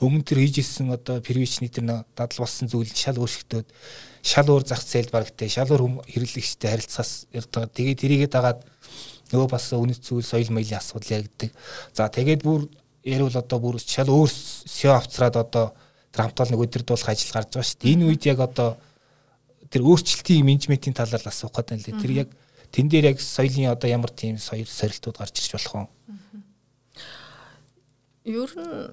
Өмнө 0.00 0.24
тэр 0.24 0.44
хийжсэн 0.44 0.92
одоо 0.96 1.20
первичний 1.20 1.68
тэр 1.68 2.04
дадал 2.16 2.40
болсон 2.44 2.68
зүйл 2.68 2.88
шал 2.88 3.20
өөрчлөгдөд 3.20 3.68
шал 4.24 4.48
өөр 4.48 4.64
зах 4.64 4.80
зээлд 4.80 5.12
барагтай 5.12 5.48
шал 5.48 5.68
өөр 5.68 6.04
хэрэглэгчтэй 6.08 6.68
харилцаас 6.72 7.28
ярддаг. 7.36 7.72
Тэгээд 7.76 8.00
тэрийгээ 8.00 8.30
дагаад 8.32 8.64
нөгөө 9.32 9.48
бас 9.50 9.70
үнэт 9.72 10.02
зүйл 10.02 10.26
соёл 10.26 10.50
маягын 10.50 10.78
асуудал 10.78 11.22
яригддаг. 11.22 11.50
За 11.94 12.08
тэгээд 12.10 12.42
бүр 12.42 12.66
ярил 13.04 13.30
одоо 13.30 13.58
бүр 13.58 13.78
шал 13.80 14.10
өөр 14.10 14.30
SEO 14.30 14.92
авцраад 14.94 15.36
одоо 15.38 15.72
тэр 16.12 16.26
хамт 16.26 16.40
олон 16.40 16.60
өдөрдуулах 16.60 17.08
ажил 17.08 17.32
гарч 17.32 17.48
байгаа 17.54 17.68
шүү 17.70 17.80
дээ. 17.80 17.92
Энэ 17.94 18.06
үед 18.10 18.22
яг 18.26 18.38
одоо 18.42 18.76
тэр 19.70 19.86
өөрчлөлтийн 19.86 20.44
менежментийн 20.44 20.94
талаар 20.94 21.22
асуух 21.22 21.54
гэдэг 21.54 21.76
нь 21.78 21.84
л 21.94 22.02
тэр 22.02 22.12
яг 22.26 22.28
тэн 22.74 22.90
дээр 22.90 23.14
яг 23.14 23.18
соёлын 23.22 23.70
одоо 23.70 23.88
ямар 23.88 24.10
тийм 24.10 24.36
соёл 24.36 24.66
сорилтууд 24.66 25.16
гарч 25.16 25.34
ирж 25.38 25.52
болох 25.54 25.74
вэ? 25.74 25.86
Ер 28.26 28.50
нь 28.52 28.92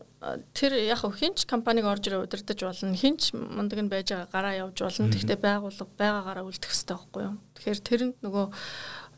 тэр 0.54 0.72
яг 0.88 1.02
хинч 1.04 1.46
компаниг 1.46 1.86
орж 1.86 2.08
ирээ 2.08 2.24
удирдах 2.24 2.58
болно. 2.62 2.96
Хинч 2.96 3.34
мундаг 3.34 3.80
нь 3.82 3.92
байж 3.92 4.14
байгаа 4.14 4.32
гараа 4.32 4.54
явж 4.56 4.78
болно. 4.82 5.12
Гэхдээ 5.12 5.38
байгууллага 5.42 5.92
байгаагаараа 5.98 6.46
үлдэх 6.48 6.72
хэрэгтэй 6.72 6.96
байхгүй 6.96 7.22
юу? 7.28 7.36
Тэгэхээр 7.58 7.80
тэрэнд 7.84 8.16
нөгөө 8.24 8.46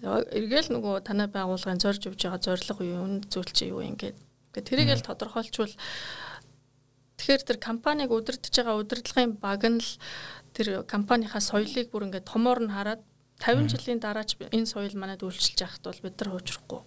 эргээл 0.03 0.69
нөгөө 0.75 1.03
танай 1.03 1.27
байгууллагын 1.27 1.83
зорж 1.83 2.07
явж 2.07 2.19
байгаа 2.23 2.39
зорилго 2.39 2.83
юу, 2.83 3.03
үн 3.03 3.15
зүйл 3.27 3.51
чи 3.51 3.67
юу 3.67 3.83
ингээд 3.83 4.17
Гэхдээ 4.49 4.65
тэрийг 4.65 4.89
л 4.97 5.05
тодорхойлчвол 5.05 5.73
тэгэхээр 7.21 7.41
тэр 7.45 7.57
компаниг 7.61 8.09
удирдах 8.09 8.49
байгаа 8.49 8.81
удирдлагын 8.81 9.37
баг 9.37 9.61
нь 9.61 9.77
л 9.77 9.91
тэр 10.57 10.81
компанийхаа 10.89 11.37
соёлыг 11.37 11.93
бүр 11.93 12.09
ингээд 12.09 12.25
томоор 12.25 12.59
нь 12.65 12.73
хараад 12.73 13.05
50 13.37 13.69
жилийн 13.69 14.01
дараач 14.01 14.41
энэ 14.41 14.65
соёл 14.65 14.97
манад 14.97 15.21
үйлчилж 15.21 15.61
яхад 15.61 15.85
бол 15.85 16.01
бид 16.01 16.17
нар 16.17 16.29
хуучрахгүй 16.33 16.81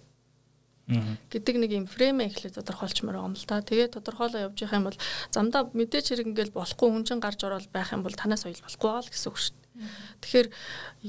гэдэг 1.31 1.55
нэг 1.55 1.71
юм 1.71 1.87
фреймээ 1.87 2.27
эхлээд 2.27 2.59
тодорхойлчмаар 2.59 3.23
юм 3.23 3.39
л 3.39 3.47
та. 3.47 3.63
Тэгээ 3.63 3.95
тодорхойлоо 3.95 4.51
явж 4.51 4.59
явах 4.59 4.75
юм 4.75 4.85
бол 4.91 4.99
замдаа 5.31 5.71
мэдээч 5.71 6.11
хэрэг 6.11 6.27
ингээл 6.35 6.51
болохгүй 6.51 6.87
хүн 6.91 7.07
чин 7.07 7.23
гарч 7.23 7.39
ороод 7.47 7.71
байх 7.71 7.95
юм 7.95 8.03
бол 8.03 8.11
танаас 8.11 8.43
соёл 8.43 8.59
болохгүй 8.59 8.89
байгаа 8.91 9.07
л 9.07 9.13
гэсэн 9.15 9.31
үг 9.31 9.39
шүү. 9.39 9.62
Тэгэхээр 9.73 10.47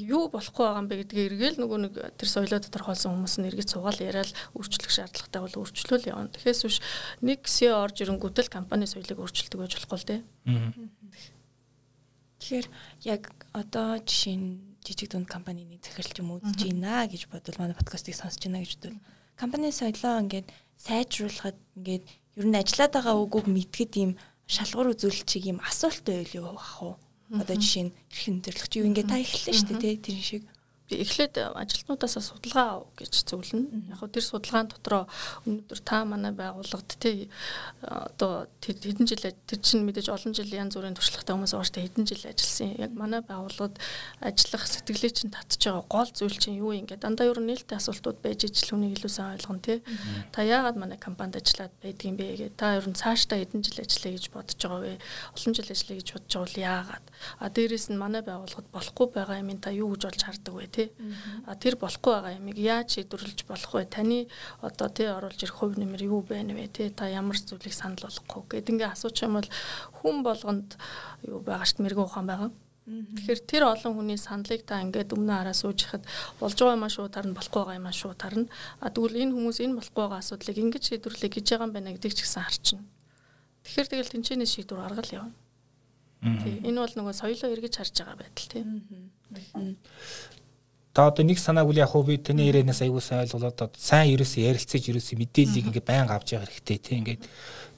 юу 0.08 0.32
болохгүй 0.32 0.64
байгаа 0.64 0.80
юм 0.80 0.88
бэ 0.88 0.96
гэдгийг 1.04 1.28
эргээл 1.36 1.60
нөгөө 1.60 1.78
нэг 1.84 1.94
тэр 2.16 2.28
соёлоо 2.32 2.60
тодорхойлсон 2.64 3.12
хүмүүс 3.12 3.36
нь 3.36 3.48
эргэж 3.52 3.68
суугаал 3.76 4.00
яриад 4.00 4.32
өөрчлөх 4.56 4.88
шаардлагатай 4.88 5.40
бол 5.44 5.58
өөрчлөл 5.60 6.08
явна. 6.08 6.32
Тэгэхээс 6.32 6.60
биш 6.64 6.78
нэг 7.20 7.44
CEO 7.44 7.76
орж 7.84 8.00
ирэнгүүтэл 8.00 8.48
компани 8.48 8.88
соёлыг 8.88 9.20
өөрчилдөг 9.20 9.60
байж 9.60 9.72
болохгүй 9.76 9.98
л 10.00 10.08
дээ. 10.08 10.20
Тэгэхээр 12.40 12.66
яг 13.04 13.22
одоо 13.52 14.00
жишээ 14.00 14.36
нь 14.40 14.48
жижиг 14.80 15.12
дунд 15.12 15.28
компанийн 15.28 15.80
захиралч 15.84 16.16
юм 16.20 16.36
үзэж 16.40 16.60
байна 16.72 17.08
гэж 17.08 17.28
бодвол 17.28 17.60
манай 17.60 17.76
подкастыг 17.76 18.16
сонсож 18.16 18.44
байна 18.44 18.64
гэж 18.64 18.80
бодвол 18.80 19.00
компани 19.36 19.72
соёлоо 19.72 20.20
ингээд 20.24 20.48
сайжруулахад 20.76 21.56
ингээд 21.76 22.04
ер 22.40 22.46
нь 22.48 22.58
ажиллаад 22.60 22.92
байгаа 22.92 23.16
үгүйг 23.16 23.46
мэдгэд 23.48 23.92
ийм 23.96 24.12
шалгуур 24.44 24.92
үзүүлэлтийг 24.92 25.44
ийм 25.48 25.58
асуулттай 25.64 26.20
байл 26.20 26.38
юу 26.40 26.48
ах 26.52 26.82
уу? 26.84 26.94
Одоо 27.32 27.56
жишээ 27.56 27.84
нь 27.88 27.94
эрхэн 28.48 28.68
чи 28.68 28.76
юу 28.80 28.88
ингээд 28.88 29.08
та 29.08 29.16
эхэллээ 29.22 29.54
шүү 29.56 29.76
дээ 29.80 29.96
тийм 30.04 30.20
шиг 30.20 30.42
би 30.88 31.00
эхлээд 31.02 31.40
ажилтнуудаас 31.56 32.16
судалгаа 32.20 32.84
гэж 32.96 33.24
зөвлөнө. 33.26 33.90
Яг 33.92 33.98
хөө 33.98 34.10
тэр 34.14 34.24
судалгаан 34.24 34.68
дотроо 34.68 35.04
өнөөдөр 35.48 35.80
та 35.80 36.04
манай 36.04 36.32
байгууллагад 36.36 36.96
тий 37.00 37.28
одоо 37.80 38.46
хэдэн 38.60 39.08
жил 39.08 39.24
тэр 39.24 39.60
чинь 39.64 39.84
мэдээж 39.88 40.12
олон 40.12 40.36
жил 40.36 40.52
янз 40.52 40.76
бүрийн 40.76 40.96
туршлагатай 40.96 41.34
хүмүүс 41.34 41.72
дээ 41.72 41.84
хэдэн 41.88 42.04
жил 42.04 42.24
ажилласан. 42.28 42.70
Яг 42.76 42.92
манай 42.92 43.24
байгууллагад 43.24 43.80
ажиллах 44.20 44.64
сэтгэлээ 44.68 45.12
чинь 45.24 45.32
татж 45.32 45.56
байгаа 45.56 45.84
гол 45.88 46.10
зүйл 46.12 46.36
чинь 46.36 46.60
юу 46.60 46.76
юм 46.76 46.84
ингээд 46.84 47.00
дандаа 47.00 47.32
ер 47.32 47.40
нь 47.40 47.48
нээлттэй 47.48 47.80
асуултууд 47.80 48.20
байж 48.20 48.44
ижил 48.44 48.76
хүнийг 48.76 49.00
илүү 49.00 49.08
сайн 49.08 49.40
ойлгоно 49.40 49.64
тий. 49.64 49.80
Та 50.36 50.44
яагаад 50.44 50.76
манай 50.76 51.00
компанид 51.00 51.40
ажиллаад 51.40 51.72
байдгийм 51.80 52.20
бэ 52.20 52.52
гэ. 52.52 52.60
Та 52.60 52.76
ер 52.76 52.84
нь 52.84 52.92
цаашдаа 52.92 53.40
хэдэн 53.40 53.64
жил 53.64 53.80
ажиллая 53.80 54.12
гэж 54.20 54.24
бодож 54.28 54.60
байгаа 54.60 54.80
вэ? 54.84 55.00
Олон 55.32 55.52
жил 55.56 55.72
ажиллая 55.72 55.96
гэж 55.96 56.08
бодож 56.12 56.28
байгаа 56.28 56.44
бол 56.44 56.60
яагаад? 56.60 57.06
А 57.40 57.48
дээрэс 57.48 57.88
нь 57.88 57.96
манай 57.96 58.20
байгууллагад 58.20 58.68
болохгүй 58.68 59.08
байгаа 59.16 59.40
юм 59.40 59.56
та 59.64 59.72
юу 59.72 59.96
гэж 59.96 60.02
болж 60.04 60.20
хардаг 60.20 60.54
вэ? 60.54 60.73
Тий. 60.74 60.88
А 61.46 61.54
тэр 61.54 61.78
болохгүй 61.78 62.12
байгаа 62.18 62.38
юмыг 62.42 62.58
яаж 62.58 62.98
шийдвэрлэж 62.98 63.46
болох 63.46 63.70
вэ? 63.70 63.86
Таны 63.86 64.26
одоо 64.58 64.88
тий 64.90 65.06
оруулж 65.06 65.38
ирэх 65.38 65.62
хувь 65.62 65.78
нэмэр 65.78 66.02
юу 66.10 66.26
байна 66.26 66.58
вэ? 66.58 66.66
Тий 66.74 66.90
та 66.90 67.06
ямар 67.06 67.38
зүйлийг 67.38 67.70
санал 67.70 68.02
болгохгүй 68.02 68.58
гэд 68.58 68.70
ингээ 68.74 68.90
асуучих 68.90 69.30
юм 69.30 69.38
бол 69.38 69.50
хүн 70.02 70.16
болгонд 70.26 70.74
юу 71.30 71.38
байгаа 71.46 71.66
штт 71.70 71.78
мэрэгэн 71.78 72.06
ухаан 72.10 72.26
байгаа. 72.26 72.50
Тэгэхээр 72.84 73.40
тэр 73.48 73.62
олон 73.64 73.96
хүний 73.96 74.20
саналыг 74.20 74.68
та 74.68 74.84
ингээд 74.84 75.16
өмнө 75.16 75.32
хараа 75.32 75.56
сууж 75.56 75.88
хахад 75.88 76.04
болж 76.36 76.52
байгаа 76.52 76.76
юм 76.76 76.84
шүү 76.92 77.08
тарна 77.08 77.32
болохгүй 77.32 77.60
байгаа 77.64 77.80
юм 77.80 77.88
шүү 77.88 78.12
тарна. 78.12 78.44
А 78.76 78.92
тэгвэл 78.92 79.24
энэ 79.24 79.32
хүмүүс 79.32 79.58
энэ 79.64 79.76
болохгүй 79.80 80.02
байгаа 80.04 80.20
асуудлыг 80.20 80.56
ингэж 80.60 80.82
шийдвэрлэе 80.92 81.32
гэж 81.32 81.46
байгаа 81.48 81.64
юм 81.64 81.72
байна 81.72 81.96
гэдгийг 81.96 82.12
ч 82.12 82.20
гэсэн 82.28 82.44
харчна. 82.44 82.84
Тэгэхээр 83.64 83.88
тэгэл 83.88 84.12
тэнцэнэ 84.12 84.44
шийдвэр 84.44 84.84
аргал 84.84 85.16
явна. 85.16 85.32
Тий 86.44 86.60
энэ 86.60 86.80
бол 86.84 86.92
нөгөө 86.92 87.14
соёлоо 87.16 87.48
эргэж 87.56 87.74
харж 87.80 87.94
байгаа 88.04 88.20
байдал 88.20 88.48
тий. 88.52 88.64
Та 90.94 91.10
одоо 91.10 91.26
нэг 91.26 91.42
санааг 91.42 91.66
үл 91.66 91.82
яг 91.82 91.90
хуу 91.90 92.06
би 92.06 92.22
таны 92.22 92.46
ярианаас 92.46 92.78
аягүй 92.78 93.02
сайн 93.02 93.26
ойлголоод 93.26 93.58
одоо 93.58 93.68
сайн 93.74 94.14
ерөөсөө 94.14 94.46
ярилцаж 94.46 94.82
ерөөсөө 94.94 95.18
мэдээллийг 95.18 95.66
ингээ 95.74 95.82
байнга 95.82 96.14
авч 96.14 96.38
явах 96.38 96.54
хэрэгтэй 96.54 96.78
тийм 96.78 96.98
ингээд 97.02 97.22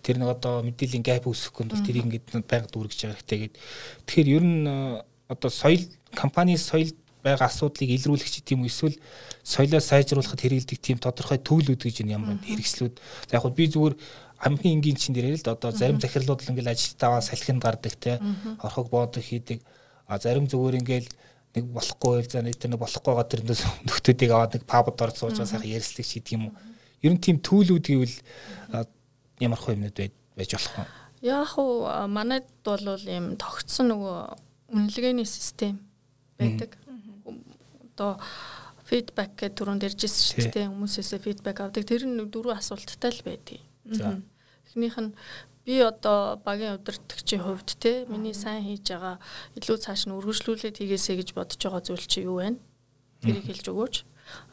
тэр 0.04 0.20
нэг 0.20 0.36
одоо 0.36 0.60
мэдээллийн 0.60 1.00
гэп 1.00 1.24
үүсэхгүй 1.24 1.64
бол 1.64 1.80
тэрийг 1.80 2.04
ингээд 2.12 2.44
байнга 2.44 2.68
дүүргэж 2.68 3.00
явах 3.08 3.24
хэрэгтэй 3.24 3.38
гэд. 3.48 3.54
Тэгэхээр 4.04 4.28
ер 4.36 4.44
нь 4.44 4.68
одоо 5.32 5.48
соёл 5.48 5.80
компани 6.12 6.60
соёл 6.60 6.92
байгаа 7.24 7.48
асуудлыг 7.48 7.88
илрүүлэх 7.88 8.28
ч 8.28 8.44
тийм 8.44 8.68
эсвэл 8.68 9.00
соёлоо 9.40 9.80
сайжруулахад 9.80 10.36
хэрэгэлдэг 10.36 10.78
тийм 10.78 11.00
тодорхой 11.00 11.40
төвлүүд 11.40 11.88
гэж 11.88 12.04
ямар 12.04 12.36
хэрэгслүүд. 12.44 12.94
За 13.32 13.40
яг 13.40 13.42
хөө 13.48 13.56
би 13.56 13.64
зүгээр 13.72 13.94
хамгийн 14.44 14.76
энгийн 14.78 15.00
чин 15.00 15.16
дээр 15.16 15.34
л 15.34 15.42
да 15.42 15.56
одоо 15.56 15.72
зарим 15.72 15.98
захирлууд 15.98 16.44
л 16.44 16.50
ингээл 16.52 16.76
ажилтнаа 16.76 17.24
салхинд 17.24 17.64
гардаг 17.64 17.96
те 17.96 18.20
орхог 18.60 18.92
боодог 18.92 19.24
хийдэг. 19.24 19.64
А 20.06 20.20
зарим 20.20 20.46
зүгээр 20.46 20.78
ингээл 20.84 21.08
нэг 21.56 21.66
болохгүй 21.72 22.28
за 22.28 22.44
нэг 22.44 22.60
тэр 22.60 22.76
нэг 22.76 22.80
болохгүй 22.84 23.12
байгаа 23.12 23.32
тэрнээс 23.32 23.62
нөхдүүдийг 23.88 24.30
аваад 24.30 24.54
нэг 24.56 24.64
пабд 24.68 25.00
орж 25.00 25.16
сууж 25.16 25.40
байгаа 25.40 25.48
сайхан 25.48 25.72
ярилцдаг 25.72 26.06
шийдэг 26.06 26.32
юм 26.36 26.44
уу. 26.52 26.54
Ер 27.00 27.12
нь 27.16 27.22
тийм 27.24 27.40
төлүүд 27.40 27.86
гэвэл 27.88 28.16
ямар 29.40 29.60
хөө 29.60 29.74
юмнууд 29.76 29.98
байж 30.36 30.50
болох 30.52 30.74
вэ? 30.76 30.84
Яг 31.24 31.52
уу 31.56 31.88
манайд 32.12 32.46
бол 32.60 32.84
ийм 33.08 33.40
тогтсон 33.40 33.88
нөгөө 33.92 34.16
үнэлгээний 34.76 35.24
систем 35.24 35.80
байдаг. 36.36 36.76
Одоо 37.96 38.20
фидбек 38.86 39.34
гэдэг 39.34 39.56
түрүүнд 39.56 39.86
ярьжсэн 39.88 40.44
шүү 40.44 40.52
дээ. 40.52 40.68
Хүмүүсээс 40.70 41.16
фидбек 41.24 41.58
авдаг. 41.64 41.88
Тэр 41.88 42.04
нь 42.06 42.20
дөрвөн 42.28 42.60
асуулттай 42.60 43.10
л 43.10 43.24
байдгийг. 43.24 43.64
За. 43.90 44.20
Эхнийх 44.68 44.96
нь 45.00 45.16
би 45.66 45.82
одоо 45.82 46.38
багийн 46.46 46.78
удирдгчийн 46.78 47.42
хувьд 47.42 47.74
те 47.82 48.06
миний 48.06 48.34
сайн 48.34 48.62
хийж 48.62 48.86
байгаа 48.86 49.18
илүү 49.58 49.76
цааш 49.82 50.06
нь 50.06 50.14
үргэлжлүүлээд 50.14 50.78
хийгээсэй 50.78 51.16
гэж 51.18 51.28
бодож 51.34 51.58
байгаа 51.58 51.82
зүйл 51.82 52.06
чи 52.06 52.22
юу 52.22 52.38
вэ? 52.38 52.54
Тэрийг 53.26 53.50
хэлж 53.50 53.66
өгөөч. 53.74 53.96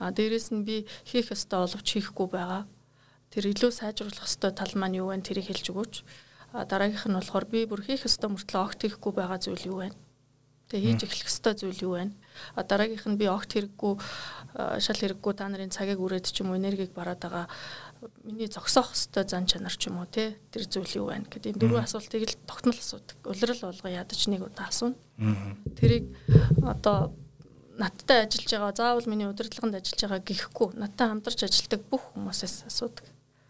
А 0.01 0.09
дээрэс 0.09 0.49
нь 0.49 0.65
би 0.65 0.89
хийх 1.05 1.29
ёстой 1.29 1.69
оловч 1.69 1.87
хийхгүй 1.93 2.27
байгаа. 2.33 2.65
Тэр 3.29 3.53
илүү 3.53 3.71
сайжруулах 3.71 4.25
ёстой 4.25 4.51
тал 4.57 4.73
маань 4.73 4.97
юу 4.97 5.13
вэ? 5.13 5.21
Тэрийг 5.21 5.53
хэлж 5.53 5.69
өгөөч. 5.69 5.93
А 6.57 6.65
дараагийнх 6.65 7.05
нь 7.05 7.17
болохоор 7.17 7.45
би 7.45 7.69
бүр 7.69 7.85
хийх 7.85 8.09
ёстой 8.09 8.33
мөртлөө 8.33 8.61
огт 8.65 8.81
хийхгүй 8.81 9.13
байгаа 9.13 9.37
зүйл 9.37 9.69
юу 9.69 9.77
вэ? 9.85 9.89
Тэгээ 10.73 10.97
хийж 10.97 11.01
эхлэх 11.05 11.29
ёстой 11.29 11.53
зүйл 11.53 11.81
юу 11.85 11.93
вэ? 11.93 12.09
А 12.57 12.65
дараагийнх 12.65 13.05
нь 13.05 13.19
би 13.21 13.29
огт 13.29 13.53
хэрэггүй 13.53 13.93
шал 14.81 14.97
хэрэггүй 14.97 15.33
та 15.37 15.45
нарын 15.45 15.69
цагийг 15.69 16.01
үрээд 16.01 16.33
ч 16.33 16.41
юм 16.41 16.53
уу 16.53 16.57
энергийг 16.57 16.93
бараад 16.97 17.21
байгаа 17.21 17.45
миний 18.23 18.47
зогсоох 18.47 18.91
хөстэй 18.91 19.23
зан 19.27 19.45
чанар 19.47 19.75
ч 19.75 19.87
юм 19.87 19.99
уу 20.01 20.07
те 20.07 20.37
тэр 20.51 20.67
зүйл 20.67 21.03
юу 21.03 21.07
байна 21.11 21.27
гэдэг 21.27 21.55
энэ 21.55 21.61
дөрвөн 21.61 21.85
асуултыг 21.87 22.23
л 22.23 22.39
тогтмол 22.47 22.79
асуудаг. 22.79 23.17
Улирал 23.27 23.61
болго 23.69 23.87
ядаж 23.89 24.21
нэг 24.27 24.41
удаа 24.43 24.67
асууна. 24.71 24.97
Тэрийг 25.77 26.11
одоо 26.63 27.13
надтай 27.77 28.25
ажиллаж 28.25 28.51
байгаа 28.51 28.73
заавал 28.75 29.07
миний 29.09 29.27
удирдлаганд 29.27 29.77
ажиллаж 29.77 30.01
байгаа 30.01 30.21
гэхгүй 30.21 30.67
надтай 30.77 31.07
хамтарч 31.09 31.39
ажилладаг 31.43 31.81
бүх 31.89 32.03
хүмүүсээс 32.13 32.69
асуудаг. 32.69 33.05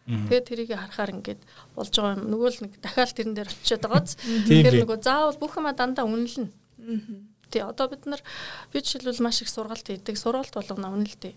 Тэгээд 0.07 0.47
тэрийг 0.47 0.71
харахаар 0.75 1.15
ингээд 1.15 1.41
болж 1.75 1.91
байгаа 1.95 2.15
юм. 2.19 2.27
Нөгөө 2.31 2.49
л 2.51 2.61
нэг 2.67 2.73
дахиад 2.83 3.15
тэрэн 3.15 3.35
дээр 3.35 3.51
очиод 3.51 3.83
байгааз. 3.87 4.19
Тэгэхээр 4.19 4.75
нөгөө 4.83 4.99
заавал 4.99 5.39
бүх 5.39 5.55
юма 5.55 5.71
дандаа 5.71 6.03
үнэлнэ. 6.07 6.51
Тий 7.51 7.63
одоо 7.63 7.87
бид 7.87 8.03
нар 8.07 8.19
би 8.71 8.83
жишээлбэл 8.83 9.23
маш 9.23 9.39
их 9.43 9.49
сургалт 9.51 9.87
хийдэг. 9.87 10.19
Сургалт 10.19 10.51
болгоно 10.51 10.91
үнэлдэг. 10.91 11.35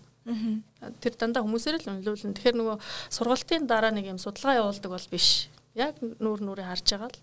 Тэр 1.01 1.13
дандаа 1.15 1.43
хүмүүсээр 1.43 1.79
л 1.81 1.89
үнэлүүлнэ. 1.97 2.35
Тэгэхээр 2.35 2.57
нөгөө 2.59 2.77
сургалтын 3.11 3.63
дараа 3.67 3.91
нэг 3.95 4.11
юм 4.11 4.19
судалгаа 4.19 4.59
явуулдаг 4.59 4.91
бол 4.91 5.07
биш. 5.11 5.47
Яг 5.73 5.95
нүүр 6.01 6.43
нүрээ 6.43 6.67
харж 6.67 6.87
байгаа 6.91 7.11
л 7.11 7.19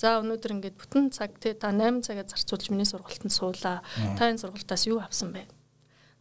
За 0.00 0.16
өнөөдөр 0.24 0.56
ингээд 0.56 0.80
бүтэн 0.80 1.12
цаг 1.12 1.36
те 1.44 1.52
та 1.52 1.68
8 1.76 2.00
цагаа 2.00 2.24
зарцуулж 2.24 2.72
миний 2.72 2.88
сургалтанд 2.88 3.36
суулаа. 3.36 3.84
Та 4.16 4.32
энэ 4.32 4.40
сургалтаас 4.40 4.88
юу 4.88 4.96
авсан 4.96 5.36
бэ? 5.36 5.44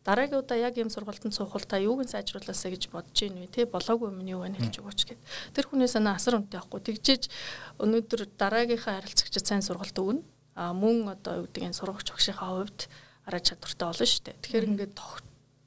Дараагийн 0.04 0.44
удаа 0.44 0.60
яг 0.60 0.76
ийм 0.76 0.92
сургалтанд 0.92 1.32
суухал 1.32 1.64
та 1.64 1.80
юуг 1.80 2.04
нь 2.04 2.12
сайжруулаасаа 2.12 2.76
гэж 2.76 2.92
бодож 2.92 3.16
ийн 3.24 3.40
вэ? 3.40 3.48
Тэ 3.48 3.72
болоогүй 3.72 4.12
юм 4.12 4.20
юу 4.28 4.44
байна 4.44 4.60
гэж 4.60 4.84
өгөөч 4.84 5.02
гэд. 5.16 5.22
Тэр 5.56 5.66
хүний 5.72 5.88
санаа 5.88 6.20
асар 6.20 6.36
үнэтэй 6.36 6.60
байхгүй. 6.60 6.80
Тэгжиж 6.92 7.24
өнөөдөр 7.80 8.22
дараагийнхаа 8.36 9.00
харилцагчид 9.00 9.48
сайн 9.48 9.64
сургалт 9.64 9.96
өгнө. 9.96 10.28
А 10.60 10.76
мөн 10.76 11.16
одоо 11.16 11.44
юу 11.44 11.48
гэдэг 11.48 11.72
энэ 11.72 11.80
сургагч 11.80 12.12
багшийнхаа 12.12 12.52
хувьд 12.52 12.92
арай 13.32 13.42
чадвартай 13.48 13.86
болно 13.88 14.08
шүү 14.12 14.24
дээ. 14.28 14.40
Тэгэхээр 14.44 14.70
ингээд 14.76 14.96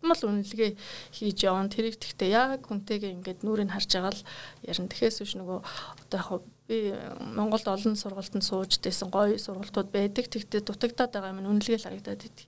тогтмол 0.02 0.42
үнэлгээ 0.42 0.74
хийж 1.14 1.38
явна. 1.46 1.70
Тэрийг 1.70 1.96
тэгтээ 2.02 2.34
яг 2.34 2.66
хүнтэйгээ 2.66 3.14
ингээд 3.22 3.40
нүрийг 3.46 3.70
харж 3.70 3.90
байгаа 3.94 4.10
л 4.10 4.22
ярина. 4.66 4.90
Тэхээс 4.90 5.22
биш 5.22 5.34
нөгөө 5.38 5.58
одоо 5.62 6.18
яг 6.18 6.42
би 6.66 6.90
Монголд 7.22 7.66
олон 7.70 7.94
сургалтанд 7.94 8.42
сууж 8.42 8.82
дээсэн 8.82 9.14
гоё 9.14 9.38
сургалтууд 9.38 9.94
байдаг. 9.94 10.26
Тэгтээ 10.26 10.66
дутагдаад 10.66 11.14
байгаа 11.14 11.30
юм 11.30 11.46
үнэлгээ 11.46 11.78
л 11.78 11.86
харагдаад 11.86 12.26
идэв. 12.26 12.46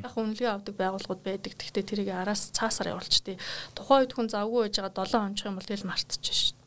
Яг 0.00 0.14
үнэлгээ 0.16 0.48
авдаг 0.48 0.74
байгууллагууд 0.80 1.20
байдаг. 1.20 1.52
Тэгтээ 1.60 1.84
тэрийг 1.84 2.08
араас 2.16 2.48
цаасаар 2.56 2.96
явуулчихдээ. 2.96 3.36
Тухайн 3.76 4.08
үед 4.08 4.12
хүн 4.16 4.28
завгүй 4.32 4.72
байж 4.72 4.76
байгаа 4.80 5.04
7 5.04 5.28
онцох 5.28 5.48
юм 5.52 5.56
бол 5.60 5.68
тэгэл 5.68 5.88
мартчих 5.88 6.32
шээ. 6.32 6.63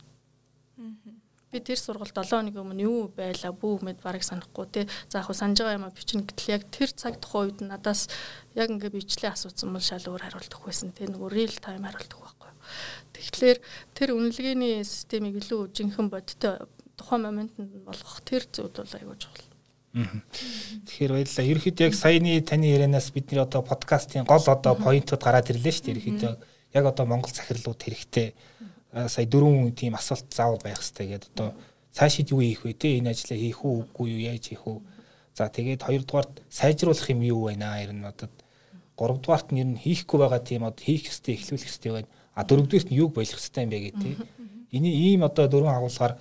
Би 1.48 1.62
тэр 1.64 1.80
сургалт 1.80 2.12
7 2.12 2.28
хоногийн 2.28 2.60
өмнө 2.60 2.84
юу 2.84 3.08
байла 3.08 3.56
бүү 3.56 3.80
мэд 3.88 4.04
барыг 4.04 4.24
санахгүй 4.28 4.68
те. 4.68 4.82
За 5.08 5.24
яг 5.24 5.32
санаж 5.32 5.64
байгаа 5.64 5.80
юм 5.80 5.88
а 5.88 5.96
бичнэ 5.96 6.28
гэтэл 6.28 6.54
яг 6.60 6.64
тэр 6.68 6.92
цаг 6.92 7.24
тухайн 7.24 7.56
үед 7.56 7.60
надаас 7.64 8.12
яг 8.52 8.68
ингээ 8.68 8.92
бичлээ 8.92 9.32
асуусан 9.32 9.72
бол 9.72 9.80
шал 9.80 10.04
өөр 10.12 10.28
хариулт 10.28 10.52
өгөх 10.52 10.68
байсан. 10.68 10.92
Тэ 10.92 11.08
нөгөө 11.08 11.32
real 11.32 11.56
time 11.64 11.88
хариулт 11.88 12.12
өгөх 12.20 12.36
байхгүй. 12.36 12.52
Тэгэхээр 13.16 13.58
тэр 13.96 14.10
үнэлгээний 14.12 14.84
системийг 14.84 15.40
илүү 15.40 15.72
жинхэнэ 15.72 16.12
бодтой 16.12 16.68
тухайн 17.00 17.24
моментод 17.24 17.72
болгох 17.80 18.20
тэр 18.28 18.44
зүйл 18.52 18.68
бол 18.76 18.92
аягүй 18.92 19.16
чухал. 19.16 19.48
Тэгэхээр 19.96 21.12
баярлалаа. 21.16 21.48
Ерөнхийдөө 21.48 21.88
яг 21.88 21.96
саяны 21.96 22.44
таны 22.44 22.76
ярианаас 22.76 23.08
бидний 23.16 23.40
одоо 23.40 23.64
подкастын 23.64 24.28
гол 24.28 24.44
одоо 24.44 24.76
поинтууд 24.76 25.24
гараад 25.24 25.48
ирлээ 25.48 25.74
шүү 25.74 25.86
дээ. 25.88 25.94
Ерөнхийдөө 25.96 26.34
яг 26.76 26.86
одоо 26.86 27.06
Монгол 27.08 27.32
захирлууд 27.32 27.80
хэрэгтэй 27.82 28.36
сая 29.06 29.26
дөрвөн 29.30 29.72
тийм 29.78 29.94
асуулт 29.94 30.26
заавал 30.34 30.62
байх 30.64 30.82
хэрэгтэй 30.82 31.08
гэдэг 31.14 31.30
одоо 31.38 31.54
цаашид 31.94 32.32
юу 32.34 32.42
хийх 32.42 32.66
вэ 32.66 32.74
те? 32.74 32.98
Энэ 32.98 33.14
ажлаа 33.14 33.38
хийх 33.38 33.62
үү 33.62 33.74
үгүй 33.86 34.08
юу 34.18 34.22
яаж 34.26 34.46
хийх 34.50 34.66
үү? 34.66 34.82
За 35.38 35.50
тэгээд 35.50 35.86
хоёрдугаарт 35.86 36.42
сайжруулах 36.50 37.10
юм 37.14 37.22
юу 37.22 37.46
байна? 37.46 37.78
Ер 37.82 37.94
нь 37.94 38.06
одоо 38.06 38.30
гуравдугаарт 38.98 39.54
нь 39.54 39.62
ер 39.62 39.70
нь 39.70 39.78
хийхгүй 39.78 40.18
байгаа 40.18 40.42
тийм 40.42 40.66
одоо 40.66 40.82
хийх 40.82 41.10
ёстой 41.10 41.38
эхлүүлэх 41.38 41.70
ёстой 41.70 41.92
байна. 41.94 42.10
А 42.34 42.42
дөрөвдүгээрт 42.46 42.90
нь 42.90 42.98
юуг 42.98 43.14
болох 43.14 43.38
ёстой 43.38 43.64
юм 43.66 43.70
бэ 43.70 43.80
гэх 43.86 43.96
те? 44.02 44.10
Энэ 44.74 44.90
ийм 44.90 45.22
одоо 45.22 45.46
дөрвөн 45.46 45.78
агуулгаар 45.78 46.14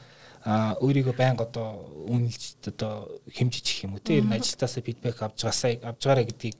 өөрийгөө 0.84 1.16
байнга 1.16 1.44
одоо 1.48 1.90
үнэлж 2.06 2.60
одоо 2.70 3.08
хэмжиж 3.32 3.66
их 3.72 3.84
юм 3.84 3.96
уу 3.96 4.04
те? 4.04 4.20
Ер 4.20 4.28
нь 4.28 4.36
ажилтаасаа 4.36 4.84
фидбек 4.84 5.16
авч 5.22 5.42
байгаасаа 5.42 5.72
авч 5.82 6.00
байгаарэ 6.04 6.28
гэдгийг 6.28 6.56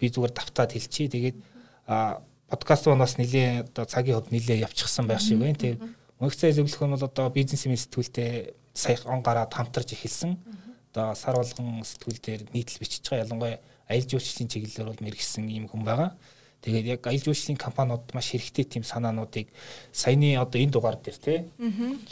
би 0.00 0.06
зүгээр 0.08 0.32
давтаад 0.34 0.72
хэлчихье. 0.72 1.12
Тэгээд 1.12 1.36
подкаст 2.50 2.86
бас 2.86 3.16
нэлээ 3.16 3.70
одоо 3.70 3.84
цагийн 3.86 4.18
хувьд 4.18 4.34
нэлээ 4.34 4.66
явчихсан 4.66 5.06
байх 5.06 5.22
шиг 5.22 5.38
байна. 5.38 5.54
Те 5.54 5.78
мөнгөцөө 6.18 6.52
зөвлөх 6.58 6.82
нь 6.82 6.94
бол 6.98 7.06
одоо 7.06 7.30
бизнесмен 7.30 7.78
сэтгүүлтэй 7.78 8.54
сая 8.74 8.98
он 9.06 9.22
гараад 9.22 9.54
хамтарч 9.54 9.94
эхэлсэн. 9.94 10.36
Одоо 10.90 11.14
сар 11.14 11.38
болгон 11.38 11.86
сэтгүүл 11.86 12.18
дээр 12.18 12.42
нийтлэл 12.52 12.82
бичиж 12.82 13.06
байгаа 13.06 13.24
ялангуяа 13.24 13.58
аялал 13.86 14.10
жуулчлалын 14.10 14.50
чиглэлээр 14.50 14.88
бол 14.90 15.04
мэрэгсэн 15.06 15.46
ийм 15.48 15.66
хүн 15.70 15.82
байгаа. 15.86 16.10
Тэгээд 16.60 16.86
яг 16.86 17.06
аялал 17.06 17.24
жуулчлалын 17.24 17.56
компаниуд 17.56 18.04
маш 18.12 18.26
хэрэгтэй 18.34 18.64
тийм 18.66 18.84
санаануудыг 18.84 19.48
саяны 19.92 20.36
одоо 20.36 20.58
энэ 20.60 20.74
дугаар 20.74 20.98
дээр 21.00 21.18
тий 21.18 21.38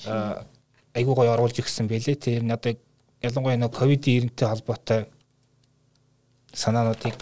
аа 0.06 0.46
айгуу 0.94 1.14
гоё 1.14 1.34
оруулж 1.34 1.58
өгсөн 1.58 1.90
байлээ. 1.90 2.16
Тэр 2.16 2.42
нь 2.46 2.54
одоо 2.54 2.72
ялангуяа 3.22 3.58
нөө 3.58 3.74
ковид-19-тэй 3.74 4.48
холбоотой 4.48 5.00
санаануудыг 6.54 7.14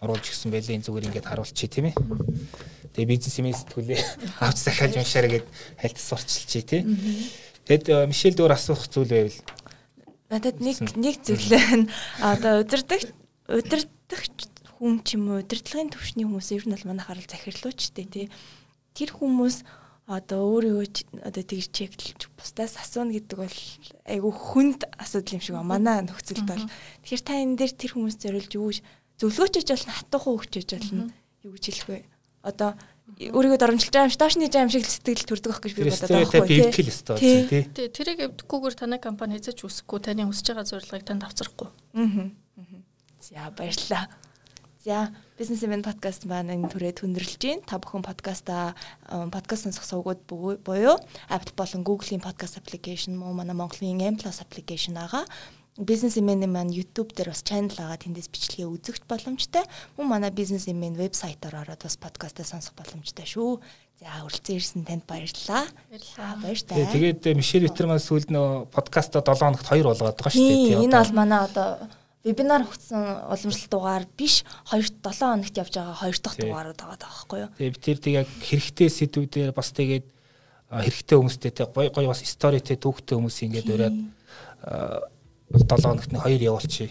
оруулж 0.00 0.26
өгсөн 0.26 0.50
байлээ. 0.50 0.76
Энэ 0.80 0.86
зүгээр 0.88 1.06
ингээд 1.12 1.28
харуулчих 1.28 1.70
тийм 1.70 1.92
ээ. 1.92 1.96
Тэгээ 2.96 3.10
бизнес 3.12 3.36
юм 3.38 3.52
сэтгүүлээ 3.52 4.00
авч 4.42 4.58
захиалж 4.64 4.94
уншаарай 4.98 5.30
гэд 5.38 5.46
хальтас 5.78 6.06
сурчилчих 6.08 6.64
тий. 6.66 6.82
Тэгэд 7.68 8.10
Мишель 8.10 8.34
дөр 8.34 8.56
асуух 8.56 8.88
зүйл 8.88 9.12
байвал 9.12 9.38
надад 10.30 10.62
нэг 10.62 10.78
нэг 10.94 11.16
зүйлээ 11.26 11.90
одоо 12.22 12.62
удирдах 12.62 13.02
удирдах 13.50 14.22
хүн 14.78 15.02
ч 15.02 15.18
юм 15.18 15.34
уу 15.34 15.42
удирдлагын 15.42 15.90
төвшний 15.90 16.22
хүмүүс 16.22 16.54
ер 16.54 16.64
нь 16.70 16.74
бол 16.74 16.88
манайхаар 16.94 17.18
захирлууч 17.26 17.90
тий. 17.90 18.30
Тэр 18.94 19.10
хүмүүс 19.10 19.66
одоо 20.10 20.42
өөрийгөө 20.54 21.22
одоо 21.22 21.42
тэгж 21.42 21.70
чеклж 21.70 22.26
бусдаас 22.34 22.74
асууна 22.78 23.14
гэдэг 23.14 23.38
бол 23.38 23.58
айгүй 24.06 24.32
хүнд 24.34 24.80
асуудал 24.98 25.38
юм 25.38 25.42
шиг 25.42 25.54
ба 25.54 25.62
манай 25.62 26.02
нөхцөлд 26.02 26.46
бол 26.46 26.66
тэгэхээр 27.06 27.22
та 27.22 27.34
энэ 27.38 27.58
дээр 27.58 27.72
тэр 27.78 27.92
хүмүүс 27.94 28.16
зориулж 28.18 28.52
юу 28.58 28.74
зөвлөгөөч 29.20 29.54
хийж 29.60 29.68
болно 29.70 29.92
хатуухан 30.00 30.34
өгч 30.40 30.52
хийж 30.56 30.70
болно 30.74 31.04
юу 31.44 31.52
гэж 31.54 31.64
хэлэх 31.68 31.88
вэ 31.88 31.98
одоо 32.42 32.74
өөрийгөө 33.20 33.58
доромжилж 33.60 33.92
байгаа 33.92 34.06
юм 34.08 34.12
шиг 34.14 34.22
доошны 34.22 34.48
жам 34.48 34.70
шиг 34.70 34.86
сэтгэл 34.86 35.28
төрдөг 35.28 35.52
ах 35.52 35.60
гэж 35.60 35.72
би 35.76 35.82
бодоод 35.90 36.08
байгаа 36.08 36.30
байхгүй 36.30 36.72
тий. 37.20 37.64
Тий 37.74 37.88
тэрийг 37.90 38.18
эвдэхгүйгээр 38.24 38.74
танай 38.78 39.00
компани 39.02 39.36
хэзэж 39.36 39.66
үсэхгүй 39.66 40.00
таны 40.00 40.24
хүсэж 40.24 40.46
байгаа 40.54 40.70
зорилгыг 40.70 41.04
танд 41.04 41.26
авчрахгүй. 41.26 41.68
Аа. 41.68 42.30
За 43.20 43.50
баярлалаа. 43.52 44.08
За 44.80 45.12
бизнесмен 45.36 45.84
подкаст 45.84 46.24
маань 46.24 46.56
энэ 46.56 46.72
түрээд 46.72 47.04
хүндрэлж 47.04 47.36
байна. 47.44 47.66
Та 47.68 47.76
бүхэн 47.76 48.00
подкаста 48.00 48.72
подкаст 49.04 49.68
сонсох 49.68 49.84
сувгууд 49.84 50.24
буюу 50.24 50.96
Apple 51.28 51.52
болон 51.52 51.84
Google-ийн 51.84 52.24
подкаст 52.24 52.56
аппликейшн 52.56 53.12
мөн 53.12 53.36
манай 53.36 53.52
Монголын 53.52 54.00
M+ 54.00 54.16
аппликейшн 54.24 54.96
байгаа. 54.96 55.28
Бизнесмен 55.78 56.42
маань 56.50 56.74
YouTube 56.74 57.14
дээр 57.14 57.30
бас 57.30 57.46
channel 57.46 57.70
байгаа 57.70 58.00
тэндээс 58.00 58.26
бичлэгээ 58.26 58.66
үзэгч 58.66 59.06
боломжтой. 59.06 59.62
Мөн 59.94 60.08
манай 60.10 60.34
бизнесмен 60.34 60.98
вебсайтаар 60.98 61.62
ороод 61.62 61.86
бас 61.86 61.94
подкастаа 61.94 62.42
сонсох 62.42 62.74
боломжтой 62.74 63.22
шүү. 63.22 63.62
За 64.02 64.24
үргэлжлэн 64.26 64.58
ирсэн 64.58 64.82
танд 64.82 65.04
баярлалаа. 65.06 65.70
Баярлалаа. 65.92 66.34
Баяртай. 66.42 66.88
Тэгээд 66.90 67.36
Мишель 67.36 67.68
Витерман 67.70 68.02
сүүлд 68.02 68.34
нөө 68.34 68.66
подкаста 68.74 69.22
7 69.22 69.36
хоногт 69.38 69.68
2 69.68 69.86
болгоод 69.86 70.18
байгаа 70.18 70.34
шүү 70.34 70.42
дээ. 70.42 70.82
Энэ 70.88 70.96
бол 70.98 71.14
манай 71.14 71.40
одоо 71.46 71.86
вебинар 72.24 72.64
хүрсэн 72.64 73.28
уламжлалт 73.28 73.70
дугаар 73.70 74.04
биш 74.16 74.44
2 74.72 75.04
7 75.04 75.04
хоногт 75.04 75.56
явж 75.56 75.72
байгаа 75.76 75.96
2 76.02 76.18
дахь 76.18 76.36
дугаарууд 76.40 76.80
байгаа 76.80 76.98
байхгүй 76.98 77.38
юу. 77.44 77.50
Тэгээ 77.56 77.72
би 77.76 77.80
тэр 77.80 77.96
яг 78.24 78.28
хэрэгтэй 78.40 78.88
сэдвүүдээр 78.88 79.52
бас 79.52 79.68
тэгээд 79.72 80.06
хэрэгтэй 80.68 81.16
хүмүүстэй 81.16 81.52
тэг 81.52 81.68
гой 81.72 81.88
гой 81.88 82.06
бас 82.08 82.20
сторитэй 82.20 82.76
түүхтэй 82.76 83.16
хүмүүс 83.16 83.38
ингээд 83.48 83.68
ураад 83.72 83.96
7 85.52 85.82
хоногт 85.82 86.12
нь 86.12 86.18
2 86.18 86.38
явуулчих 86.42 86.90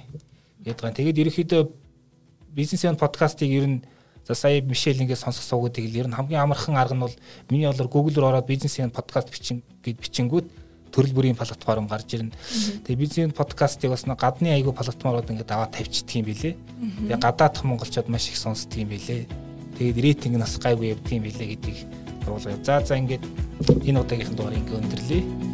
гэдэг 0.63 0.81
байгаа. 0.81 0.97
Тэгээд 0.97 1.21
ерөнхийдөө 1.23 1.61
бизнесмен 2.53 2.95
подкастыг 2.99 3.49
ер 3.49 3.65
нь 3.67 3.77
за 4.27 4.35
сая 4.35 4.61
Мишель 4.61 5.01
ингээд 5.01 5.19
сонсох 5.19 5.43
суугуудыг 5.43 5.85
ер 5.95 6.07
нь 6.07 6.15
хамгийн 6.15 6.43
амархан 6.43 6.75
арга 6.75 6.95
нь 6.95 7.03
бол 7.03 7.15
миний 7.49 7.67
болоор 7.67 7.87
Google 7.87 8.19
руу 8.21 8.29
ороод 8.29 8.47
бизнесмен 8.47 8.91
подкаст 8.91 9.31
бичин 9.31 9.63
гэд 9.83 9.99
бичингүүд 9.99 10.47
төрөл 10.91 11.13
бүрийн 11.13 11.37
платформ 11.37 11.87
гарч 11.87 12.13
ирнэ. 12.13 12.33
Тэгээ 12.85 12.99
бизнес 12.99 13.33
подкастыг 13.33 13.91
бас 13.93 14.03
гадны 14.03 14.53
айгүй 14.53 14.73
платформорууд 14.73 15.29
ингээд 15.29 15.53
аваад 15.53 15.71
тавьчихдаг 15.73 16.15
юм 16.17 16.25
билэ. 16.25 16.57
Тэгээ 16.57 17.21
гадаадх 17.21 17.63
монголчууд 17.63 18.09
маш 18.09 18.29
их 18.29 18.37
сонсдог 18.37 18.77
юм 18.77 18.89
билэ. 18.89 19.29
Тэгээд 19.77 19.97
рейтинг 19.97 20.37
нас 20.37 20.57
гайгүй 20.57 20.93
явдаг 20.97 21.13
юм 21.13 21.23
билэ 21.23 21.45
гэдгийг 21.55 21.79
оруулаа. 22.25 22.57
За 22.65 22.81
за 22.81 22.97
ингээд 22.97 23.23
энэ 23.85 24.01
удаагийнхан 24.01 24.35
дугаар 24.35 24.57
ингээд 24.57 24.77
өндөрлөе. 24.81 25.48